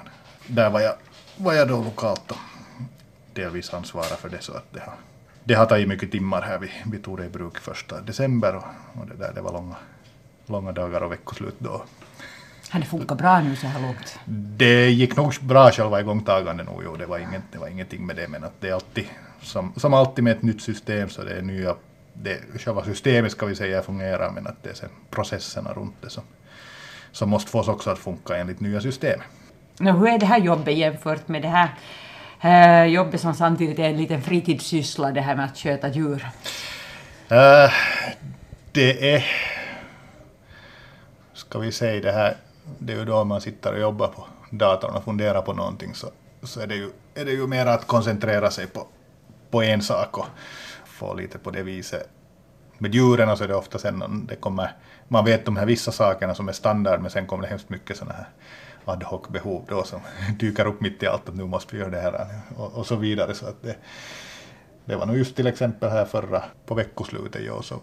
där 0.47 0.71
var, 0.71 0.81
jag, 0.81 0.95
var 1.37 1.53
jag 1.53 1.69
då 1.69 1.83
lokalt 1.85 2.31
och 2.31 2.39
delvis 3.35 3.75
ansvara 3.75 4.05
för 4.05 4.29
det 4.29 4.41
så 4.41 4.53
att 4.53 4.73
det 4.73 4.81
har, 4.81 4.95
det 5.45 5.55
har 5.55 5.67
tagit 5.67 5.89
mycket 5.89 6.11
timmar 6.11 6.43
här. 6.43 6.59
Vi, 6.59 6.71
vi 6.93 6.99
tog 6.99 7.19
det 7.19 7.25
i 7.25 7.29
bruk 7.29 7.59
första 7.59 8.01
december 8.01 8.57
och, 8.57 8.65
och 9.01 9.07
det, 9.07 9.15
där, 9.15 9.33
det 9.35 9.41
var 9.41 9.53
långa, 9.53 9.77
långa 10.47 10.73
dagar 10.73 11.01
och 11.01 11.13
veckoslut 11.13 11.57
då. 11.59 11.85
Har 12.71 12.81
det 12.81 12.87
funkat 12.87 13.19
bra 13.19 13.41
nu 13.41 13.57
så 13.57 13.67
här 13.67 13.83
långt? 13.83 14.19
Det 14.57 14.91
gick 14.91 15.17
nog 15.17 15.35
bra 15.41 15.71
själva 15.71 16.01
igångtagande 16.01 16.65
nog, 16.65 16.83
jo, 16.85 16.97
det 16.97 17.07
var, 17.07 17.19
inget, 17.19 17.43
det 17.53 17.59
var 17.59 17.69
ingenting 17.69 18.07
med 18.07 18.17
det, 18.17 18.29
men 18.29 18.45
att 18.45 18.61
det 18.61 18.69
är 18.69 18.75
alltid, 18.75 19.05
som, 19.43 19.73
som 19.77 19.95
alltid 19.95 20.25
med 20.25 20.37
ett 20.37 20.43
nytt 20.43 20.63
system, 20.63 21.09
så 21.09 21.25
det 21.25 21.39
är 21.39 21.43
nya, 21.43 21.75
det, 22.23 22.41
själva 22.59 22.85
systemet 22.85 23.33
ska 23.33 23.47
vi 23.47 23.55
säga 23.55 23.83
fungerar, 23.83 24.31
men 24.31 24.47
att 24.47 24.63
det 24.63 24.71
är 24.71 24.75
sen 24.75 24.91
processerna 25.11 25.73
runt 25.73 25.95
det 26.01 26.11
som, 26.11 26.23
som 27.13 27.29
måste 27.29 27.51
fås 27.51 27.69
också 27.69 27.91
att 27.91 27.99
funka 27.99 28.37
enligt 28.37 28.61
nya 28.61 28.81
systemet. 28.81 29.27
Nå, 29.79 29.93
hur 29.93 30.09
är 30.09 30.19
det 30.19 30.27
här 30.27 30.39
jobbet 30.39 30.77
jämfört 30.77 31.29
med 31.29 31.43
det 31.43 31.49
här 31.49 31.75
eh, 32.41 32.93
jobbet 32.93 33.21
som 33.21 33.35
samtidigt 33.35 33.79
är 33.79 33.89
en 33.89 33.97
liten 33.97 34.23
fritidssyssla, 34.23 35.13
det 35.13 35.21
här 35.21 35.37
med 35.37 35.45
att 35.45 35.57
köta 35.57 35.89
djur? 35.89 36.27
Eh, 37.29 37.71
det 38.73 39.15
är, 39.15 39.25
ska 41.35 41.59
vi 41.59 41.73
säga 41.73 42.03
det 42.03 42.13
här, 42.13 42.37
det 42.79 42.93
är 42.93 42.97
ju 42.97 43.05
då 43.05 43.25
man 43.25 43.41
sitter 43.41 43.73
och 43.73 43.81
jobbar 43.81 44.09
på 44.09 44.27
datorn 44.51 44.95
och 44.95 45.05
funderar 45.05 45.43
på 45.43 45.53
någonting 45.53 45.95
så, 45.95 46.11
så 46.43 46.61
är, 46.61 46.67
det 46.67 46.75
ju, 46.75 46.91
är 47.15 47.25
det 47.25 47.33
ju 47.33 47.47
mer 47.47 47.67
att 47.67 47.87
koncentrera 47.87 48.51
sig 48.51 48.67
på, 48.67 48.87
på 49.51 49.63
en 49.63 49.83
sak 49.83 50.19
och 50.19 50.27
få 50.99 51.15
lite 51.15 51.39
på 51.39 51.51
det 51.51 51.63
viset. 51.63 52.09
Med 52.79 52.95
djuren 52.95 53.37
så 53.37 53.45
är 53.45 53.49
det 53.49 53.55
ofta 53.55 53.79
sen 53.79 54.27
det 54.29 54.37
kommer, 54.37 54.73
man 55.09 55.25
vet 55.25 55.45
de 55.45 55.57
här 55.57 55.67
vissa 55.67 55.93
sakerna 55.93 56.35
som 56.35 56.49
är 56.49 56.53
standard 56.53 57.01
men 57.01 57.11
sen 57.11 57.27
kommer 57.27 57.43
det 57.43 57.49
hemskt 57.49 57.69
mycket 57.69 57.97
sådana 57.97 58.15
här 58.15 58.29
ad 58.85 59.05
hoc 59.05 59.29
behov 59.29 59.65
då 59.69 59.83
som 59.83 60.01
dyker 60.39 60.67
upp 60.67 60.81
mitt 60.81 61.03
i 61.03 61.07
allt 61.07 61.29
att 61.29 61.35
nu 61.35 61.45
måste 61.45 61.77
vi 61.77 61.81
göra 61.81 61.91
det 61.91 62.01
här 62.01 62.29
och, 62.57 62.75
och 62.75 62.87
så 62.87 62.97
vidare 62.97 63.35
så 63.35 63.47
att 63.47 63.63
det, 63.63 63.77
det 64.85 64.97
var 64.97 65.07
nog 65.07 65.17
just 65.17 65.37
till 65.37 65.47
exempel 65.47 65.91
här 65.91 66.05
förra, 66.05 66.45
på 66.67 66.75
veckoslutet, 66.75 67.43
ja, 67.47 67.63
så 67.63 67.81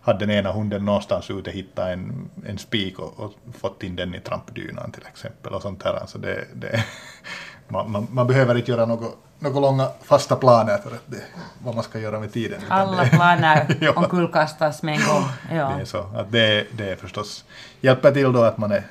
hade 0.00 0.26
den 0.26 0.30
ena 0.30 0.52
hunden 0.52 0.84
någonstans 0.84 1.30
ute 1.30 1.50
hittat 1.50 1.88
en, 1.88 2.30
en 2.46 2.58
spik 2.58 2.98
och, 2.98 3.20
och 3.20 3.32
fått 3.52 3.82
in 3.82 3.96
den 3.96 4.14
i 4.14 4.20
trampdynan 4.20 4.92
till 4.92 5.06
exempel 5.06 5.52
och 5.52 5.62
sånt 5.62 5.82
här. 5.82 6.06
Så 6.06 6.18
det, 6.18 6.44
det, 6.54 6.84
man, 7.68 7.90
man, 7.90 8.06
man 8.10 8.26
behöver 8.26 8.54
inte 8.54 8.70
göra 8.70 8.86
något 8.86 9.18
några 9.40 9.60
långa 9.60 9.88
fasta 10.02 10.36
planer 10.36 10.78
för 10.78 10.90
att 10.90 11.02
det, 11.06 11.22
vad 11.64 11.74
man 11.74 11.84
ska 11.84 11.98
göra 11.98 12.20
med 12.20 12.32
tiden. 12.32 12.60
Alla 12.68 13.04
det- 13.04 13.10
planer 13.16 13.76
Ja. 13.80 13.92
omkullkastas 13.96 14.82
med 14.82 14.94
en 14.94 15.06
gång. 15.06 15.24
Ja. 15.58 15.72
Det 15.76 15.80
är 15.80 15.84
så. 15.84 15.98
Att 16.16 16.32
det, 16.32 16.66
det 16.76 16.90
är 16.90 16.96
förstås 16.96 17.44
hjälper 17.80 18.10
till 18.12 18.32
då 18.32 18.42
att 18.42 18.58
man 18.58 18.72
är, 18.72 18.82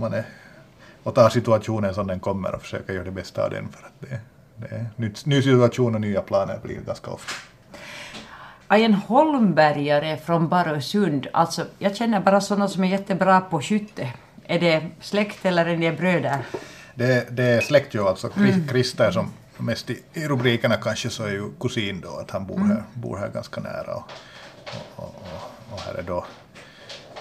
man 0.00 0.14
är 0.14 0.24
och 1.02 1.14
tar 1.14 1.28
situationen 1.28 1.94
som 1.94 2.06
den 2.06 2.20
kommer 2.20 2.54
och 2.54 2.62
försöker 2.62 2.92
göra 2.92 3.04
det 3.04 3.10
bästa 3.10 3.44
av 3.44 3.50
den 3.50 3.68
för 3.68 3.86
att 3.86 3.92
det, 4.10 4.18
det 4.56 4.74
är 4.76 4.86
ny, 4.96 5.12
ny 5.24 5.42
situation 5.42 5.94
och 5.94 6.00
nya 6.00 6.20
planer 6.20 6.58
blir 6.62 6.76
ganska 6.86 7.10
ofta. 7.10 7.32
En 8.70 8.94
Holmbergare 8.94 10.16
från 10.16 10.48
Barösund, 10.48 11.26
alltså 11.32 11.64
jag 11.78 11.96
känner 11.96 12.20
bara 12.20 12.40
sådana 12.40 12.68
som 12.68 12.84
är 12.84 12.88
jättebra 12.88 13.40
på 13.40 13.60
skytte. 13.62 14.12
Är 14.44 14.60
det 14.60 14.82
släkt 15.00 15.44
eller 15.44 15.66
är 15.66 15.76
det 15.76 15.92
bröder? 15.92 16.38
Det, 16.94 17.36
det 17.36 17.44
är 17.44 17.60
släkt 17.60 17.94
ju 17.94 18.08
alltså. 18.08 18.30
Christer 18.70 19.10
som 19.10 19.32
mest 19.62 19.90
i, 19.90 20.02
i 20.12 20.28
rubrikerna 20.28 20.76
kanske 20.76 21.10
så 21.10 21.24
är 21.24 21.30
ju 21.30 21.50
kusin 21.60 22.00
då, 22.00 22.16
att 22.16 22.30
han 22.30 22.46
bor, 22.46 22.58
här, 22.58 22.82
bor 22.94 23.16
här 23.16 23.28
ganska 23.28 23.60
nära. 23.60 23.94
Och, 23.94 24.10
och, 24.96 25.04
och, 25.04 25.72
och, 25.72 25.80
här 25.80 25.94
är 25.94 26.02
då 26.02 26.24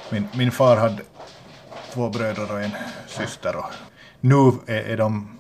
min, 0.10 0.28
min 0.34 0.52
far 0.52 0.78
hade 0.78 1.02
två 1.94 2.10
bröder 2.10 2.52
och 2.52 2.62
en 2.62 2.72
syster 3.08 3.56
och 3.56 3.66
nu 4.22 4.52
är, 4.66 4.82
är 4.82 4.98
de 4.98 5.38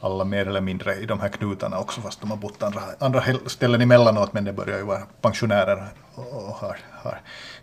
alla 0.00 0.24
mer 0.24 0.46
eller 0.48 0.60
mindre 0.60 0.94
i 0.94 1.06
de 1.06 1.20
här 1.20 1.28
knutarna 1.28 1.78
också 1.78 2.00
fast 2.00 2.20
de 2.20 2.30
har 2.30 2.36
bott 2.36 2.62
andra, 2.62 2.80
andra 2.98 3.22
ställen 3.46 3.80
emellanåt 3.80 4.32
men 4.32 4.44
det 4.44 4.52
börjar 4.52 4.78
ju 4.78 4.84
vara 4.84 5.02
pensionärer 5.20 5.88
och, 6.14 6.54
har, 6.54 6.76
har 6.92 7.20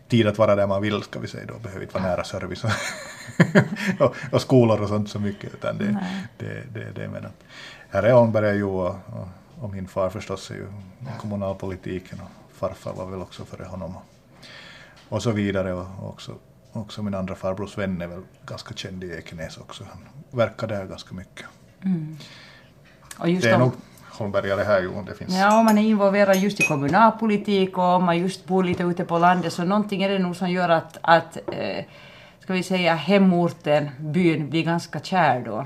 tid 0.08 0.28
att 0.28 0.38
vara 0.38 0.56
där 0.56 0.68
man 0.68 0.82
vill 0.82 1.04
ska 1.04 1.20
vi 1.20 1.28
säga 1.28 1.46
då, 1.46 1.60
behöver 1.60 1.82
inte 1.82 2.00
vara 2.00 2.10
nära 2.10 2.24
service 2.24 2.64
och, 2.64 4.16
och, 4.32 4.42
skolor 4.42 4.82
och 4.82 4.90
sånt 4.90 5.10
så 5.10 5.20
mycket 5.20 5.54
utan 5.54 5.78
det, 5.78 5.98
det, 6.38 6.64
det, 6.74 6.92
det 6.96 7.08
men 7.08 7.26
att 7.26 7.44
här 7.98 8.04
är 8.04 8.14
Holmberg 8.14 8.56
ju 8.56 8.64
och, 8.64 8.96
och, 9.62 9.70
min 9.74 9.88
far 9.88 10.10
förstås 10.10 10.52
är 10.52 10.56
ju 10.56 10.68
kommunalpolitiken 11.20 12.20
och 12.22 12.58
farfar 12.58 12.94
var 12.94 13.06
väl 13.06 13.22
också 13.22 13.46
före 13.46 13.66
honom 13.66 13.96
och, 13.96 14.04
och 15.10 15.24
så 15.24 15.32
vidare 15.32 15.74
och 15.74 16.10
också, 16.10 16.32
också 16.74 17.04
min 17.04 17.14
andra 17.14 17.36
farbrors 17.36 17.78
vän 17.78 18.02
är 18.02 18.08
väl 18.08 18.22
ganska 18.46 18.74
känd 18.74 19.04
i 19.04 19.12
Ekenäs 19.12 19.58
också, 19.58 19.84
han 19.90 20.00
verkar 20.40 20.68
där 20.68 20.86
ganska 20.86 21.16
mycket. 21.16 21.46
Just 23.26 23.44
Det 23.44 23.50
är 23.50 23.56
om- 23.56 23.62
nog 23.62 23.72
Holmbergare 24.12 24.64
här 24.64 24.82
ju, 24.82 25.04
det 25.08 25.14
finns. 25.16 25.34
Ja, 25.34 25.60
om 25.60 25.66
man 25.66 25.78
är 25.78 25.82
involverad 25.82 26.36
just 26.36 26.60
i 26.60 26.64
kommunalpolitik 26.64 27.78
och 27.78 27.84
om 27.84 28.04
man 28.04 28.18
just 28.18 28.46
bor 28.46 28.64
lite 28.64 28.84
ute 28.84 29.06
på 29.06 29.18
landet 29.18 29.54
så 29.54 29.64
någonting 29.64 30.04
är 30.04 30.10
det 30.10 30.20
nog 30.20 30.36
som 30.36 30.50
gör 30.52 30.70
att, 30.70 30.98
att 31.02 31.38
eh, 31.52 31.86
ska 32.40 32.54
vi 32.54 32.64
säga 32.64 32.96
hemorten, 32.96 33.90
byn, 34.00 34.50
blir 34.50 34.64
ganska 34.64 35.00
kär 35.00 35.40
då. 35.46 35.66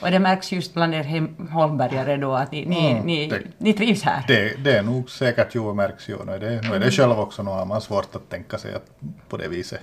Och 0.00 0.10
det 0.10 0.18
märks 0.18 0.52
just 0.52 0.74
bland 0.74 0.94
er 0.94 1.02
hem, 1.02 1.48
Holmbergare 1.52 2.16
då 2.16 2.34
att 2.34 2.52
ni, 2.52 2.62
Mm, 2.62 3.06
ni, 3.06 3.26
det- 3.28 3.42
ni 3.58 3.72
trivs 3.72 4.02
här. 4.02 4.24
Det, 4.28 4.64
det 4.64 4.78
är 4.78 4.82
nog 4.82 5.10
säkert 5.10 5.54
ju 5.54 5.74
märks 5.74 6.08
ju. 6.08 6.24
Nu 6.24 6.32
är 6.32 6.38
det, 6.40 6.60
nu 6.68 6.74
är 6.74 6.80
det 6.80 6.90
själv 6.90 7.20
också, 7.20 7.42
nu 7.42 7.50
har 7.50 7.64
man 7.64 7.80
svårt 7.80 8.14
att 8.16 8.30
tänka 8.30 8.58
sig 8.58 8.74
att 8.74 8.90
på 9.28 9.36
det 9.36 9.48
viset. 9.48 9.80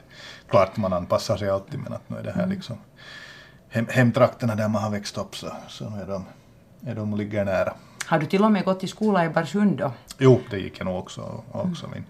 Klart 0.49 0.77
man 0.77 0.93
anpassar 0.93 1.38
sig 1.38 1.49
alltid 1.49 1.79
men 1.79 1.93
att 1.93 2.10
nu 2.10 2.17
är 2.17 2.23
det 2.23 2.32
här 2.32 2.47
liksom 2.47 2.77
hem, 3.69 3.88
hemtrakterna 3.89 4.56
där 4.56 4.67
man 4.67 4.84
har 4.84 4.89
växt 4.89 5.17
upp 5.17 5.36
så, 5.36 5.51
så 5.69 5.89
nu 5.89 6.01
är 6.01 6.08
de, 6.08 6.25
är 6.88 6.95
de 6.95 7.15
ligger 7.17 7.45
nära. 7.45 7.73
Har 8.06 8.19
du 8.19 8.25
till 8.25 8.43
och 8.43 8.51
med 8.51 8.65
gått 8.65 8.84
i 8.84 8.88
skola 8.88 9.25
i 9.25 9.29
Barsund 9.29 9.77
då? 9.77 9.91
Jo, 10.17 10.41
det 10.49 10.58
gick 10.60 10.79
jag 10.79 10.86
nog 10.86 10.99
också. 10.99 11.43
också. 11.51 11.88
Min 11.93 12.06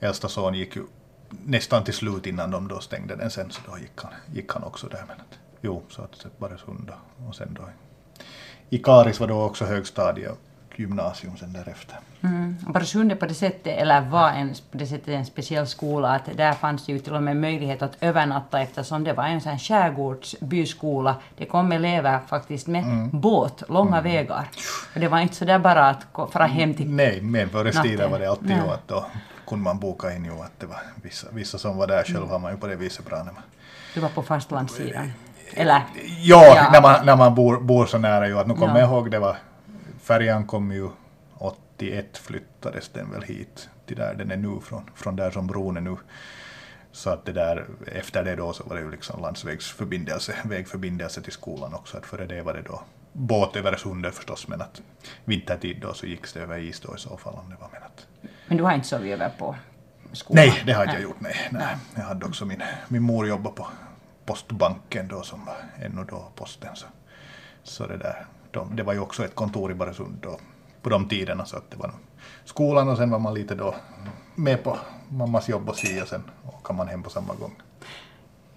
äldsta 0.00 0.28
son 0.28 0.54
gick 0.54 0.76
ju 0.76 0.82
nästan 1.44 1.84
till 1.84 1.94
slut 1.94 2.26
innan 2.26 2.50
de 2.50 2.68
då 2.68 2.80
stängde 2.80 3.16
den 3.16 3.30
sen, 3.30 3.50
så 3.50 3.60
då 3.70 3.78
gick 3.78 3.92
han, 4.02 4.12
gick 4.32 4.52
han 4.52 4.62
också 4.64 4.86
där. 4.86 5.04
Men 5.08 5.16
jo, 5.60 5.82
så 5.88 6.02
att 6.02 6.38
Baresund 6.38 6.86
då. 6.86 7.26
och 7.28 7.34
sen 7.34 7.54
då 7.60 7.62
i 8.70 8.78
Karis 8.78 9.20
var 9.20 9.28
då 9.28 9.42
också 9.42 9.64
högstadie 9.64 10.28
och 10.28 10.38
gymnasium 10.76 11.36
sen 11.36 11.52
därefter. 11.52 11.96
Mm. 12.22 12.56
Barsund 12.68 13.12
är 13.12 13.16
på 13.16 13.26
det 13.26 13.34
sättet, 13.34 13.78
eller 13.78 14.00
var 14.00 14.30
en, 14.30 14.54
på 14.70 14.78
det 14.78 14.86
sättet 14.86 15.08
en 15.08 15.26
speciell 15.26 15.66
skola, 15.66 16.08
att 16.08 16.36
där 16.36 16.52
fanns 16.52 16.86
det 16.86 16.92
ju 16.92 16.98
till 16.98 17.14
och 17.14 17.22
med 17.22 17.36
möjlighet 17.36 17.82
att 17.82 17.96
övernatta 18.00 18.60
eftersom 18.60 19.04
det 19.04 19.12
var 19.12 19.24
en 19.24 19.40
sån 19.40 19.58
skärgårdsbyskola. 19.58 21.16
Det 21.36 21.46
kom 21.46 21.72
elever 21.72 22.18
faktiskt 22.26 22.66
med 22.66 22.84
Mm. 22.84 23.20
båt, 23.20 23.62
långa 23.68 24.00
vägar. 24.00 24.48
Och 24.94 25.00
det 25.00 25.08
var 25.08 25.18
inte 25.18 25.34
så 25.34 25.44
där 25.44 25.58
bara 25.58 25.88
att 25.88 26.32
fara 26.32 26.46
hem 26.46 26.74
till... 26.74 26.90
Nej, 26.90 27.20
men 27.20 27.48
förr 27.48 27.82
tiden 27.82 28.10
var 28.10 28.18
det 28.18 28.30
alltid 28.30 28.50
ju 28.50 28.70
att 28.70 28.88
då 28.88 29.06
kunde 29.46 29.64
man 29.64 29.78
boka 29.78 30.14
in 30.16 30.24
ju 30.24 30.30
att 30.30 30.60
det 30.60 30.66
var 30.66 30.80
vissa, 31.02 31.26
vissa 31.32 31.58
som 31.58 31.76
var 31.76 31.86
där 31.86 32.04
själv 32.04 32.28
har 32.28 32.38
man 32.38 32.52
ju 32.52 32.58
på 32.58 32.66
det 32.66 32.76
viset 32.76 33.06
bra 33.06 33.18
när 33.18 33.32
man 33.32 33.42
Du 33.94 34.00
var 34.00 34.08
på 34.08 34.22
fastlandssidan. 34.22 35.12
Eller? 35.54 35.82
Ja, 36.20 36.54
Ja. 36.56 36.68
när 36.72 36.82
man, 36.82 37.06
när 37.06 37.16
man 37.16 37.34
bor, 37.34 37.60
bor 37.60 37.86
så 37.86 37.98
nära 37.98 38.28
ju. 38.28 38.38
Att 38.38 38.46
nu 38.46 38.54
kommer 38.54 38.74
Ja. 38.74 38.80
jag 38.80 38.88
ihåg, 38.88 39.10
det 39.10 39.18
var, 39.18 39.36
färjan 40.02 40.46
kom 40.46 40.72
ju 40.72 40.88
81 41.38 42.18
flyttades 42.18 42.88
den 42.88 43.10
väl 43.10 43.22
hit 43.22 43.68
till 43.86 43.96
där 43.96 44.14
den 44.14 44.30
är 44.30 44.36
nu, 44.36 44.60
från, 44.60 44.90
från 44.94 45.16
där 45.16 45.30
som 45.30 45.46
bron 45.46 45.76
är 45.76 45.80
nu. 45.80 45.96
Så 46.92 47.10
att 47.10 47.24
det 47.24 47.32
där, 47.32 47.66
efter 47.92 48.24
det 48.24 48.36
då 48.36 48.52
så 48.52 48.64
var 48.64 48.76
det 48.76 48.82
ju 48.82 48.90
liksom 48.90 49.22
landsvägsförbindelse, 49.22 50.34
vägförbindelse 50.44 51.22
till 51.22 51.32
skolan 51.32 51.74
också. 51.74 51.96
Att 51.98 52.06
före 52.06 52.26
det 52.26 52.42
var 52.42 52.54
det 52.54 52.62
då 52.62 52.82
båt 53.12 53.56
över 53.56 53.76
sundet 53.76 54.14
förstås, 54.14 54.48
men 54.48 54.60
att 54.60 54.80
vintertid 55.24 55.78
då 55.80 55.94
så 55.94 56.06
gick 56.06 56.34
det 56.34 56.40
över 56.40 56.58
is 56.58 56.80
då 56.80 56.94
i 56.96 56.98
så 56.98 57.16
fall 57.16 57.34
om 57.34 57.50
det 57.50 57.56
var 57.60 57.68
menat. 57.72 58.06
Men 58.46 58.56
du 58.56 58.64
har 58.64 58.72
inte 58.72 58.88
sovit 58.88 59.12
över 59.12 59.28
på 59.38 59.56
skolan? 60.12 60.44
Nej, 60.46 60.62
det 60.66 60.72
har 60.72 60.82
inte 60.84 60.94
jag 60.96 61.02
gjort. 61.02 61.20
Nej, 61.20 61.36
nej. 61.50 61.76
Jag 61.94 62.02
hade 62.02 62.26
också 62.26 62.44
min, 62.44 62.62
min 62.88 63.02
mor 63.02 63.26
jobbat 63.28 63.54
på 63.54 63.66
postbanken 64.30 65.08
då 65.08 65.22
som 65.22 65.44
var 65.44 65.56
ännu 65.86 66.04
då 66.04 66.28
posten. 66.34 66.76
Så, 66.76 66.86
så 67.62 67.86
det 67.86 67.96
där, 67.96 68.26
de, 68.50 68.76
det 68.76 68.82
var 68.82 68.92
ju 68.92 69.00
också 69.00 69.24
ett 69.24 69.34
kontor 69.34 69.70
i 69.70 69.74
Baresund 69.74 70.18
då 70.22 70.38
på 70.82 70.90
de 70.90 71.08
tiderna 71.08 71.44
så 71.44 71.56
att 71.56 71.70
det 71.70 71.76
var 71.76 71.90
skolan 72.44 72.88
och 72.88 72.96
sen 72.96 73.10
var 73.10 73.18
man 73.18 73.34
lite 73.34 73.54
då 73.54 73.74
med 74.34 74.64
på 74.64 74.76
mammas 75.08 75.48
jobb 75.48 75.68
och 75.68 75.76
si 75.76 76.02
och 76.02 76.08
sen 76.08 76.22
åker 76.46 76.74
man 76.74 76.88
hem 76.88 77.02
på 77.02 77.10
samma 77.10 77.34
gång. 77.34 77.52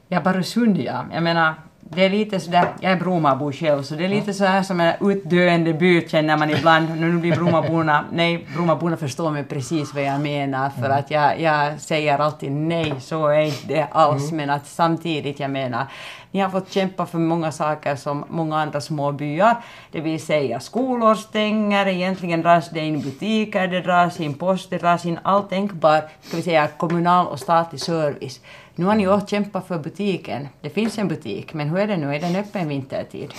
Ja, 0.07 0.21
Baresund 0.21 0.77
ja. 0.77 1.05
Jag 1.13 1.23
menar, 1.23 1.53
det 1.95 2.05
är 2.05 2.09
lite 2.09 2.39
sådär, 2.39 2.67
jag 2.79 2.91
är 2.91 2.95
Bromabo 2.95 3.51
själv, 3.51 3.83
så 3.83 3.95
det 3.95 4.05
är 4.05 4.09
lite 4.09 4.33
så 4.33 4.45
här 4.45 4.63
som 4.63 4.79
en 4.79 4.93
utdöende 5.01 5.73
by 5.73 6.07
känner 6.07 6.37
man 6.37 6.49
ibland. 6.49 6.99
Nu 6.99 7.11
blir 7.11 7.35
Bromaborna, 7.35 8.05
nej, 8.11 8.47
Bromaborna 8.55 8.97
förstår 8.97 9.31
mig 9.31 9.43
precis 9.43 9.93
vad 9.93 10.03
jag 10.03 10.21
menar, 10.21 10.69
för 10.69 10.89
att 10.89 11.11
jag, 11.11 11.41
jag 11.41 11.81
säger 11.81 12.19
alltid 12.19 12.51
nej, 12.51 12.93
så 12.99 13.27
är 13.27 13.41
inte 13.41 13.67
det 13.67 13.87
alls, 13.91 14.31
men 14.31 14.49
att 14.49 14.67
samtidigt, 14.67 15.39
jag 15.39 15.51
menar, 15.51 15.85
ni 16.31 16.39
har 16.39 16.49
fått 16.49 16.71
kämpa 16.71 17.05
för 17.05 17.17
många 17.17 17.51
saker 17.51 17.95
som 17.95 18.25
många 18.29 18.57
andra 18.57 18.81
små 18.81 19.11
byar, 19.11 19.55
det 19.91 20.01
vill 20.01 20.25
säga 20.25 20.59
skolor 20.59 21.15
stänger, 21.15 21.87
egentligen 21.87 22.41
dras 22.41 22.69
det 22.69 22.79
in 22.79 23.01
butiker, 23.01 23.67
det 23.67 23.81
dras 23.81 24.19
in 24.19 24.33
post, 24.33 24.69
det 24.69 24.77
dras 24.77 25.05
in 25.05 25.19
all 25.23 25.43
tänkbar, 25.43 26.01
ska 26.21 26.37
vi 26.37 26.43
säga 26.43 26.67
kommunal 26.67 27.27
och 27.27 27.39
statlig 27.39 27.81
service. 27.81 28.39
Nu 28.75 28.85
har 28.85 28.95
ni 28.95 29.07
också 29.07 29.27
kämpat 29.27 29.67
för 29.67 29.79
butiken. 29.79 30.47
Det 30.61 30.69
finns 30.69 30.97
en 30.97 31.07
butik, 31.07 31.53
men 31.53 31.69
hur 31.69 31.79
är 31.79 31.87
det 31.87 31.97
nu? 31.97 32.15
Är 32.15 32.19
den 32.19 32.35
öppen 32.35 32.67
vintertid? 32.67 33.33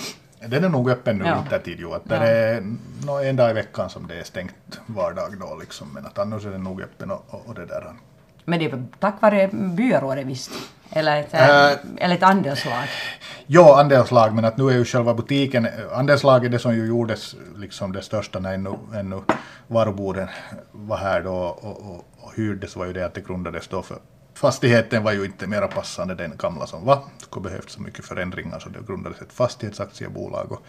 Den 0.47 0.63
är 0.63 0.69
nog 0.69 0.89
öppen 0.89 1.17
nu 1.17 1.25
Ja. 1.25 1.35
vintertid 1.35 1.79
ju. 1.79 1.93
Att 1.93 2.01
Ja. 2.09 2.19
det 2.19 2.27
är 2.29 2.63
nå, 3.05 3.17
en 3.19 3.35
dag 3.35 3.49
i 3.49 3.53
veckan 3.53 3.89
som 3.89 4.07
det 4.07 4.19
är 4.19 4.23
stängt 4.23 4.79
vardag 4.85 5.39
då 5.39 5.57
liksom. 5.59 5.93
Men 5.93 6.05
att 6.05 6.19
annars 6.19 6.45
är 6.45 6.51
den 6.51 6.63
nog 6.63 6.81
öppen 6.81 7.11
och, 7.11 7.25
och, 7.29 7.41
och 7.47 7.55
det 7.55 7.65
där. 7.65 7.85
Men 8.45 8.59
det 8.59 8.65
är 8.65 8.83
tack 8.99 9.21
vare 9.21 9.47
byarådet 9.53 10.25
visst? 10.25 10.51
Eller 10.89 11.19
ett, 11.19 11.33
äh, 11.33 11.49
Äh. 11.49 11.77
eller 11.97 12.15
ett 12.15 12.23
andelslag? 12.23 12.83
Ja, 13.47 13.79
andelslag, 13.79 14.33
men 14.35 14.45
att 14.45 14.57
nu 14.57 14.67
är 14.69 14.73
ju 14.73 14.85
själva 14.85 15.13
butiken, 15.13 15.67
andelslag 15.93 16.45
är 16.45 16.49
det 16.49 16.59
som 16.59 16.75
ju 16.75 16.85
gjordes 16.87 17.35
liksom 17.55 17.91
det 17.91 18.01
största 18.01 18.39
när 18.39 18.53
ännu, 18.53 18.73
ännu 18.95 19.21
varuboden 19.67 20.27
var 20.71 20.97
här 20.97 21.21
då 21.21 21.33
och, 21.35 21.65
och, 21.91 22.05
och 22.21 22.31
hyrdes 22.35 22.75
var 22.75 22.85
ju 22.85 22.93
det 22.93 23.05
att 23.05 23.13
det 23.13 23.21
grundades 23.27 23.67
då 23.67 23.81
för 23.81 23.97
fastigheten 24.35 25.03
var 25.03 25.11
ju 25.11 25.25
inte 25.25 25.47
mera 25.47 25.67
passande 25.67 26.15
den 26.15 26.37
gamla 26.37 26.67
som 26.67 26.85
var. 26.85 26.95
Det 26.95 27.25
skulle 27.25 27.43
behövt 27.43 27.69
så 27.69 27.81
mycket 27.81 28.05
förändringar 28.05 28.59
så 28.59 28.69
det 28.69 28.87
grundades 28.87 29.21
ett 29.21 29.33
fastighetsaktiebolag 29.33 30.51
och 30.51 30.65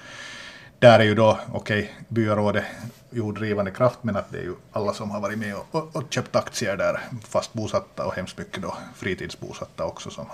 där 0.79 0.99
är 0.99 1.05
ju 1.05 1.15
då, 1.15 1.39
okej, 1.53 1.95
byarådet 2.09 2.65
jorddrivande 3.11 3.71
kraft 3.71 3.99
men 4.03 4.17
att 4.17 4.33
det 4.33 4.39
är 4.39 4.43
ju 4.43 4.55
alla 4.73 4.93
som 4.93 5.11
har 5.11 5.21
varit 5.21 5.39
med 5.39 5.55
och, 5.57 5.67
och, 5.71 5.97
och 5.97 6.03
köpt 6.11 6.37
aktier 6.37 6.77
där, 6.77 7.01
fast 7.23 7.53
bosatta 7.53 8.07
och 8.07 8.15
hemskt 8.15 8.39
mycket 8.39 8.63
då 8.63 8.77
fritidsbosatta 8.95 9.85
också 9.85 10.11
som 10.11 10.27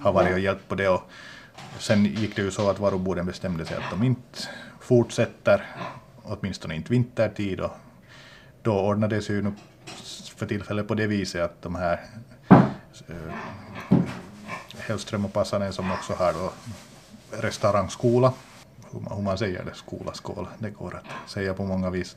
har 0.00 0.12
varit 0.12 0.32
och 0.32 0.40
hjälpt 0.40 0.68
på 0.68 0.74
det. 0.74 0.88
Och 0.88 1.02
sen 1.78 2.04
gick 2.04 2.36
det 2.36 2.42
ju 2.42 2.50
så 2.50 2.70
att 2.70 2.78
varuboden 2.78 3.26
bestämde 3.26 3.66
sig 3.66 3.76
att 3.76 3.90
de 3.90 4.02
inte 4.02 4.38
fortsätter, 4.80 5.66
åtminstone 6.22 6.74
inte 6.74 6.92
vintertid 6.92 7.60
och 7.60 7.70
då 8.62 8.80
ordnades 8.80 9.26
det 9.26 9.32
ju 9.32 9.42
nu 9.42 9.52
för 10.36 10.46
tillfället 10.46 10.88
på 10.88 10.94
det 10.94 11.06
viset 11.06 11.42
att 11.42 11.62
de 11.62 11.74
här 11.74 12.00
Eh, 13.08 13.34
Hellström 14.78 15.24
och 15.24 15.32
Passanen 15.32 15.72
som 15.72 15.92
också 15.92 16.12
har 16.12 16.32
då 16.32 16.52
restaurangskola, 17.30 18.32
hur 18.90 19.22
man, 19.22 19.38
säger 19.38 19.64
det, 19.64 19.74
skola, 19.74 20.14
skål, 20.14 20.48
det 20.58 20.70
går 20.70 20.96
att 20.96 21.30
säga 21.30 21.54
på 21.54 21.64
många 21.64 21.90
vis. 21.90 22.16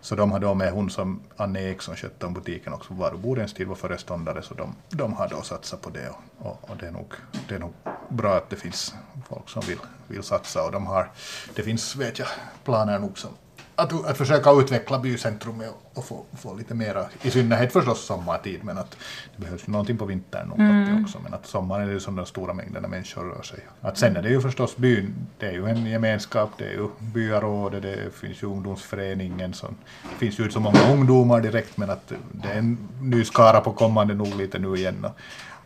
Så 0.00 0.14
de 0.14 0.32
har 0.32 0.40
då 0.40 0.54
med 0.54 0.72
hon 0.72 0.90
som 0.90 1.20
Anne 1.36 1.70
Ek 1.70 1.82
som 1.82 1.96
skötte 1.96 2.26
om 2.26 2.34
butiken 2.34 2.72
också. 2.72 2.88
På 2.88 2.94
varubodens 2.94 3.54
tid 3.54 3.66
var 3.66 3.74
föreståndare 3.74 4.42
så 4.42 4.54
de, 4.54 4.74
de 4.90 5.12
har 5.12 5.28
då 5.28 5.42
satsat 5.42 5.80
på 5.80 5.90
det. 5.90 6.08
Och, 6.08 6.46
och, 6.46 6.70
och 6.70 6.76
det, 6.76 6.86
är 6.86 6.90
nog, 6.90 7.14
det 7.48 7.54
är 7.54 7.58
nog 7.58 7.72
bra 8.08 8.36
att 8.36 8.50
det 8.50 8.56
finns 8.56 8.94
folk 9.28 9.48
som 9.48 9.62
vill, 9.62 9.78
vill 10.06 10.22
satsa. 10.22 10.64
Och 10.64 10.72
de 10.72 10.86
har, 10.86 11.10
det 11.54 11.62
finns 11.62 11.96
vet 11.96 12.18
jag 12.18 12.28
planer 12.64 12.98
nog 12.98 13.18
som 13.18 13.30
att, 13.76 14.06
att 14.06 14.18
försöka 14.18 14.50
utveckla 14.50 14.98
bycentrumet 14.98 15.70
och, 15.94 16.04
få, 16.04 16.24
få 16.32 16.54
lite 16.54 16.74
mera, 16.74 17.06
i 17.22 17.30
synnerhet 17.30 17.72
förstås 17.72 18.04
sommartid, 18.04 18.64
men 18.64 18.78
att 18.78 18.96
det 19.36 19.44
behövs 19.44 19.66
någonting 19.66 19.98
på 19.98 20.04
vintern 20.04 20.52
mm. 20.58 21.04
också, 21.04 21.18
men 21.22 21.34
att 21.34 21.46
sommaren 21.46 21.82
är 21.82 21.86
det 21.86 21.92
ju 21.92 22.00
som 22.00 22.16
den 22.16 22.26
stora 22.26 22.54
mängden 22.54 22.90
människor 22.90 23.24
rör 23.24 23.42
sig. 23.42 23.58
Att 23.80 23.98
sen 23.98 24.16
är 24.16 24.22
det 24.22 24.28
ju 24.28 24.40
förstås 24.40 24.76
byn, 24.76 25.14
det 25.38 25.46
är 25.46 25.52
ju 25.52 25.66
en 25.66 25.86
gemenskap, 25.86 26.50
det 26.58 26.64
är 26.64 26.72
ju 26.72 26.88
byarådet, 26.98 27.82
det 27.82 28.14
finns 28.14 28.42
ju 28.42 28.46
ungdomsföreningen, 28.46 29.54
så, 29.54 29.66
det 30.02 30.18
finns 30.18 30.38
ju 30.38 30.42
inte 30.42 30.54
så 30.54 30.60
många 30.60 30.92
ungdomar 30.92 31.40
direkt, 31.40 31.76
men 31.76 31.90
att 31.90 32.12
det 32.32 32.48
är 32.48 32.58
en 32.58 32.88
ny 33.00 33.24
skara 33.24 33.60
på 33.60 33.72
kommande 33.72 34.14
nog 34.14 34.36
lite 34.36 34.58
nu 34.58 34.76
igen. 34.76 35.06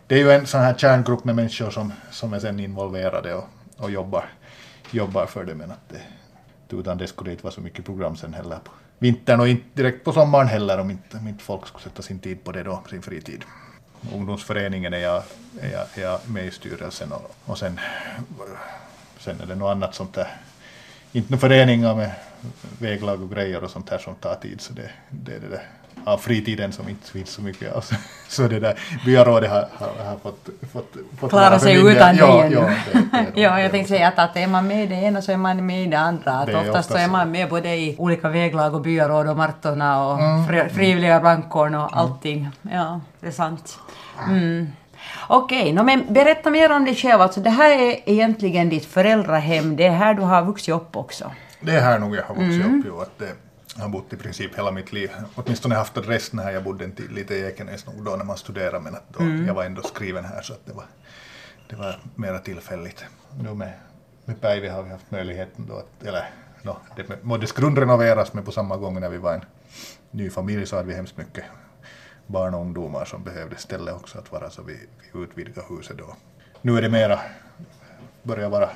Det 0.07 0.15
är 0.15 0.19
ju 0.19 0.31
en 0.31 0.45
sån 0.45 0.61
här 0.61 0.73
kärngrupp 0.73 1.23
med 1.23 1.35
människor 1.35 1.69
som, 1.69 1.93
som 2.11 2.33
är 2.33 2.39
sen 2.39 2.59
involverade 2.59 3.33
och, 3.33 3.47
och 3.77 3.91
jobbar, 3.91 4.25
jobbar 4.91 5.25
för 5.25 5.43
det, 5.43 5.55
men 5.55 5.71
att 5.71 5.89
det 5.89 6.01
utan 6.73 6.97
det 6.97 7.07
skulle 7.07 7.31
inte 7.31 7.43
vara 7.43 7.53
så 7.53 7.61
mycket 7.61 7.85
program 7.85 8.15
sen 8.15 8.33
heller 8.33 8.59
på 8.63 8.71
vintern 8.99 9.39
och 9.39 9.47
inte 9.47 9.65
direkt 9.73 10.03
på 10.03 10.13
sommaren 10.13 10.47
heller 10.47 10.79
om 10.79 10.91
inte, 10.91 11.17
om 11.17 11.27
inte 11.27 11.43
folk 11.43 11.67
skulle 11.67 11.83
sätta 11.83 12.01
sin 12.01 12.19
tid 12.19 12.43
på 12.43 12.51
det 12.51 12.63
då, 12.63 12.83
sin 12.89 13.01
fritid. 13.01 13.43
Ungdomsföreningen 14.13 14.93
är 14.93 14.97
jag, 14.97 15.23
är 15.61 15.71
jag, 15.71 15.85
är 15.95 16.01
jag 16.01 16.29
med 16.29 16.45
i 16.45 16.51
styrelsen 16.51 17.11
och, 17.11 17.35
och 17.45 17.57
sen, 17.57 17.79
sen 19.19 19.41
är 19.41 19.45
det 19.45 19.55
något 19.55 19.71
annat 19.71 19.95
sånt 19.95 20.13
där, 20.13 20.27
inte 21.11 21.31
några 21.31 21.39
föreningar 21.39 21.95
med 21.95 22.11
väglag 22.79 23.21
och 23.21 23.31
grejer 23.31 23.63
och 23.63 23.69
sånt 23.69 23.89
här 23.89 23.97
som 23.97 24.15
tar 24.15 24.35
tid 24.35 24.61
så 24.61 24.73
det, 24.73 24.91
det 25.09 25.35
är 25.35 25.39
det 25.39 25.47
där 25.49 25.63
av 26.07 26.17
fritiden 26.17 26.71
som 26.71 26.89
inte 26.89 27.11
finns 27.11 27.29
så 27.29 27.41
mycket 27.41 27.73
av. 27.73 27.85
Så 28.29 28.47
det 28.47 28.59
där 28.59 28.79
byarådet 29.05 29.49
har, 29.49 29.67
har, 29.73 30.05
har 30.09 30.17
fått, 30.23 30.49
fått, 30.73 30.93
fått 31.19 31.29
Klara 31.29 31.59
sig 31.59 31.75
utan 31.91 32.15
ja, 32.15 32.43
det 32.43 32.49
ja, 32.55 32.59
det, 32.93 33.25
det, 33.35 33.41
ja, 33.41 33.59
jag 33.61 33.71
tänkte 33.71 33.89
säga 33.89 34.07
att, 34.07 34.19
att 34.19 34.37
är 34.37 34.47
man 34.47 34.67
med 34.67 34.83
i 34.83 34.87
det 34.87 34.95
ena 34.95 35.21
så 35.21 35.31
är 35.31 35.37
man 35.37 35.65
med 35.65 35.83
i 35.83 35.87
det 35.87 35.99
andra. 35.99 36.31
Att 36.31 36.45
Det 36.47 36.53
är 36.53 36.67
oftast 36.69 36.91
så 36.91 36.97
är 36.97 37.07
man 37.07 37.31
med 37.31 37.49
både 37.49 37.75
i 37.75 37.95
olika 37.97 38.29
väglag 38.29 38.73
och 38.75 38.81
byaråd 38.81 39.27
och 39.29 39.37
Martorna 39.37 40.07
och 40.07 40.19
Mm. 40.19 40.47
fri- 40.47 40.69
frivilliga 40.69 41.19
brandkåren 41.19 41.75
och 41.75 41.97
allting. 41.97 42.49
Ja, 42.61 43.01
det 43.19 43.27
är 43.27 43.31
sant. 43.31 43.79
Mm. 44.27 44.67
Okej, 45.27 45.73
nå, 45.73 45.83
men 45.83 46.03
berätta 46.13 46.49
mer 46.49 46.71
om 46.71 46.85
dig 46.85 46.95
själv. 46.95 47.21
Alltså, 47.21 47.39
det 47.39 47.49
här 47.49 47.71
är 47.71 48.09
egentligen 48.09 48.69
ditt 48.69 48.85
föräldrahem. 48.85 49.75
Det 49.75 49.85
är 49.85 49.91
här 49.91 50.13
du 50.13 50.21
har 50.21 50.43
vuxit 50.43 50.75
upp 50.75 50.95
också. 50.95 51.31
Det 51.61 51.71
är 51.75 51.81
här 51.81 51.99
nog 51.99 52.15
jag 52.15 52.23
har 52.23 52.35
vuxit 52.35 52.65
upp 52.65 52.85
ju. 52.85 53.01
Att 53.01 53.19
det, 53.19 53.31
jag 53.77 53.83
har 53.83 53.89
bott 53.89 54.13
i 54.13 54.17
princip 54.17 54.57
hela 54.57 54.71
mitt 54.71 54.93
liv. 54.93 55.11
Åtminstone 55.35 55.75
haft 55.75 55.97
adressen 55.97 56.39
här. 56.39 56.51
Jag 56.51 56.63
bodde 56.63 56.91
lite 57.09 57.35
i 57.35 57.41
Ekenäs 57.41 57.85
nog 57.85 58.03
då 58.03 58.15
när 58.15 58.25
man 58.25 58.37
studerade 58.37 58.79
men 58.79 58.95
att 58.95 59.03
då, 59.09 59.23
jag 59.47 59.53
var 59.53 59.63
ändå 59.63 59.81
skriven 59.81 60.25
här 60.25 60.41
så 60.41 60.53
att 60.53 60.65
det 60.65 60.73
var, 60.73 60.85
det 61.69 61.75
var 61.75 61.99
mera 62.15 62.39
tillfälligt. 62.39 63.05
Nu 63.43 63.53
med, 63.53 63.73
med 64.25 64.41
Päivi 64.41 64.67
har 64.67 64.83
vi 64.83 64.89
haft 64.89 65.11
möjligheten 65.11 65.67
då 65.67 65.77
att, 65.77 66.03
eller 66.07 66.29
no, 66.61 66.77
det 66.95 67.23
måste 67.23 67.61
grundrenoveras 67.61 68.33
men 68.33 68.43
på 68.43 68.51
samma 68.51 68.77
gång 68.77 68.99
när 68.99 69.09
vi 69.09 69.17
var 69.17 69.33
en 69.33 69.45
ny 70.11 70.29
familj 70.29 70.65
så 70.65 70.75
hade 70.75 70.87
vi 70.87 70.93
hemskt 70.93 71.17
mycket 71.17 71.43
barn 72.27 72.53
och 72.53 72.61
ungdomar 72.61 73.05
som 73.05 73.23
behövde 73.23 73.55
ställe 73.55 73.91
också 73.91 74.19
att 74.19 74.31
vara 74.31 74.49
så 74.49 74.61
vi, 74.61 74.79
vi 75.13 75.23
utvidgade 75.23 75.67
huset 75.69 75.97
då. 75.97 76.15
Nu 76.61 76.77
är 76.77 76.81
det 76.81 76.89
mera, 76.89 77.19
börjar 78.23 78.49
vara 78.49 78.69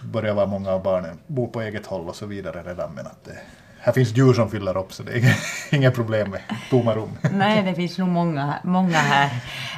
börjar 0.00 0.34
vara 0.34 0.46
många 0.46 0.70
av 0.70 0.82
barnen 0.82 1.18
bo 1.26 1.48
på 1.48 1.60
eget 1.60 1.86
håll 1.86 2.08
och 2.08 2.16
så 2.16 2.26
vidare 2.26 2.62
redan 2.62 2.94
men 2.94 3.06
att 3.06 3.24
det, 3.24 3.38
här 3.80 3.92
finns 3.92 4.16
djur 4.16 4.32
som 4.34 4.50
fyller 4.50 4.76
upp 4.76 4.92
så 4.92 5.02
det 5.02 5.12
är 5.12 5.36
inget 5.76 5.94
problem 5.94 6.30
med 6.30 6.40
tomma 6.70 6.94
rum. 6.94 7.18
Nej, 7.32 7.62
det 7.62 7.74
finns 7.74 7.98
nog 7.98 8.08
många, 8.08 8.54
många 8.64 8.98
här. 8.98 9.30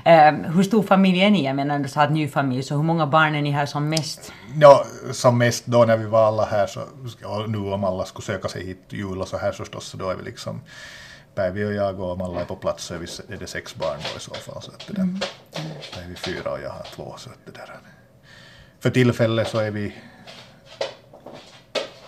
Eh, 0.05 0.35
hur 0.35 0.63
stor 0.63 0.83
familj 0.83 1.21
är 1.21 1.31
ni? 1.31 1.45
Jag 1.45 1.57
menar, 1.57 1.79
du 1.79 1.89
sa 1.89 2.03
att 2.03 2.13
ny 2.13 2.29
familj, 2.29 2.63
så 2.63 2.77
hur 2.77 2.83
många 2.83 3.07
barn 3.07 3.35
är 3.35 3.43
ni 3.43 3.51
här 3.51 3.67
som 3.67 3.89
mest? 3.89 4.33
Ja, 4.61 4.85
som 5.13 5.39
mest 5.39 5.67
då 5.67 5.85
när 5.85 5.97
vi 5.97 6.07
var 6.07 6.27
alla 6.27 6.45
här 6.45 6.67
så, 6.67 6.81
och 7.25 7.51
nu 7.51 7.59
om 7.59 7.85
alla 7.85 8.05
skulle 8.05 8.25
söka 8.25 8.49
sig 8.49 8.67
hit 8.67 8.85
jul 8.89 9.21
och 9.21 9.29
så 9.29 9.39
här 9.39 9.53
förstås 9.53 9.85
så 9.85 9.97
då 9.97 10.11
är 10.11 10.15
vi 10.15 10.23
liksom 10.23 10.61
Päivi 11.35 11.65
och 11.65 11.73
jag 11.73 12.01
och 12.01 12.13
om 12.13 12.23
alla 12.23 12.41
är 12.41 12.45
på 12.45 12.57
plats 12.57 12.85
så 12.85 12.95
är, 12.95 12.99
vi, 12.99 13.07
är 13.35 13.39
det 13.39 13.47
sex 13.47 13.75
barn 13.75 13.99
då 14.13 14.17
i 14.17 14.21
så 14.21 14.35
fall. 14.35 14.63
Så 14.63 14.71
att 14.71 14.87
det 14.87 14.93
där, 14.93 15.09
då 15.95 16.01
är 16.01 16.09
vi 16.09 16.15
fyra 16.15 16.53
och 16.53 16.61
jag 16.61 16.71
har 16.71 16.87
två. 16.95 17.15
Så 17.19 17.31
att 17.31 17.39
det 17.45 17.53
där, 17.53 17.79
för 18.81 18.91
tillfället 18.91 19.49
så 19.49 19.59
är 19.59 19.71
vi 19.71 19.95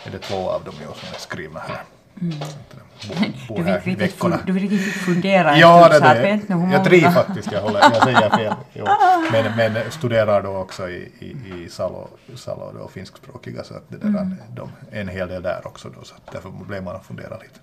är 0.06 0.10
det 0.10 0.18
två 0.18 0.50
av 0.50 0.64
dem 0.64 0.74
som 0.74 1.08
är 1.14 1.18
skrivna 1.18 1.60
här. 1.60 1.82
Det 2.14 2.26
där, 2.28 3.22
bo, 3.48 3.62
Du 3.62 3.80
fick, 3.80 4.00
veckorna. 4.00 4.36
fun- 4.36 4.42
du 4.46 4.60
fick 4.68 4.92
fundera 4.92 5.56
Ja, 5.58 5.88
det 5.88 6.00
nu 6.14 6.22
det. 6.48 6.72
Jag 6.72 6.84
tror 6.84 7.10
faktiskt, 7.10 7.52
jag, 7.52 7.60
håller, 7.62 7.80
jag 7.80 8.02
säger 8.02 8.30
fel. 8.30 8.54
Jo. 8.72 8.86
Men, 9.32 9.56
men 9.56 9.90
studerar 9.90 10.42
då 10.42 10.56
också 10.56 10.88
i, 10.90 11.12
i, 11.18 11.26
i 11.64 11.68
Salo, 11.70 12.08
Salo 12.34 12.72
då, 12.78 12.88
finskspråkiga, 12.88 13.64
så 13.64 13.74
att 13.74 13.82
det 13.88 13.96
där, 13.96 14.08
Mm. 14.08 14.36
de, 14.54 14.70
en 14.90 15.08
hel 15.08 15.28
del 15.28 15.42
där 15.42 15.66
också 15.66 15.88
då, 15.88 16.04
så 16.04 16.14
därför 16.32 16.50
blev 16.50 16.82
man 16.84 16.96
att 16.96 17.04
fundera 17.06 17.38
lite. 17.38 17.60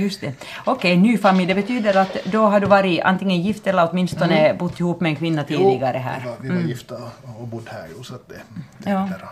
Just 0.00 0.20
det. 0.20 0.32
Okej, 0.64 0.96
ny 0.96 1.18
familj, 1.18 1.46
det 1.46 1.54
betyder 1.54 1.96
att 1.96 2.16
då 2.24 2.46
har 2.46 2.60
du 2.60 2.66
varit 2.66 3.00
antingen 3.02 3.42
gift 3.42 3.66
eller 3.66 3.88
åtminstone 3.90 4.54
bott 4.54 4.80
ihop 4.80 5.00
med 5.00 5.10
en 5.10 5.16
kvinna 5.16 5.44
tidigare 5.44 5.96
Jo, 5.96 6.02
här. 6.02 6.20
Vi 6.20 6.48
var, 6.48 6.54
vi 6.56 6.62
var 6.62 6.68
gifta 6.68 6.94
och, 6.94 7.40
och 7.40 7.48
bodde 7.48 7.70
här 7.70 7.86
ju, 7.98 8.04
så 8.04 8.14
att 8.14 8.28
det, 8.28 8.34
det 8.78 8.90
Ja. 8.90 8.98
där, 8.98 9.24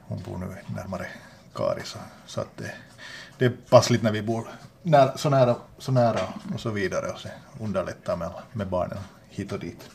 hon 0.00 0.22
bor 0.22 0.38
nu 0.38 0.56
närmare 0.76 1.06
Kari, 1.54 1.82
så, 1.84 1.98
så 2.26 2.40
att 2.40 2.56
det, 2.56 2.74
det 3.38 3.44
är 3.44 3.52
passligt 3.70 4.02
när 4.02 4.12
vi 4.12 4.22
bor 4.22 4.48
när, 4.82 5.16
så, 5.16 5.30
nära, 5.30 5.56
så 5.78 5.92
nära 5.92 6.20
och 6.54 6.60
så 6.60 6.70
vidare 6.70 7.06
och 7.06 7.18
så 7.18 7.28
underlättar 7.60 8.16
med, 8.16 8.30
med 8.52 8.68
barnen 8.68 8.98
hit 9.28 9.52
och 9.52 9.58
dit. 9.58 9.90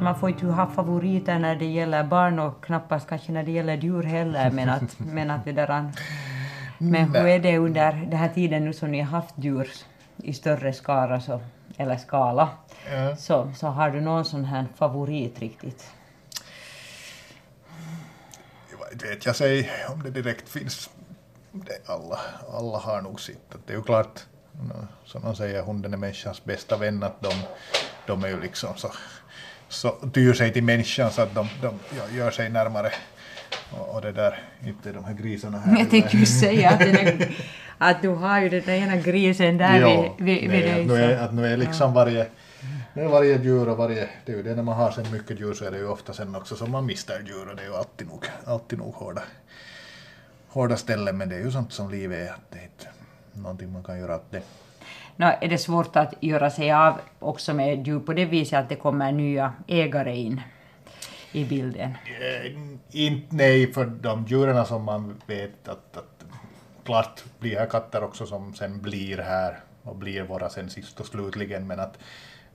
Man 0.00 0.18
får 0.18 0.28
inte 0.28 0.46
ha 0.46 0.66
favoriter 0.66 1.38
när 1.38 1.56
det 1.56 1.64
gäller 1.64 2.04
barn 2.04 2.38
och 2.38 2.64
knappast 2.64 3.08
kanske 3.08 3.32
när 3.32 3.42
det 3.42 3.50
gäller 3.50 3.76
djur 3.76 4.02
heller, 4.02 4.50
men 4.50 4.68
att, 4.68 4.98
men 4.98 5.30
att 5.30 5.44
det 5.44 5.52
där... 5.52 5.92
Men 6.78 7.14
hur 7.14 7.26
är 7.26 7.38
det 7.38 7.58
under 7.58 7.92
den 7.92 8.18
här 8.18 8.28
tiden 8.28 8.64
nu 8.64 8.72
som 8.72 8.90
ni 8.90 9.00
har 9.00 9.20
haft 9.20 9.34
djur 9.38 9.70
i 10.16 10.32
större 10.32 10.72
skara 10.72 11.20
så, 11.20 11.40
eller 11.80 11.96
skala, 11.96 12.48
Ja. 12.92 13.16
så, 13.16 13.52
så 13.56 13.66
har 13.66 13.90
du 13.90 14.00
någon 14.00 14.24
sån 14.24 14.44
här 14.44 14.66
favorit 14.76 15.38
riktigt? 15.38 15.90
Jag 18.70 19.08
vet 19.08 19.26
jag 19.26 19.36
säger 19.36 19.70
om 19.92 20.02
det 20.02 20.10
direkt 20.10 20.48
finns. 20.48 20.90
Det 21.52 21.88
alla, 21.88 22.18
alla 22.52 22.78
har 22.78 23.02
nog 23.02 23.20
sitt. 23.20 23.54
Det 23.66 23.72
är 23.72 23.76
ju 23.76 23.82
klart, 23.82 24.20
som 25.04 25.22
de 25.22 25.36
säger, 25.36 25.62
hunden 25.62 25.92
är 25.92 25.96
människans 25.96 26.44
bästa 26.44 26.76
vän. 26.76 27.02
Att 27.02 27.20
de, 27.20 27.32
de 28.06 28.24
är 28.24 28.28
ju 28.28 28.40
liksom 28.40 28.76
så, 28.76 28.90
så 29.68 29.90
tyr 30.14 30.34
sig 30.34 30.52
till 30.52 30.64
människan 30.64 31.10
så 31.10 31.22
att 31.22 31.34
de, 31.34 31.48
de 31.62 31.78
gör- 31.96 32.18
gör 32.18 32.30
sig 32.30 32.48
närmare. 32.48 32.92
Och, 33.78 33.94
och 33.94 34.00
det 34.02 34.12
där, 34.12 34.42
inte 34.66 34.92
de 34.92 35.04
här 35.04 35.14
grisarna 35.14 35.58
här. 35.58 35.78
Jag 35.78 35.90
tänkte 35.90 36.16
ju 36.16 36.26
säga 36.26 36.70
att, 36.70 36.78
den 36.78 36.96
är, 36.96 37.36
att 37.80 38.02
du 38.02 38.08
har 38.08 38.40
ju 38.40 38.48
den 38.48 38.62
där 38.66 38.74
ena 38.74 38.96
grisen 38.96 39.58
där 39.58 39.80
Ja, 39.80 40.14
vid, 40.18 40.40
vid, 40.40 40.50
vid 40.50 40.64
dig. 40.64 40.84
nu 40.86 40.94
är, 40.94 41.22
att 41.24 41.34
nu 41.34 41.46
är 41.46 41.56
liksom 41.56 41.92
varje, 41.94 42.26
nu 42.94 43.02
är 43.02 43.08
varje 43.08 43.38
djur 43.42 43.68
och 43.68 43.76
varje, 43.76 44.08
det 44.26 44.32
är 44.32 44.36
ju 44.36 44.42
det 44.42 44.54
när 44.54 44.62
man 44.62 44.76
har 44.76 44.90
så 44.90 45.00
mycket 45.12 45.40
djur 45.40 45.54
så 45.54 45.64
är 45.64 45.70
det 45.70 45.78
ju 45.78 45.88
ofta 45.88 46.12
sen 46.12 46.36
också 46.36 46.56
som 46.56 46.70
man 46.70 46.86
mister 46.86 47.22
djur 47.26 47.48
och 47.50 47.56
det 47.56 47.62
är 47.62 47.66
ju 47.66 47.74
alltid 47.74 48.06
nog, 48.08 48.24
alltid 48.44 48.78
nog 48.78 48.94
hårda, 48.94 49.22
hårda 50.48 50.76
ställen 50.76 51.18
men 51.18 51.28
det 51.28 51.36
är 51.36 51.40
ju 51.40 51.50
sånt 51.50 51.72
som 51.72 51.90
livet 51.90 52.18
är, 52.28 52.32
att 52.32 52.50
det 52.50 52.58
är 52.58 52.62
inte 52.62 52.88
någonting 53.32 53.72
man 53.72 53.82
kan 53.84 53.98
göra 53.98 54.14
åt 54.14 54.30
det. 54.30 54.42
Nå, 55.16 55.32
är 55.40 55.48
det 55.48 55.58
svårt 55.58 55.96
att 55.96 56.14
göra 56.20 56.50
sig 56.50 56.72
av 56.72 56.94
också 57.18 57.54
med 57.54 57.86
djur 57.86 58.00
på 58.00 58.12
det 58.12 58.24
viset 58.24 58.58
att 58.58 58.68
det 58.68 58.76
kommer 58.76 59.12
nya 59.12 59.52
ägare 59.66 60.16
in 60.16 60.40
i 61.32 61.44
bilden? 61.44 61.90
Eh, 62.20 62.52
Inte 62.90 63.36
nej 63.36 63.72
för 63.72 63.84
de 63.86 64.24
djuren 64.28 64.66
som 64.66 64.82
man 64.84 65.20
vet 65.26 65.68
att, 65.68 65.96
att 65.96 66.09
klart 66.84 67.24
blir 67.38 67.58
här 67.58 67.66
katter 67.66 68.02
också 68.02 68.26
som 68.26 68.54
sen 68.54 68.82
blir 68.82 69.18
här 69.18 69.60
och 69.82 69.96
blir 69.96 70.22
våra 70.22 70.50
sen 70.50 70.70
sist 70.70 71.00
och 71.00 71.06
slutligen 71.06 71.66
men 71.66 71.80
att 71.80 71.98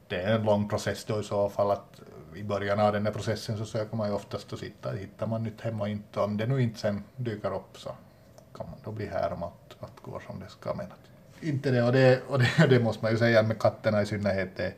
det 0.07 0.21
är 0.21 0.35
en 0.35 0.43
lång 0.43 0.69
process 0.69 1.05
då 1.05 1.19
i 1.19 1.23
så 1.23 1.49
fall 1.49 1.71
att 1.71 2.01
i 2.35 2.43
början 2.43 2.79
av 2.79 2.93
den 2.93 3.05
här 3.05 3.13
processen 3.13 3.57
så 3.57 3.65
söker 3.65 3.97
man 3.97 4.07
ju 4.07 4.13
oftast 4.13 4.53
att 4.53 4.59
sitta, 4.59 4.91
hittar 4.91 5.27
man 5.27 5.43
nytt 5.43 5.61
hem 5.61 5.81
och 5.81 5.89
inte, 5.89 6.19
om 6.19 6.37
det 6.37 6.47
nu 6.47 6.61
inte 6.61 6.79
sen 6.79 7.03
dyker 7.15 7.55
upp 7.55 7.77
så 7.77 7.89
kan 8.55 8.69
man 8.69 8.79
då 8.83 8.91
bli 8.91 9.05
här 9.05 9.33
om 9.33 9.43
allt, 9.43 9.75
att 9.79 10.01
går 10.01 10.23
som 10.27 10.39
det 10.39 10.49
ska 10.49 10.73
men 10.73 10.85
att 10.85 11.05
inte 11.41 11.71
det. 11.71 11.83
Och 11.83 11.91
det, 11.91 12.21
och 12.27 12.39
det, 12.39 12.49
det 12.69 12.79
måste 12.79 13.03
man 13.03 13.11
ju 13.11 13.17
säga 13.17 13.43
med 13.43 13.59
katterna 13.59 14.01
i 14.01 14.05
synnerhet. 14.05 14.49
Det 14.55 14.65
är 14.65 14.73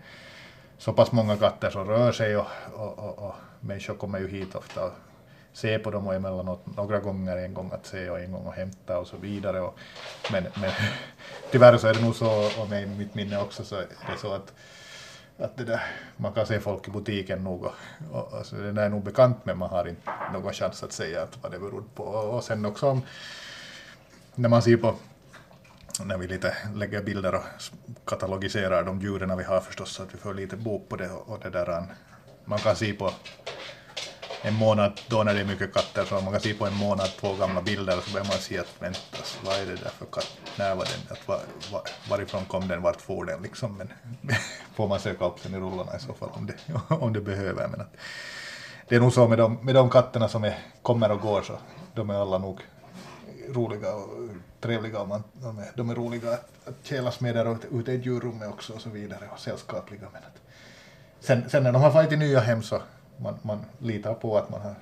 så 0.77 0.93
pass 0.93 1.11
många 1.11 1.37
katter 1.37 1.69
som 1.69 1.85
rör 1.85 2.11
sig 2.11 2.37
och, 2.37 2.47
och, 2.73 2.99
och, 2.99 3.19
och 3.19 3.35
människor 3.59 3.93
kommer 3.93 4.19
ju 4.19 4.27
hit 4.27 4.55
ofta 4.55 4.91
se 5.57 5.79
på 5.79 5.91
dem 5.91 6.07
och 6.07 6.15
emellanåt 6.15 6.65
några 6.77 6.99
gånger, 6.99 7.37
en 7.37 7.53
gång 7.53 7.71
att 7.73 7.85
se 7.85 8.09
och 8.09 8.19
en 8.19 8.31
gång 8.31 8.47
att 8.47 8.55
hämta 8.55 8.99
och 8.99 9.07
så 9.07 9.17
vidare. 9.17 9.61
Och, 9.61 9.79
men, 10.31 10.43
men 10.43 10.71
tyvärr 11.51 11.77
så 11.77 11.87
är 11.87 11.93
det 11.93 12.01
nog 12.01 12.15
så, 12.15 12.61
och 12.61 12.69
med 12.69 12.97
mitt 12.97 13.15
minne 13.15 13.41
också, 13.41 13.63
så 13.63 13.75
är 13.75 13.81
det 13.81 14.17
så 14.21 14.33
att, 14.33 14.53
att 15.37 15.57
det 15.57 15.63
där, 15.63 15.81
man 16.17 16.33
kan 16.33 16.45
se 16.45 16.59
folk 16.59 16.87
i 16.87 16.91
butiken 16.91 17.43
nog 17.43 17.63
och, 17.63 17.73
och, 18.11 18.33
och 18.33 18.45
så 18.45 18.55
är 18.55 18.89
nog 18.89 19.03
bekant 19.03 19.37
men 19.43 19.57
man 19.57 19.69
har 19.69 19.87
inte 19.87 20.11
någon 20.33 20.53
chans 20.53 20.83
att 20.83 20.91
säga 20.91 21.23
att 21.23 21.37
vad 21.41 21.51
det 21.51 21.59
beror 21.59 21.83
på. 21.95 22.03
Och, 22.03 22.35
och 22.35 22.43
sen 22.43 22.65
också 22.65 22.89
om, 22.89 23.01
när 24.35 24.49
man 24.49 24.61
ser 24.61 24.77
på 24.77 24.95
när 26.05 26.17
vi 26.17 26.27
lite 26.27 26.57
lägger 26.75 27.03
bilder 27.03 27.35
och 27.35 27.43
katalogiserar 28.05 28.83
de 28.83 29.01
djuren 29.01 29.37
vi 29.37 29.43
har 29.43 29.59
förstås 29.59 29.91
så 29.91 30.03
att 30.03 30.13
vi 30.13 30.17
får 30.17 30.33
lite 30.33 30.55
bok 30.55 30.89
på 30.89 30.95
det 30.95 31.09
och, 31.09 31.29
och 31.29 31.39
det 31.39 31.49
där 31.49 31.83
man 32.45 32.59
kan 32.59 32.75
se 32.75 32.93
på 32.93 33.11
en 34.41 34.53
månad, 34.53 35.01
då 35.07 35.23
när 35.23 35.33
det 35.33 35.39
är 35.39 35.45
mycket 35.45 35.73
katter, 35.73 36.05
så 36.05 36.21
man 36.21 36.31
kan 36.31 36.41
se 36.41 36.53
på 36.53 36.65
en 36.65 36.73
månad 36.73 37.09
två 37.19 37.33
gamla 37.33 37.61
bilder 37.61 37.97
och 37.97 38.03
så 38.03 38.11
börjar 38.11 38.25
man 38.25 38.37
se 38.37 38.59
att 38.59 38.75
vänta, 38.79 38.99
vad 39.45 39.55
är 39.55 39.65
det 39.65 39.75
där 39.75 39.89
för 39.89 40.05
katt, 40.05 40.37
när 40.57 40.75
var 40.75 40.85
den, 40.85 41.17
att 41.17 41.27
var, 41.27 41.39
var, 41.71 41.81
varifrån 42.09 42.45
kom 42.45 42.67
den, 42.67 42.81
vart 42.81 43.01
for 43.01 43.25
den 43.25 43.41
liksom, 43.41 43.77
men 43.77 43.93
får 44.75 44.87
man 44.87 44.99
söka 44.99 45.25
upp 45.25 45.43
den 45.43 45.53
i 45.53 45.57
rullarna 45.57 45.95
i 45.97 45.99
så 45.99 46.13
fall 46.13 46.29
om 46.33 46.45
det, 46.45 46.55
om 46.95 47.13
det 47.13 47.21
behöver. 47.21 47.67
Men 47.67 47.81
att, 47.81 47.95
det 48.87 48.95
är 48.95 48.99
nog 48.99 49.13
så 49.13 49.27
med 49.27 49.37
de, 49.37 49.57
med 49.61 49.75
de 49.75 49.89
katterna 49.89 50.29
som 50.29 50.43
är, 50.43 50.57
kommer 50.81 51.11
och 51.11 51.21
går 51.21 51.41
så 51.41 51.59
de 51.95 52.09
är 52.09 52.13
alla 52.13 52.37
nog 52.37 52.61
roliga 53.49 53.95
och 53.95 54.09
trevliga 54.61 54.99
och 54.99 55.07
man, 55.07 55.23
de, 55.33 55.59
är, 55.59 55.71
de 55.75 55.89
är 55.89 55.95
roliga 55.95 56.31
att, 56.31 56.49
att 56.65 56.75
kälas 56.83 57.19
med 57.19 57.35
där 57.35 57.57
ute 57.71 57.91
i 57.91 57.95
djurrummet 57.95 58.49
också 58.49 58.73
och 58.73 58.81
så 58.81 58.89
vidare 58.89 59.29
och 59.33 59.39
sällskapliga. 59.39 60.07
Men 60.13 60.21
att, 60.23 60.41
sen, 61.19 61.49
sen 61.49 61.63
när 61.63 61.71
de 61.71 61.81
har 61.81 61.91
farit 61.91 62.11
i 62.11 62.17
nya 62.17 62.39
hem 62.39 62.63
så 62.63 62.81
man, 63.17 63.39
man 63.41 63.65
litar 63.79 64.13
på 64.13 64.37
att 64.37 64.49
man 64.49 64.61
har 64.61 64.75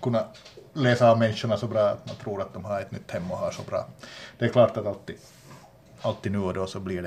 kunnat 0.00 0.38
läsa 0.72 1.10
av 1.10 1.18
människorna 1.18 1.56
så 1.56 1.66
bra 1.66 1.80
att 1.80 2.06
man 2.06 2.16
tror 2.16 2.42
att 2.42 2.54
de 2.54 2.64
har 2.64 2.80
ett 2.80 2.90
nytt 2.90 3.10
hem 3.10 3.30
och 3.30 3.38
har 3.38 3.50
så 3.50 3.62
bra. 3.62 3.86
Det 4.38 4.44
är 4.44 4.48
klart 4.48 4.76
att 4.76 4.86
alltid, 4.86 5.16
alltid 6.00 6.32
nu 6.32 6.38
och 6.38 6.54
då 6.54 6.66
så 6.66 6.80
blir 6.80 7.02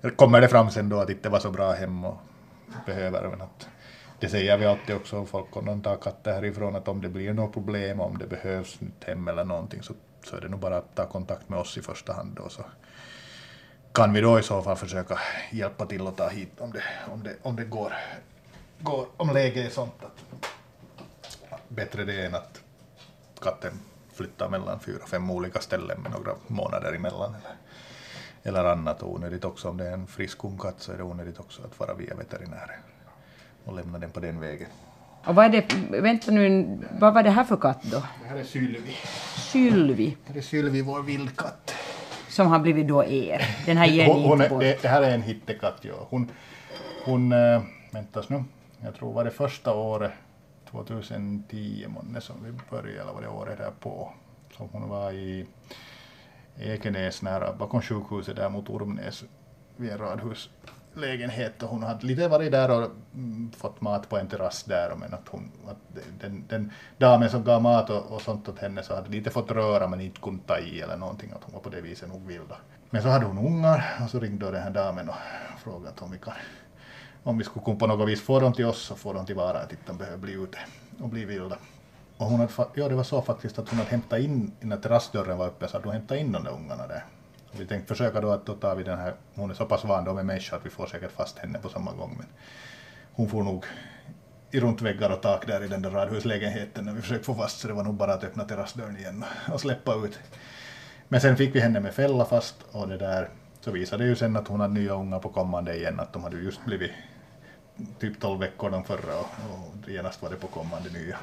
det, 0.00 0.10
kommer 0.10 0.40
det 0.40 0.48
fram 0.48 0.70
sen 0.70 0.88
då 0.88 1.00
att 1.00 1.06
det 1.06 1.12
inte 1.12 1.28
var 1.28 1.40
så 1.40 1.50
bra 1.50 1.72
hem 1.72 2.04
och 2.04 2.16
behöver, 2.86 3.28
men 3.28 3.40
att 3.40 3.68
det 4.20 4.28
säger 4.28 4.58
vi 4.58 4.66
alltid 4.66 4.96
också 4.96 5.18
om 5.18 5.26
folk 5.26 5.56
om 5.56 5.64
de 5.64 5.82
tar 5.82 5.96
katter 5.96 6.32
härifrån 6.32 6.76
att 6.76 6.88
om 6.88 7.00
det 7.00 7.08
blir 7.08 7.32
något 7.32 7.52
problem, 7.52 8.00
om 8.00 8.18
det 8.18 8.26
behövs 8.26 8.80
nytt 8.80 9.04
hem 9.04 9.28
eller 9.28 9.44
någonting 9.44 9.82
så, 9.82 9.94
så 10.24 10.36
är 10.36 10.40
det 10.40 10.48
nog 10.48 10.60
bara 10.60 10.76
att 10.76 10.94
ta 10.94 11.06
kontakt 11.06 11.48
med 11.48 11.58
oss 11.58 11.78
i 11.78 11.82
första 11.82 12.12
hand 12.12 12.36
då 12.36 12.48
så 12.48 12.62
kan 13.92 14.12
vi 14.12 14.20
då 14.20 14.38
i 14.38 14.42
så 14.42 14.62
fall 14.62 14.76
försöka 14.76 15.18
hjälpa 15.52 15.86
till 15.86 16.06
att 16.06 16.16
ta 16.16 16.28
hit 16.28 16.60
om 16.60 16.72
det, 16.72 16.82
om 17.12 17.22
det, 17.22 17.36
om 17.42 17.56
det 17.56 17.64
går, 17.64 17.92
går, 18.80 19.06
om 19.16 19.30
läget 19.34 19.66
är 19.66 19.70
sånt 19.70 19.92
att 20.04 20.20
bättre 21.68 22.04
det 22.04 22.26
än 22.26 22.34
att 22.34 22.60
katten 23.40 23.72
flyttar 24.14 24.48
mellan 24.48 24.80
fyra, 24.80 25.06
fem 25.06 25.30
olika 25.30 25.60
ställen 25.60 26.00
med 26.00 26.10
några 26.12 26.32
månader 26.46 26.92
emellan 26.92 27.34
eller, 27.34 27.56
eller 28.42 28.70
annat 28.70 29.02
och 29.02 29.12
onödigt 29.14 29.44
också 29.44 29.68
om 29.68 29.76
det 29.76 29.88
är 29.88 29.92
en 29.92 30.06
frisk 30.06 30.44
ung 30.44 30.58
katt 30.58 30.74
så 30.78 30.92
är 30.92 30.96
det 30.96 31.02
onödigt 31.02 31.40
också 31.40 31.62
att 31.62 31.80
vara 31.80 31.94
via 31.94 32.14
veterinären 32.14 32.80
och 33.64 33.74
lämna 33.76 33.98
den 33.98 34.10
på 34.10 34.20
den 34.20 34.40
vägen. 34.40 34.68
Och 35.26 35.34
vad 35.34 35.44
är 35.44 35.48
det, 35.48 35.74
vänta 36.00 36.30
nu, 36.30 36.78
vad 37.00 37.14
var 37.14 37.22
det 37.22 37.30
här 37.30 37.44
för 37.44 37.56
katt 37.56 37.82
då? 37.82 38.02
Det 38.22 38.28
här 38.28 38.36
är 38.36 38.44
Sylvi. 38.44 38.96
Sylvi, 39.36 40.16
Det 40.26 40.32
här 40.32 40.38
är 40.38 40.42
Sylvi, 40.42 40.82
vår 40.82 41.02
vildkatt. 41.02 41.74
som 42.28 42.46
har 42.46 42.58
blivit 42.58 42.88
då 42.88 43.04
er. 43.04 43.56
Den 43.66 43.76
här 43.76 43.86
ger 43.86 44.06
Hon, 44.06 44.16
ni 44.22 44.28
hon 44.28 44.32
inte 44.32 44.44
är, 44.46 44.50
bort. 44.50 44.60
det, 44.60 44.82
det 44.82 44.88
här 44.88 45.02
är 45.02 45.10
en 45.14 45.22
hittekatt, 45.22 45.78
ja. 45.80 46.06
Hon, 46.10 46.30
hon 47.04 47.32
äh, 47.32 47.62
väntas 47.90 48.28
nu, 48.28 48.44
jag 48.84 48.94
tror 48.94 49.12
var 49.12 49.24
det 49.24 49.30
första 49.30 49.74
året, 49.74 50.12
2010 50.70 51.86
månne 51.88 52.20
som 52.20 52.44
vi 52.44 52.52
började, 52.70 53.00
eller 53.00 53.12
var 53.12 53.22
det 53.22 53.28
året 53.28 53.58
därpå, 53.58 54.12
som 54.56 54.68
hon 54.72 54.88
var 54.88 55.12
i 55.12 55.46
Ekenäs 56.58 57.22
nära, 57.22 57.52
bakom 57.52 57.82
sjukhuset 57.82 58.36
där 58.36 58.48
mot 58.48 58.70
Ormnäs, 58.70 59.24
vid 59.76 59.90
en 59.90 59.98
radhuslägenhet 59.98 61.62
och 61.62 61.68
hon 61.68 61.82
hade 61.82 62.06
lite 62.06 62.28
varit 62.28 62.52
där 62.52 62.70
och 62.70 62.90
mm, 63.14 63.52
fått 63.56 63.80
mat 63.80 64.08
på 64.08 64.18
en 64.18 64.28
terrass 64.28 64.64
där 64.64 64.94
men 64.96 65.14
att 65.14 65.28
hon, 65.28 65.50
att 65.68 66.00
den, 66.20 66.44
den 66.48 66.72
damen 66.98 67.30
som 67.30 67.44
gav 67.44 67.62
mat 67.62 67.90
och, 67.90 68.12
och 68.12 68.22
sånt 68.22 68.48
åt 68.48 68.58
henne 68.58 68.82
så 68.82 68.94
hade 68.94 69.10
lite 69.10 69.30
fått 69.30 69.50
röra 69.50 69.88
men 69.88 70.00
inte 70.00 70.20
kunnat 70.20 70.46
ta 70.46 70.58
i 70.58 70.80
eller 70.80 70.96
någonting, 70.96 71.30
att 71.30 71.44
hon 71.44 71.54
var 71.54 71.60
på 71.60 71.70
det 71.70 71.80
viset 71.80 72.08
nog 72.08 72.26
vild. 72.26 72.52
Men 72.90 73.02
så 73.02 73.08
hade 73.08 73.26
hon 73.26 73.38
ungar 73.38 73.98
och 74.04 74.10
så 74.10 74.20
ringde 74.20 74.50
den 74.50 74.62
här 74.62 74.70
damen 74.70 75.08
och 75.08 75.14
frågade 75.58 76.00
om 76.00 76.10
vi 76.10 76.18
kan 76.18 76.34
om 77.24 77.38
vi 77.38 77.44
skulle 77.44 77.64
kunna 77.64 77.78
på 77.78 77.86
något 77.86 78.08
vis 78.08 78.20
få 78.20 78.40
dem 78.40 78.52
till 78.52 78.64
oss 78.64 78.82
så 78.82 78.94
får 78.94 79.14
de 79.14 79.26
till 79.26 79.34
vara 79.34 79.58
att 79.58 79.72
inte 79.72 79.84
de 79.86 79.98
behöver 79.98 80.18
bli 80.18 80.32
ute 80.32 80.58
och 81.00 81.08
bli 81.08 81.24
vilda. 81.24 81.58
Och 82.16 82.26
hon 82.26 82.40
hade, 82.40 82.52
ja, 82.74 82.88
det 82.88 82.94
var 82.94 83.02
så 83.02 83.22
faktiskt 83.22 83.58
att 83.58 83.68
hon 83.68 83.78
hade 83.78 83.90
hämtat 83.90 84.20
in, 84.20 84.52
när 84.60 84.76
terrassdörren 84.76 85.38
var 85.38 85.46
öppen, 85.46 85.68
så 85.68 85.76
hade 85.76 85.88
hon 85.88 85.94
hämtat 85.94 86.18
in 86.18 86.32
de 86.32 86.44
där 86.44 86.50
ungarna 86.50 86.86
där. 86.86 87.04
Och 87.52 87.60
vi 87.60 87.66
tänkte 87.66 87.88
försöka 87.88 88.20
då 88.20 88.30
att 88.30 88.46
då 88.46 88.54
tar 88.54 88.74
vi 88.74 88.82
den 88.82 88.98
här, 88.98 89.14
hon 89.34 89.50
är 89.50 89.54
så 89.54 89.66
pass 89.66 89.84
van 89.84 90.04
då 90.04 90.14
med 90.14 90.26
människor 90.26 90.56
att 90.56 90.66
vi 90.66 90.70
får 90.70 90.86
säkert 90.86 91.12
fast 91.12 91.38
henne 91.38 91.58
på 91.58 91.68
samma 91.68 91.92
gång. 91.92 92.14
Men 92.18 92.26
hon 93.12 93.28
får 93.28 93.42
nog 93.42 93.64
i 94.50 94.60
runt 94.60 94.82
väggar 94.82 95.10
och 95.10 95.22
tak 95.22 95.46
där 95.46 95.64
i 95.64 95.68
den 95.68 95.82
där 95.82 95.90
radhuslägenheten 95.90 96.84
när 96.84 96.92
vi 96.92 97.00
försökte 97.00 97.24
få 97.24 97.34
fast 97.34 97.60
så 97.60 97.68
det 97.68 97.74
var 97.74 97.84
nog 97.84 97.94
bara 97.94 98.14
att 98.14 98.24
öppna 98.24 98.44
terrassdörren 98.44 98.96
igen 98.96 99.24
och 99.52 99.60
släppa 99.60 99.94
ut. 99.94 100.18
Men 101.08 101.20
sen 101.20 101.36
fick 101.36 101.54
vi 101.54 101.60
henne 101.60 101.80
med 101.80 101.94
fälla 101.94 102.24
fast 102.24 102.56
och 102.72 102.88
det 102.88 102.96
där 102.96 103.28
så 103.60 103.70
visade 103.70 104.04
det 104.04 104.08
ju 104.08 104.16
sen 104.16 104.36
att 104.36 104.48
hon 104.48 104.60
hade 104.60 104.74
nya 104.74 104.92
ungar 104.92 105.18
på 105.18 105.28
kommande 105.28 105.76
igen, 105.76 106.00
att 106.00 106.12
de 106.12 106.24
hade 106.24 106.36
just 106.36 106.64
blivit 106.64 106.90
typ 107.98 108.20
12 108.20 108.40
veckor 108.40 108.70
de 108.70 108.84
förra 108.84 109.18
och, 109.18 109.26
och 109.50 109.88
genast 109.88 110.22
var 110.22 110.30
det 110.30 110.36
på 110.36 110.46
kommande 110.46 110.90
nya. 110.90 111.16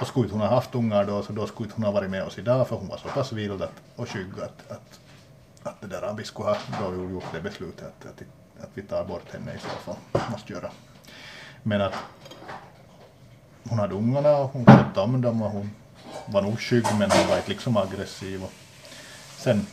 Och 0.00 0.06
skulle 0.06 0.24
inte 0.24 0.34
hon 0.34 0.46
ha 0.46 0.54
haft 0.54 0.74
ungar 0.74 1.04
då 1.04 1.22
så 1.22 1.32
då 1.32 1.46
skulle 1.46 1.66
inte 1.66 1.76
hon 1.76 1.84
ha 1.84 1.92
varit 1.92 2.10
med 2.10 2.22
oss 2.22 2.38
idag 2.38 2.68
för 2.68 2.76
hon 2.76 2.88
var 2.88 2.96
så 2.96 3.08
pass 3.08 3.32
vild 3.32 3.62
att, 3.62 3.72
och 3.96 4.08
skygg 4.08 4.32
att, 4.42 4.70
att, 4.70 5.00
att 5.62 5.80
det 5.80 5.86
där 5.86 6.14
vi 6.14 6.24
skulle 6.24 6.48
ha 6.48 6.56
då 6.80 7.10
gjort 7.10 7.24
det 7.32 7.40
beslutet 7.40 7.86
att, 7.86 8.06
att, 8.06 8.22
att 8.64 8.70
vi 8.74 8.82
tar 8.82 9.04
bort 9.04 9.32
henne 9.32 9.54
i 9.54 9.58
så 9.58 9.68
fall, 9.68 9.96
måste 10.30 10.52
göra. 10.52 10.70
Men 11.62 11.80
att 11.80 11.94
hon 13.68 13.78
hade 13.78 13.94
ungarna 13.94 14.36
och 14.36 14.50
hon 14.50 14.66
skötte 14.66 15.00
om 15.00 15.20
dem 15.20 15.42
och 15.42 15.50
hon 15.50 15.70
var 16.26 16.42
nog 16.42 16.60
skygg 16.60 16.84
men 16.98 17.10
hon 17.10 17.28
var 17.28 17.36
inte 17.36 17.48
liksom 17.48 17.76
aggressiv. 17.76 18.44
Och 18.44 18.52
sen 19.36 19.66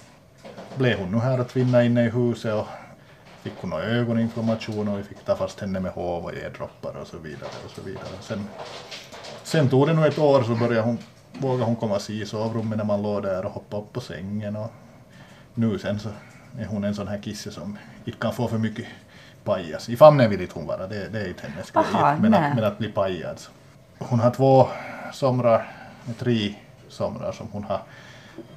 blev 0.76 1.00
hon 1.00 1.12
nu 1.12 1.18
här 1.18 1.40
att 1.40 1.56
vinna 1.56 1.84
inne 1.84 2.06
i 2.06 2.10
huset 2.10 2.54
och 2.54 2.68
fick 3.44 3.54
hon 3.62 3.74
ögoninflammation 3.74 4.88
och 4.88 5.00
vi 5.00 5.04
fick 5.04 5.26
ta 5.26 5.36
fast 5.36 5.60
henne 5.60 5.80
med 5.80 5.92
hov 5.92 6.26
och 6.26 6.34
ge 6.34 6.50
droppar 6.50 6.98
och 7.02 7.08
så 7.08 7.18
vidare. 7.18 7.50
Och 7.66 7.72
så 7.72 7.82
vidare. 7.82 8.08
Sen, 8.22 8.48
sen 9.44 9.70
tog 9.70 9.88
det 9.88 9.94
nog 9.94 10.06
ett 10.06 10.20
år 10.20 10.44
så 10.44 10.56
började 10.56 10.82
hon, 10.82 10.98
vågade 11.34 11.64
hon 11.64 11.76
komma 11.76 12.00
i 12.10 12.26
sovrummet 12.26 12.78
när 12.78 12.86
man 12.86 13.02
låg 13.02 13.24
där 13.24 13.46
och 13.46 13.52
hoppa 13.52 13.78
upp 13.78 13.94
på 13.94 14.02
sängen. 14.02 14.56
Och 14.56 14.72
nu 15.54 15.80
sen 15.80 16.00
så 16.00 16.10
är 16.60 16.66
hon 16.66 16.84
en 16.84 16.96
sån 16.96 17.08
här 17.08 17.22
kisse 17.22 17.52
som 17.52 17.78
inte 18.06 18.20
kan 18.20 18.34
få 18.34 18.48
för 18.48 18.58
mycket 18.58 18.86
pajas. 19.44 19.90
I 19.90 19.98
famnen 19.98 20.30
vill 20.30 20.42
inte 20.42 20.54
hon 20.54 20.68
vara, 20.68 20.88
det, 20.88 21.10
det 21.10 21.22
är 21.22 21.28
inte 21.28 21.48
hennes 21.48 21.72
grej. 21.72 21.84
Men 22.20 22.34
att, 22.34 22.56
men 22.56 22.64
att 22.64 22.78
bli 22.78 22.92
pajad. 22.92 23.42
Hon 23.98 24.20
har 24.20 24.32
två 24.32 24.68
somrar, 25.14 25.72
tre 26.20 26.56
somrar 26.90 27.32
som 27.32 27.48
hon 27.52 27.64
har 27.64 27.82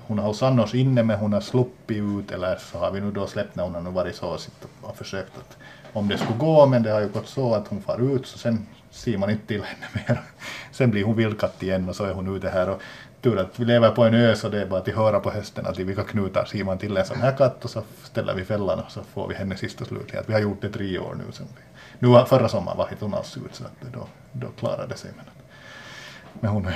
hon 0.07 0.19
har 0.19 0.27
hos 0.27 0.43
oss 0.43 0.75
inne 0.75 1.03
men 1.03 1.19
hon 1.19 1.33
har 1.33 1.41
sluppit 1.41 1.97
ut 1.97 2.31
eller 2.31 2.57
så 2.57 2.79
har 2.79 2.91
vi 2.91 3.01
nu 3.01 3.11
då 3.11 3.27
släppt 3.27 3.57
när 3.57 3.65
hon 3.65 3.75
har 3.75 3.83
nu 3.83 3.91
varit 3.91 4.17
så 4.17 4.29
och 4.29 4.41
och 4.83 4.97
försökt 4.97 5.39
att 5.39 5.57
om 5.93 6.09
det 6.09 6.19
skulle 6.19 6.39
gå 6.39 6.67
men 6.67 6.83
det 6.83 6.91
har 6.91 7.01
ju 7.01 7.09
gått 7.09 7.29
så 7.29 7.55
att 7.55 7.69
hon 7.69 7.83
far 7.83 8.15
ut 8.15 8.27
så 8.27 8.39
sen 8.39 8.67
ser 8.91 9.19
man 9.19 9.31
inte 9.31 9.47
till 9.47 9.63
henne 9.63 9.87
mer. 9.95 10.23
Sen 10.73 10.91
blir 10.91 11.05
hon 11.05 11.17
vildkatt 11.17 11.63
igen 11.63 11.89
och 11.89 11.97
så 11.97 12.05
är 12.05 12.13
hon 12.13 12.37
ute 12.37 12.49
här 12.49 12.69
och 12.69 12.83
tur 13.21 13.39
att 13.39 13.61
vi 13.61 13.65
lever 13.65 13.91
på 13.91 14.05
en 14.05 14.15
ö 14.15 14.35
så 14.35 14.49
det 14.49 14.63
är 14.63 14.67
bara 14.67 14.81
att 14.81 14.89
höra 14.89 15.21
på 15.21 15.31
hösten 15.31 15.67
att 15.67 15.79
i 15.79 15.85
vilka 15.85 16.03
knutar 16.03 16.45
ser 16.45 16.65
man 16.65 16.79
till 16.79 16.97
en 16.97 17.05
sån 17.05 17.21
här 17.21 17.37
katt 17.37 17.65
och 17.65 17.71
så 17.71 17.83
ställer 18.05 18.35
vi 18.35 18.45
fällan 18.45 18.79
och 18.79 18.91
så 18.91 19.03
får 19.03 19.29
vi 19.29 19.35
henne 19.35 19.57
sist 19.57 19.81
och 19.81 19.87
slutligen. 19.87 20.21
Att 20.21 20.29
vi 20.29 20.33
har 20.33 20.41
gjort 20.41 20.63
det 20.63 20.69
tre 20.69 20.99
år 20.99 21.15
nu. 21.15 21.33
Sen 21.33 21.47
vi, 21.57 21.63
nu 21.99 22.25
förra 22.27 22.49
sommaren 22.49 22.79
var 22.79 22.89
inte 22.91 23.05
hon 23.05 23.15
alls 23.15 23.37
ut 23.37 23.55
så 23.55 23.65
att 23.65 23.93
då, 23.93 24.07
då 24.33 24.47
klarade 24.59 24.87
det 24.89 24.97
sig. 24.97 25.11
Men, 25.17 25.25
men 26.41 26.51
hon, 26.51 26.69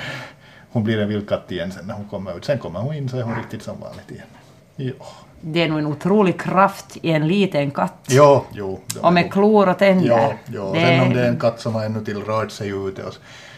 hon 0.71 0.83
blir 0.83 0.99
en 0.99 1.09
vildkatt 1.09 1.51
igen 1.51 1.71
sen 1.71 1.85
när 1.87 1.93
hon 1.93 2.07
kommer 2.07 2.37
ut. 2.37 2.45
Sen 2.45 2.59
kommer 2.59 2.79
hon 2.79 2.95
in 2.95 3.09
så 3.09 3.17
är 3.17 3.21
hon 3.21 3.35
riktigt 3.35 3.63
som 3.63 3.79
vanligt 3.79 4.11
igen. 4.11 4.27
Jo, 4.75 4.93
Det 5.41 5.63
är 5.63 5.69
nog 5.69 5.79
en 5.79 5.85
otrolig 5.85 6.41
kraft 6.41 6.97
i 7.01 7.11
en 7.11 7.27
liten 7.27 7.71
katt. 7.71 8.07
jo. 8.07 8.45
jo 8.51 8.79
Och 9.01 9.13
med 9.13 9.31
klor 9.31 9.69
och 9.69 9.77
tänder. 9.77 10.07
Ja, 10.07 10.33
ja. 10.53 10.61
och 10.61 10.75
sen 10.75 11.01
om 11.01 11.13
det 11.13 11.21
är 11.21 11.29
en 11.29 11.39
katt 11.39 11.59
som 11.59 11.75
har 11.75 11.85
ännu 11.85 12.05
till 12.05 12.23
rört 12.23 12.51
sig 12.51 12.69
ute 12.69 13.03
och 13.03 13.13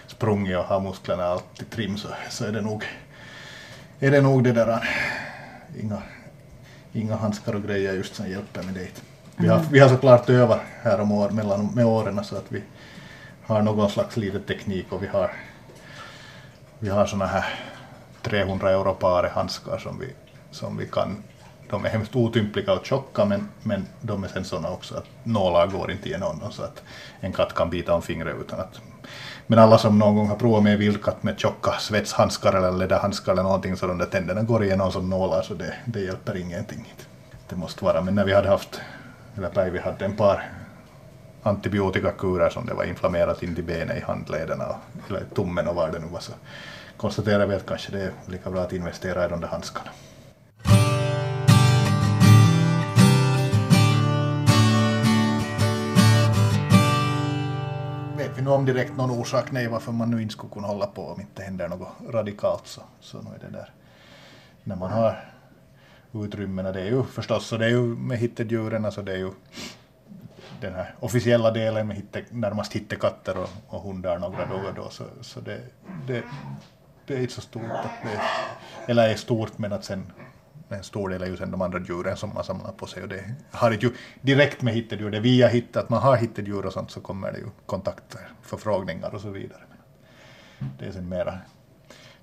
sprungit 0.07 0.57
och 0.57 0.63
har 0.63 0.79
musklerna 0.79 1.25
alltid 1.25 1.69
trim 1.69 1.97
så, 1.97 2.07
så 2.29 2.45
är 2.45 2.51
det 2.51 2.61
nog 2.61 2.83
är 3.99 4.11
det 4.11 4.21
nog 4.21 4.43
det 4.43 4.51
där 4.51 4.89
inga, 5.81 5.97
inga 6.93 7.15
handskar 7.15 7.55
och 7.55 7.63
grejer 7.63 7.93
just 7.93 8.15
som 8.15 8.29
hjälper 8.29 8.63
med 8.63 8.73
det. 8.73 9.01
Vi 9.35 9.47
har, 9.47 9.61
vi 9.71 9.79
har 9.79 9.89
såklart 9.89 10.29
övat 10.29 10.59
här 10.81 11.01
om 11.01 11.11
år, 11.11 11.29
mellan, 11.29 11.65
med 11.75 11.85
åren 11.85 12.23
så 12.23 12.35
att 12.35 12.45
vi 12.49 12.61
har 13.45 13.61
någon 13.61 13.89
slags 13.89 14.17
liten 14.17 14.41
teknik 14.43 14.85
och 14.89 15.03
vi 15.03 15.07
har 15.07 15.31
vi 16.83 16.89
har 16.89 17.05
såna 17.05 17.25
här 17.25 17.45
300-europare-handskar 18.23 19.77
som 19.77 19.99
vi, 19.99 20.07
som 20.51 20.77
vi 20.77 20.87
kan 20.87 21.23
de 21.69 21.85
är 21.85 21.89
hemskt 21.89 22.15
otympliga 22.15 22.73
och 22.73 22.85
tjocka 22.85 23.25
men, 23.25 23.49
men 23.61 23.87
de 24.01 24.23
är 24.23 24.27
sen 24.27 24.45
sådana 24.45 24.69
också 24.69 24.95
att 24.95 25.05
nålar 25.23 25.67
går 25.67 25.91
inte 25.91 26.09
igenom 26.09 26.39
dem 26.39 26.51
så 26.51 26.63
att 26.63 26.83
en 27.19 27.33
katt 27.33 27.53
kan 27.53 27.69
bita 27.69 27.93
om 27.93 28.01
fingret 28.01 28.35
utan 28.41 28.59
att 28.59 28.81
men 29.47 29.59
alla 29.59 29.77
som 29.77 29.99
någon 29.99 30.15
gång 30.15 30.27
har 30.27 30.35
provat 30.35 30.63
med 30.63 30.73
en 30.73 30.79
vildkatt 30.79 31.23
med 31.23 31.39
tjocka 31.39 31.71
svetshandskar 31.79 32.53
eller 32.53 32.71
läderhandskar 32.71 33.31
eller 33.31 33.43
någonting 33.43 33.77
så 33.77 33.87
de 33.87 33.97
där 33.97 34.05
tänderna 34.05 34.41
går 34.43 34.63
igenom 34.63 34.91
som 34.91 35.09
nålar 35.09 35.41
så 35.41 35.53
det, 35.53 35.73
det 35.85 35.99
hjälper 35.99 36.37
ingenting. 36.37 36.93
Det 37.49 37.55
måste 37.55 37.85
vara, 37.85 38.01
men 38.01 38.15
när 38.15 38.25
vi 38.25 38.33
hade 38.33 38.49
haft, 38.49 38.81
eller 39.37 39.49
Päivi 39.49 39.79
hade 39.79 40.05
en 40.05 40.15
par 40.15 40.49
antibiotikakurer 41.43 42.49
som 42.49 42.65
det 42.65 42.73
var 42.73 42.83
inflammerat 42.83 43.43
in 43.43 43.55
till 43.55 43.63
benet 43.63 43.97
i 43.97 44.01
handlederna 44.01 44.65
och, 44.65 45.09
eller 45.09 45.23
tummen 45.35 45.67
och 45.67 45.75
var 45.75 45.91
det 45.91 45.99
nu 45.99 46.07
var 46.07 46.19
så 46.19 46.33
konstaterar 46.97 47.47
vi 47.47 47.55
att 47.55 47.65
kanske 47.65 47.91
det 47.91 48.03
är 48.03 48.11
lika 48.25 48.51
bra 48.51 48.61
att 48.61 48.73
investera 48.73 49.25
i 49.25 49.29
de 49.29 49.41
där 49.41 49.47
handskarna. 49.47 49.89
Vet 58.17 58.37
vi 58.37 58.41
nu 58.41 58.49
om 58.49 58.65
direkt 58.65 58.97
någon 58.97 59.11
orsak 59.11 59.51
nej 59.51 59.67
varför 59.67 59.91
man 59.91 60.11
nu 60.11 60.21
inte 60.21 60.33
skulle 60.33 60.53
kunna 60.53 60.67
hålla 60.67 60.87
på 60.87 61.07
om 61.07 61.21
inte 61.21 61.43
händer 61.43 61.67
något 61.67 61.87
radikalt 62.09 62.67
så, 62.67 62.81
så 62.99 63.21
nu 63.21 63.29
är 63.35 63.39
det 63.39 63.57
där. 63.57 63.69
När 64.63 64.75
man 64.75 64.91
har 64.91 65.33
utrymmena, 66.13 66.71
det 66.71 66.81
är 66.81 66.85
ju 66.85 67.03
förstås, 67.03 67.47
så 67.47 67.57
det 67.57 67.65
är 67.65 67.69
ju 67.69 67.81
med 67.81 68.17
hittedjuren, 68.17 68.85
alltså 68.85 69.01
det 69.01 69.11
är 69.11 69.17
ju 69.17 69.31
den 70.67 70.75
här 70.75 70.95
officiella 70.99 71.51
delen 71.51 71.87
med 71.87 71.95
hitte, 71.95 72.23
närmast 72.29 72.73
hittekatter 72.73 73.37
och, 73.37 73.49
och 73.67 73.81
hundar 73.81 74.19
några 74.19 74.45
dagar 74.45 74.73
då, 74.75 74.89
så, 74.89 75.03
så 75.21 75.39
det, 75.39 75.61
det, 76.07 76.23
det 77.05 77.13
är 77.13 77.21
inte 77.21 77.33
så 77.33 77.41
stort, 77.41 77.63
att 77.63 78.03
det, 78.03 78.21
eller 78.91 79.09
är 79.09 79.15
stort 79.15 79.57
men 79.57 79.73
att 79.73 79.85
sen 79.85 80.11
en 80.69 80.83
stor 80.83 81.09
del 81.09 81.21
är 81.21 81.27
ju 81.27 81.37
sen 81.37 81.51
de 81.51 81.61
andra 81.61 81.79
djuren 81.79 82.17
som 82.17 82.33
man 82.33 82.43
samlar 82.43 82.71
på 82.71 82.85
sig 82.85 83.03
och 83.03 83.09
det 83.09 83.23
har 83.51 83.71
ju 83.71 83.91
direkt 84.21 84.61
med 84.61 84.73
hittedjur, 84.73 85.11
det 85.11 85.17
är 85.17 85.21
via 85.21 85.47
hitte, 85.47 85.79
att 85.79 85.89
man 85.89 86.01
har 86.01 86.17
hittedjur 86.17 86.65
och 86.65 86.73
sånt 86.73 86.91
så 86.91 87.01
kommer 87.01 87.31
det 87.31 87.37
ju 87.37 87.47
kontakter, 87.65 88.21
förfrågningar 88.41 89.15
och 89.15 89.21
så 89.21 89.29
vidare. 89.29 89.61
Men 90.59 90.69
det 90.79 90.85
är 90.85 90.91
sen 90.91 91.09
mera 91.09 91.37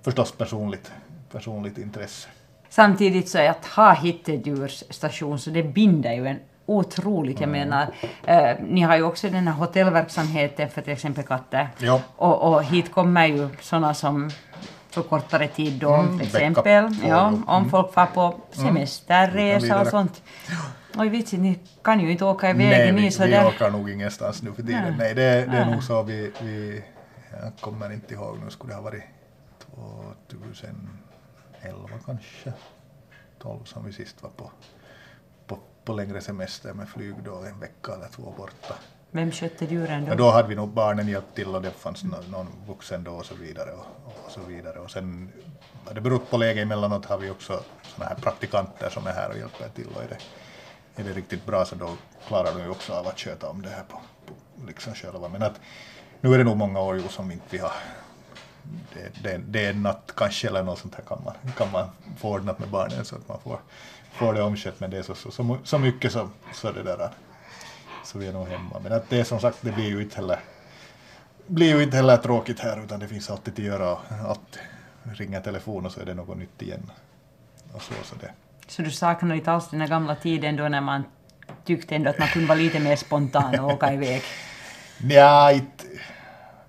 förstås 0.02 0.32
personligt, 0.32 0.92
personligt 1.32 1.78
intresse. 1.78 2.28
Samtidigt 2.68 3.28
så 3.28 3.38
är 3.38 3.50
att 3.50 3.66
ha 3.66 3.94
hittedjursstation 3.94 5.38
så 5.38 5.50
det 5.50 5.62
binder 5.62 6.12
ju 6.12 6.26
en 6.26 6.38
otroligt. 6.78 7.40
Jag 7.40 7.48
menar, 7.50 7.86
eh, 8.26 8.56
ni 8.60 8.80
har 8.80 8.96
ju 8.96 9.02
också 9.02 9.28
den 9.30 9.48
här 9.48 9.54
hotellverksamheten 9.54 10.68
för 10.70 10.82
till 10.82 10.92
exempel 10.92 11.24
katter. 11.24 11.68
Ja. 11.78 12.00
Och, 12.16 12.42
och 12.52 12.64
hit 12.64 12.92
kommer 12.92 13.26
ju 13.26 13.48
sådana 13.60 13.94
som 13.94 14.30
för 14.90 15.02
kortare 15.02 15.48
tid 15.48 15.72
då, 15.80 15.94
Mm, 15.94 16.18
till 16.18 16.26
exempel. 16.26 16.62
på, 16.88 16.94
Ja, 17.08 17.28
mm. 17.28 17.48
om 17.48 17.70
folk 17.70 17.92
far 17.92 18.06
på 18.06 18.34
semesterresa 18.52 19.62
vidare. 19.62 19.80
och 19.80 19.86
sånt. 19.86 20.22
Oj 20.98 21.08
vitsigt, 21.08 21.42
ni 21.42 21.58
kan 21.82 22.00
ju 22.00 22.10
inte 22.12 22.24
åka 22.24 22.50
iväg 22.50 22.66
Nej, 22.68 22.92
ni 22.92 23.00
vi, 23.02 23.10
så 23.10 23.22
vi 23.24 23.30
där. 23.30 23.46
åker 23.46 23.70
nog 23.70 23.90
ingenstans 23.90 24.42
nu 24.42 24.52
för 24.52 24.62
tiden. 24.62 24.82
Nej. 24.82 24.94
Nej, 24.98 25.14
det, 25.14 25.22
det 25.22 25.56
är 25.56 25.64
Nej. 25.64 25.74
nog 25.74 25.82
så 25.82 26.02
vi, 26.02 26.32
vi, 26.42 26.82
jag 27.42 27.52
kommer 27.60 27.92
inte 27.92 28.14
ihåg, 28.14 28.38
nu 28.44 28.50
skulle 28.50 28.72
det 28.72 28.76
ha 28.76 28.82
varit 28.82 29.02
2011 30.30 31.88
kanske, 32.06 32.52
12 33.38 33.64
som 33.64 33.84
vi 33.86 33.92
sist 33.92 34.22
var 34.22 34.30
på, 34.30 34.50
på, 35.84 35.92
längre 35.92 36.20
semester 36.20 36.72
med 36.72 36.88
flyg 36.88 37.14
då, 37.24 37.34
en 37.36 37.60
vecka 37.60 37.94
eller 37.94 38.08
två 38.08 38.34
borta. 38.36 38.74
Vem 39.10 39.32
skötte 39.32 39.64
djuren 39.64 40.06
Ja, 40.06 40.14
då? 40.14 40.24
då 40.24 40.30
hade 40.30 40.48
vi 40.48 40.54
nog 40.54 40.68
barnen 40.68 41.08
hjälpt 41.08 41.34
till 41.34 41.48
och 41.48 41.62
det 41.62 41.70
fanns 41.70 42.04
någon, 42.04 42.30
någon 42.30 42.46
vuxen 42.66 43.04
då 43.04 43.12
och 43.12 43.26
så 43.26 43.34
vidare. 43.34 43.72
Och, 43.72 43.86
och 44.26 44.30
så 44.30 44.40
vidare. 44.40 44.78
Och 44.78 44.90
sen 44.90 45.32
har 45.86 45.94
det 45.94 46.00
berott 46.00 46.30
på 46.30 46.36
läge 46.36 46.62
emellanåt 46.62 47.06
har 47.06 47.18
vi 47.18 47.30
också 47.30 47.62
såna 47.82 48.08
här 48.08 48.14
praktikanter 48.14 48.90
som 48.90 49.06
är 49.06 49.12
här 49.12 49.30
och 49.30 49.38
hjälper 49.38 49.68
till. 49.68 49.88
Och 49.94 50.02
är 50.02 50.08
det, 50.08 50.18
är 51.02 51.04
det 51.04 51.12
riktigt 51.12 51.46
bra 51.46 51.64
så 51.64 51.74
då 51.74 51.90
klarar 52.26 52.54
de 52.54 52.62
ju 52.62 52.70
också 52.70 52.92
av 52.92 53.06
att 53.08 53.18
sköta 53.20 53.48
om 53.48 53.62
det 53.62 53.68
här 53.68 53.84
på, 53.88 54.00
på 54.26 54.66
liksom 54.66 54.94
själva. 54.94 55.28
Men 55.28 55.42
att 55.42 55.60
nu 56.20 56.34
är 56.34 56.38
det 56.38 56.44
nog 56.44 56.56
många 56.56 56.80
år 56.80 56.98
som 57.08 57.30
inte 57.30 57.46
vi 57.50 57.58
har 57.58 57.72
det, 58.94 59.22
det, 59.22 59.38
det 59.38 59.64
är 59.66 59.70
en 59.70 59.82
natt 59.82 60.12
kanske 60.16 60.48
eller 60.48 60.62
något 60.62 60.78
sånt 60.78 60.94
här 60.94 61.04
kan 61.04 61.22
man, 61.24 61.34
kan 61.56 61.72
man 61.72 61.88
få 62.18 62.28
ordnat 62.28 62.58
med 62.58 62.68
barnen 62.68 63.04
så 63.04 63.16
att 63.16 63.28
man 63.28 63.40
får, 63.40 63.60
får 64.12 64.34
det 64.34 64.42
omskött 64.42 64.80
men 64.80 64.90
det 64.90 64.98
är 64.98 65.02
så, 65.02 65.14
så, 65.14 65.30
så, 65.30 65.58
så 65.64 65.78
mycket 65.78 66.12
så, 66.12 66.28
så 66.54 66.72
det 66.72 66.82
där 66.82 67.10
så 68.04 68.18
vi 68.18 68.26
är 68.26 68.32
nog 68.32 68.48
hemma. 68.48 68.80
Men 68.82 68.92
att 68.92 69.10
det 69.10 69.20
är 69.20 69.24
som 69.24 69.40
sagt, 69.40 69.58
det 69.60 69.72
blir 69.72 69.88
ju 69.88 70.02
inte 70.02 70.16
heller, 70.16 70.38
blir 71.46 71.76
ju 71.76 71.82
inte 71.82 71.96
heller 71.96 72.16
tråkigt 72.16 72.60
här 72.60 72.84
utan 72.84 73.00
det 73.00 73.08
finns 73.08 73.30
alltid 73.30 73.54
att 73.54 73.58
göra 73.58 73.98
allt 74.28 74.58
ringer 75.02 75.40
telefon 75.40 75.86
och 75.86 75.92
så 75.92 76.00
är 76.00 76.04
det 76.04 76.14
något 76.14 76.38
nytt 76.38 76.62
igen. 76.62 76.90
Och 77.72 77.82
så, 77.82 77.94
så 78.04 78.14
det. 78.20 78.30
Så 78.66 78.82
du 78.82 78.90
saknar 78.90 79.34
inte 79.34 79.52
alls 79.52 79.68
den 79.70 79.86
gamla 79.86 80.16
tiden 80.16 80.56
då 80.56 80.68
när 80.68 80.80
man 80.80 81.04
tyckte 81.64 81.96
ändå 81.96 82.10
att 82.10 82.18
man 82.18 82.28
kunde 82.28 82.48
vara 82.48 82.58
lite 82.58 82.80
mer 82.80 82.96
spontan 82.96 83.60
och 83.60 83.72
åka 83.72 83.92
iväg? 83.92 84.22
Nja, 84.98 85.52
inte, 85.52 85.84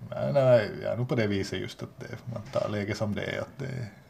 nej, 0.10 0.34
nej, 0.34 0.70
är 0.86 0.98
nog 0.98 1.10
på 1.10 1.16
det 1.16 1.28
viset 1.28 1.60
just 1.60 1.84
att 1.84 2.00
det, 2.00 2.34
man 2.34 2.42
tar 2.42 2.70
läget 2.70 2.98
som 2.98 3.16
det 3.16 3.24
är. 3.24 3.42
Att 3.42 3.58
det, 3.58 3.68
ja, 3.68 4.01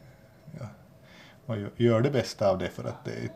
man 1.52 1.70
gör- 1.76 2.00
det 2.00 2.10
bästa 2.10 2.48
av 2.48 2.58
det 2.58 2.68
för 2.70 2.84
att 2.84 3.04
det, 3.04 3.30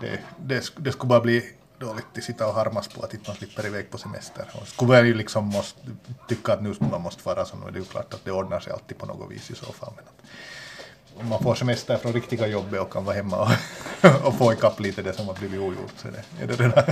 det, 0.00 0.20
det, 0.38 0.72
det 0.76 0.92
skulle 0.92 1.08
bara 1.08 1.20
bli 1.20 1.50
dåligt 1.78 2.04
att 2.16 2.24
sitta 2.24 2.48
och 2.48 2.54
harmas 2.54 2.88
på 2.88 3.02
att 3.02 3.14
inte 3.14 3.30
man 3.30 3.36
slipper 3.36 3.66
iväg 3.66 3.90
på 3.90 3.98
semester. 3.98 4.50
Och 4.60 4.68
skulle 4.68 4.92
man 4.92 5.06
ju 5.06 5.14
liksom 5.14 5.44
måste, 5.46 5.80
tycka 6.28 6.52
att 6.52 6.62
nu 6.62 6.74
skulle 6.74 6.90
man 6.90 7.00
måste 7.02 7.22
vara 7.28 7.44
så 7.44 7.56
nu 7.56 7.66
är 7.66 7.70
det 7.70 7.78
ju 7.78 7.84
klart 7.84 8.14
att 8.14 8.24
det 8.24 8.32
ordnar 8.32 8.60
sig 8.60 8.72
alltid 8.72 8.98
på 8.98 9.06
något 9.06 9.30
vis 9.30 9.50
i 9.50 9.54
så 9.54 9.72
fall. 9.72 9.92
Men 9.96 10.04
att, 10.04 11.20
om 11.20 11.28
man 11.28 11.42
får 11.42 11.54
semester 11.54 11.96
från 11.96 12.12
riktiga 12.12 12.46
jobbet 12.46 12.80
och 12.80 12.92
kan 12.92 13.04
vara 13.04 13.16
hemma 13.16 13.38
och, 13.40 14.26
och 14.26 14.34
få 14.34 14.52
ikapp 14.52 14.80
lite 14.80 15.02
det 15.02 15.12
som 15.12 15.26
har 15.26 15.34
blivit 15.34 15.60
ogjort 15.60 15.92
så 15.96 16.08
det, 16.08 16.42
är 16.42 16.46
det 16.46 16.54
redan, 16.54 16.84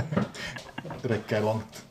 det 1.01 1.07
räcker 1.07 1.41
långt. 1.41 1.85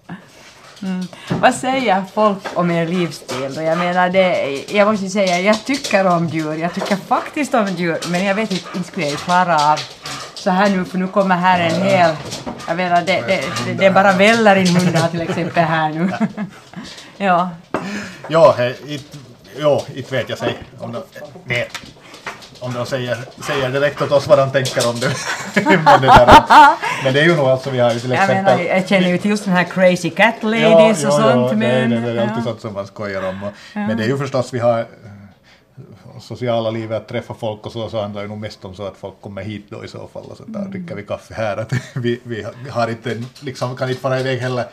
Mm. 0.83 1.07
Vad 1.29 1.55
säger 1.55 2.05
folk 2.15 2.39
om 2.55 2.71
er 2.71 2.87
livsstil? 2.87 3.57
Jag 3.57 3.79
menar, 3.79 4.09
det, 4.09 4.65
jag 4.73 4.89
måste 4.89 5.09
säga, 5.09 5.41
jag 5.41 5.65
tycker 5.65 6.07
om 6.07 6.29
djur. 6.29 6.55
Jag 6.55 6.75
tycker 6.75 6.97
faktiskt 6.97 7.55
om 7.55 7.67
djur. 7.67 7.99
Men 8.11 8.25
jag 8.25 8.35
vet 8.35 8.53
inte, 8.53 8.65
inte 8.77 8.89
skulle 8.89 9.07
jag 9.07 9.19
klara 9.19 9.73
av 9.73 9.81
så 10.35 10.51
här 10.51 10.71
nu, 10.71 10.85
för 10.85 10.99
nu 10.99 11.09
kommer 11.09 11.37
här 11.37 11.61
en 11.61 11.83
hel... 11.83 12.17
Jag 12.69 12.77
menar, 12.77 13.03
det, 13.03 13.25
det, 13.27 13.43
det, 13.67 13.75
det 13.75 13.91
bara 13.91 14.13
väller 14.13 14.57
in 14.57 14.77
hundar 14.77 15.09
till 15.09 15.21
exempel 15.21 15.65
här 15.65 15.89
nu. 15.91 16.11
ja. 17.17 17.51
Ja, 18.29 18.55
he, 18.59 18.75
it, 18.87 19.19
inte 19.95 20.15
vet 20.15 20.29
jag 20.29 20.39
sig 20.39 20.59
om 20.79 20.93
det, 20.93 21.03
det, 21.45 21.69
om 22.63 22.73
de 22.73 22.87
säger, 22.87 23.17
säger 23.47 23.71
direkt 23.71 24.03
åt 24.03 24.13
oss 24.13 24.27
vad 24.27 24.39
de 24.39 24.51
tänker 24.51 24.89
om 24.89 25.01
det. 25.01 25.15
men, 25.65 26.01
det 26.01 26.07
där, 26.07 26.45
men 27.05 27.15
det 27.15 27.21
är 27.21 27.25
ju 27.25 27.37
nog 27.37 27.47
alltså, 27.47 27.71
vi 27.71 27.79
har 27.79 27.93
ju 27.93 28.01
till 28.01 28.11
Jag 28.11 28.23
exempel... 28.23 28.59
menar, 28.59 28.75
jag 28.75 28.89
känner 28.89 29.09
ju 29.09 29.19
till 29.19 29.31
just 29.31 29.45
den 29.45 29.55
här 29.55 29.65
crazy 29.65 30.11
cat 30.11 30.43
ladies 30.43 31.05
och 31.05 31.13
sånt, 31.13 31.51
det, 31.51 31.57
men... 31.57 31.91
det, 31.91 32.01
det 32.01 32.11
är 32.11 32.23
alltid 32.23 32.39
ja. 32.39 32.45
sånt 32.45 32.61
som 32.61 32.75
man 32.75 32.87
skojar 32.87 33.29
om. 33.29 33.43
Och, 33.43 33.53
Men 33.75 33.97
det 33.97 34.05
är 34.05 34.09
ju 34.09 34.19
förstås, 34.19 34.55
vi 34.55 34.59
har 34.59 34.79
eh, 34.79 34.87
sociala 36.21 36.71
livet, 36.71 36.97
att 37.03 37.09
träffa 37.09 37.35
folk 37.35 37.67
och 37.67 37.73
så, 37.73 37.89
så 37.89 38.01
handlar 38.01 38.23
det 38.23 38.29
nog 38.29 38.39
mest 38.39 38.65
om 38.65 38.75
så 38.75 38.87
att 38.87 38.97
folk 38.97 39.21
kommer 39.21 39.43
hit 39.43 39.67
då 39.69 39.85
i 39.85 39.89
så 39.89 40.09
fall 40.13 40.25
och 40.31 40.37
så 40.37 40.45
där 40.47 40.65
dricker 40.65 40.95
vi 40.95 41.03
kaffe 41.03 41.35
här. 41.35 41.57
Att 41.61 41.73
vi, 41.95 42.21
vi 42.23 42.47
har 42.71 42.89
inte, 42.89 43.23
liksom, 43.41 43.77
kan 43.77 43.89
inte 43.89 44.01
fara 44.01 44.21
iväg 44.21 44.39
heller. 44.39 44.65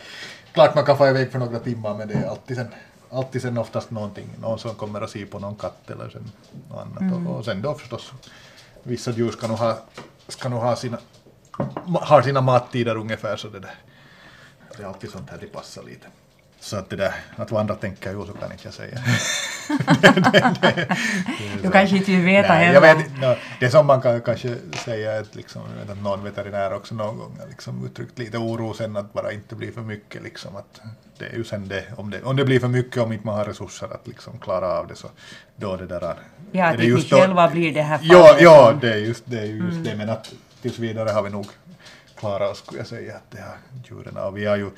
Klart 0.53 0.75
man 0.75 0.85
kan 0.85 0.97
fara 0.97 1.09
iväg 1.09 1.31
för 1.31 1.39
några 1.39 1.59
timmar 1.59 1.93
men 1.97 2.07
det 2.07 2.13
är 2.13 2.29
alltid 2.29 2.57
sen, 2.57 2.67
alltid 3.12 3.41
sen 3.41 3.57
oftast 3.57 3.91
någonting, 3.91 4.30
någon 4.41 4.60
som 4.60 4.76
kommer 4.76 5.03
och 5.03 5.10
ser 5.10 5.26
på 5.26 5.39
någon 5.39 5.55
katt 5.55 5.89
eller 5.89 6.10
sen 6.10 6.32
något 6.70 6.80
annat. 6.80 7.28
Och, 7.28 7.38
och 7.38 7.45
sen 7.45 7.62
då 7.62 7.74
förstås, 7.74 8.12
vissa 8.84 9.12
djur 9.12 9.32
ska 9.32 9.47
nog 9.47 9.57
ha, 9.57 9.78
ska 10.28 10.49
nog 10.49 10.60
ha 10.60 10.76
sina, 10.76 10.97
har 12.01 12.22
sina 12.22 12.41
mattider 12.41 12.97
ungefär 12.97 13.38
så 13.38 13.47
det 13.47 13.60
där. 13.60 13.76
Det 14.78 14.84
är 14.84 14.88
alltid 14.88 15.10
sånt 15.10 15.30
här 15.30 15.38
det 15.41 15.47
passar 15.47 15.84
lite. 15.84 16.07
Så 16.62 16.78
att 16.78 16.89
det 16.89 16.95
där, 16.95 17.14
att 17.36 17.51
vad 17.51 17.62
andra 17.62 17.76
tänker 17.76 18.12
ju 18.12 18.26
så 18.26 18.34
kan 18.34 18.51
inte 18.51 18.64
jag 18.68 18.74
säga. 18.74 18.97
Du 21.64 21.72
kanske 21.72 21.97
inte 21.97 22.12
vill 22.12 22.22
veta 22.26 22.53
Nej, 22.53 22.66
heller. 22.66 22.88
jag 22.88 22.95
vet. 22.95 23.18
Nå, 23.22 23.36
det 23.60 23.70
som 23.70 23.88
man 23.88 24.01
kan 24.01 24.22
kanske 24.22 24.55
säga 24.86 25.20
att, 25.20 25.36
liksom, 25.36 25.62
att 25.91 26.01
någon 26.01 26.24
veterinär 26.24 26.74
också 26.74 26.95
någon 26.95 27.18
gång 27.18 27.38
har 27.39 27.47
liksom 27.47 27.86
uttryckt 27.86 28.20
lite 28.20 28.38
oro 28.38 28.74
sen 28.74 28.97
att 28.97 29.14
bara 29.14 29.32
inte 29.32 29.55
bli 29.55 29.72
för 29.72 29.82
mycket. 29.82 30.24
Liksom, 30.24 30.55
att 30.55 30.80
det 31.18 31.26
är 31.26 31.34
ju 31.36 31.43
sen 31.43 31.68
det 31.68 31.84
om, 31.97 32.10
det, 32.10 32.24
om 32.24 32.36
det 32.36 32.45
blir 32.45 32.60
för 32.60 32.68
mycket 32.68 32.97
om 33.03 33.12
inte 33.12 33.26
man 33.26 33.36
har 33.36 33.45
resurser 33.45 33.86
att 33.93 34.07
liksom 34.07 34.39
klara 34.39 34.68
av 34.68 34.88
det 34.88 34.95
så 34.95 35.07
då 35.55 35.76
det 35.76 35.88
där 35.88 36.16
Ja, 36.51 36.66
är 36.66 36.78
det 36.78 36.84
just 36.84 37.10
då- 37.10 37.18
själva 37.20 37.49
blir 37.49 37.74
det 37.74 37.82
här 37.82 37.99
Ja, 38.03 38.24
fallet 38.28 38.41
ja 38.41 38.70
som- 38.72 38.80
det 38.80 38.93
är 38.93 38.97
just 38.97 39.24
det. 39.26 39.39
Är 39.39 39.45
ju 39.45 39.55
just 39.57 39.72
Mm. 39.72 39.84
det. 39.84 39.95
Men 39.95 40.10
att 40.10 40.34
tills 40.62 40.80
vidare 40.80 41.10
har 41.10 41.24
vi 41.24 41.30
nog 41.30 41.47
klarat 42.16 42.51
oss 42.51 42.57
skulle 42.57 42.78
jag 42.80 42.88
säga 42.88 43.16
att 43.16 43.32
det 43.32 43.38
här 43.38 43.57
djuren 43.89 44.18
och 44.18 44.38
vi 44.38 44.45
har 44.45 44.55
ju 44.57 44.70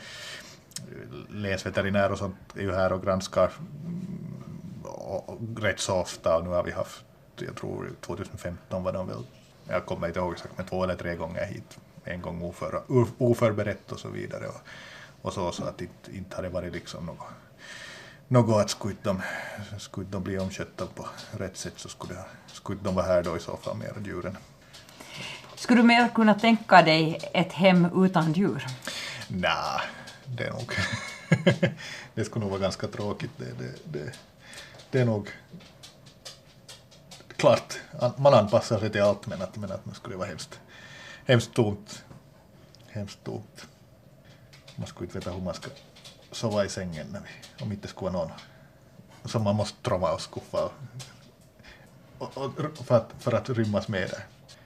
länsveterinär 1.29 2.11
och 2.11 2.17
sånt 2.17 2.35
är 2.55 2.61
ju 2.61 2.73
här 2.73 2.93
och 2.93 3.03
granskar 3.03 3.51
mm, 3.85 4.83
och, 4.83 5.39
rätt 5.57 5.79
så 5.79 5.95
ofta 5.95 6.37
och 6.37 6.43
nu 6.43 6.49
har 6.49 6.63
vi 6.63 6.71
haft, 6.71 7.05
jag 7.35 7.55
tror 7.55 7.91
2015 8.01 8.83
var 8.83 8.93
de 8.93 9.07
väl, 9.07 9.23
jag 9.67 9.85
kommer 9.85 10.07
inte 10.07 10.19
ihåg 10.19 10.33
exakt, 10.33 10.57
men 10.57 10.65
två 10.65 10.83
eller 10.83 10.95
tre 10.95 11.15
gånger 11.15 11.45
hit. 11.45 11.77
En 12.03 12.21
gång 12.21 12.41
oför, 12.41 12.81
oförberett 13.17 13.91
och 13.91 13.99
så 13.99 14.09
vidare. 14.09 14.47
Och, 14.47 14.61
och 15.21 15.33
så, 15.33 15.51
så 15.51 15.63
att 15.63 15.81
inte, 15.81 16.17
inte 16.17 16.35
har 16.35 16.43
det 16.43 16.49
varit 16.49 16.73
liksom 16.73 17.05
något, 17.05 17.27
något 18.27 18.61
att 18.61 18.69
skulle 18.69 18.95
de, 19.03 19.21
skulle 19.77 20.07
de 20.09 20.23
bli 20.23 20.39
omskötta 20.39 20.85
på 20.85 21.07
rätt 21.31 21.57
sätt 21.57 21.73
så 21.75 21.89
skulle, 21.89 22.15
skulle 22.47 22.79
de 22.83 22.95
vara 22.95 23.05
här 23.05 23.23
då 23.23 23.37
i 23.37 23.39
så 23.39 23.57
fall 23.57 23.77
mer 23.77 23.93
djuren. 24.05 24.37
Skulle 25.55 25.81
du 25.81 25.87
mer 25.87 26.09
kunna 26.09 26.33
tänka 26.33 26.81
dig 26.81 27.29
ett 27.33 27.53
hem 27.53 28.05
utan 28.05 28.33
djur? 28.33 28.65
Nej, 29.27 29.81
det 30.37 30.43
är 30.43 30.51
nog... 30.51 30.73
det 32.13 32.25
skulle 32.25 32.45
nog 32.45 32.51
vara 32.51 32.61
ganska 32.61 32.87
tråkigt. 32.87 33.31
Det, 33.37 33.53
det, 33.59 33.73
det, 33.83 34.13
det 34.91 34.99
är 34.99 35.05
nog... 35.05 35.29
Klart, 37.35 37.79
man 38.17 38.33
anpassar 38.33 38.79
sig 38.79 38.89
till 38.89 39.01
allt 39.01 39.27
men 39.27 39.41
att, 39.41 39.55
men 39.57 39.71
att 39.71 39.85
det 39.85 39.95
skulle 39.95 40.15
vara 40.15 40.27
hemskt, 40.27 40.59
hemskt 41.25 41.53
tomt. 41.53 42.03
Hemskt 42.87 43.23
tomt. 43.23 43.67
Man 44.75 44.87
skulle 44.87 45.07
inte 45.07 45.19
veta 45.19 45.31
hur 45.31 45.41
man 45.41 45.53
ska 45.53 45.69
sova 46.31 46.65
i 46.65 46.69
sängen 46.69 47.07
när 47.11 47.19
vi, 47.19 47.63
om 47.63 47.71
inte 47.71 47.87
skulle 47.87 48.11
vara 48.11 48.23
någon 48.23 48.31
som 49.25 49.43
man 49.43 49.55
måste 49.55 49.83
trova 49.83 50.13
och 50.13 50.21
skuffa 50.21 50.69
och, 52.17 52.37
och, 52.37 52.59
och, 52.59 52.85
för, 52.85 52.95
att, 52.95 53.09
för 53.19 53.33
att 53.33 53.49
rymmas 53.49 53.87
med 53.87 54.09
där. 54.09 54.25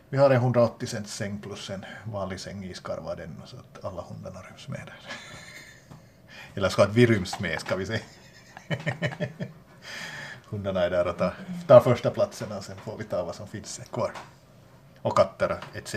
Vi 0.09 0.17
har 0.17 0.29
en 0.29 0.35
180 0.35 0.87
cents 0.87 1.15
säng 1.15 1.41
plus 1.41 1.69
en 1.69 1.85
vanlig 2.03 2.39
säng 2.39 2.65
i 2.65 2.73
skarvaden 2.73 3.41
så 3.45 3.57
att 3.57 3.85
alla 3.85 4.01
hundarna 4.01 4.39
ryms 4.41 4.67
med 4.67 4.81
där. 4.85 4.99
Eller 6.55 6.69
ska 6.69 6.81
ha 6.81 6.89
vi 6.91 7.05
ryms 7.05 7.39
med, 7.39 7.59
ska 7.59 7.75
vi 7.75 7.85
säga. 7.85 7.99
Hundarna 10.49 10.81
är 10.81 10.89
där 10.89 11.07
och 11.07 11.17
tar, 11.17 11.33
tar 11.67 11.79
första 11.79 12.09
platsen 12.09 12.51
och 12.51 12.63
sen 12.63 12.75
får 12.85 12.97
vi 12.97 13.03
ta 13.03 13.23
vad 13.23 13.35
som 13.35 13.47
finns 13.47 13.81
kvar. 13.91 14.11
Och 15.01 15.17
katter 15.17 15.57
etc. 15.73 15.95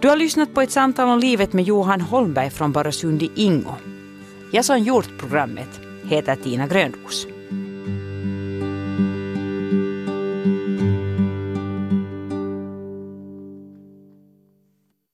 Du 0.00 0.08
har 0.08 0.16
lyssnat 0.16 0.54
på 0.54 0.60
ett 0.60 0.70
samtal 0.70 1.08
om 1.08 1.18
livet 1.18 1.52
med 1.52 1.64
Johan 1.64 2.00
Holmberg 2.00 2.50
från 2.50 2.72
Barösund 2.72 3.22
i 3.22 3.32
Ingo. 3.36 3.74
Jag 4.52 4.64
som 4.64 4.78
gjort 4.78 5.18
programmet 5.18 5.80
heter 6.04 6.36
Tina 6.36 6.66
Grönros. 6.66 7.26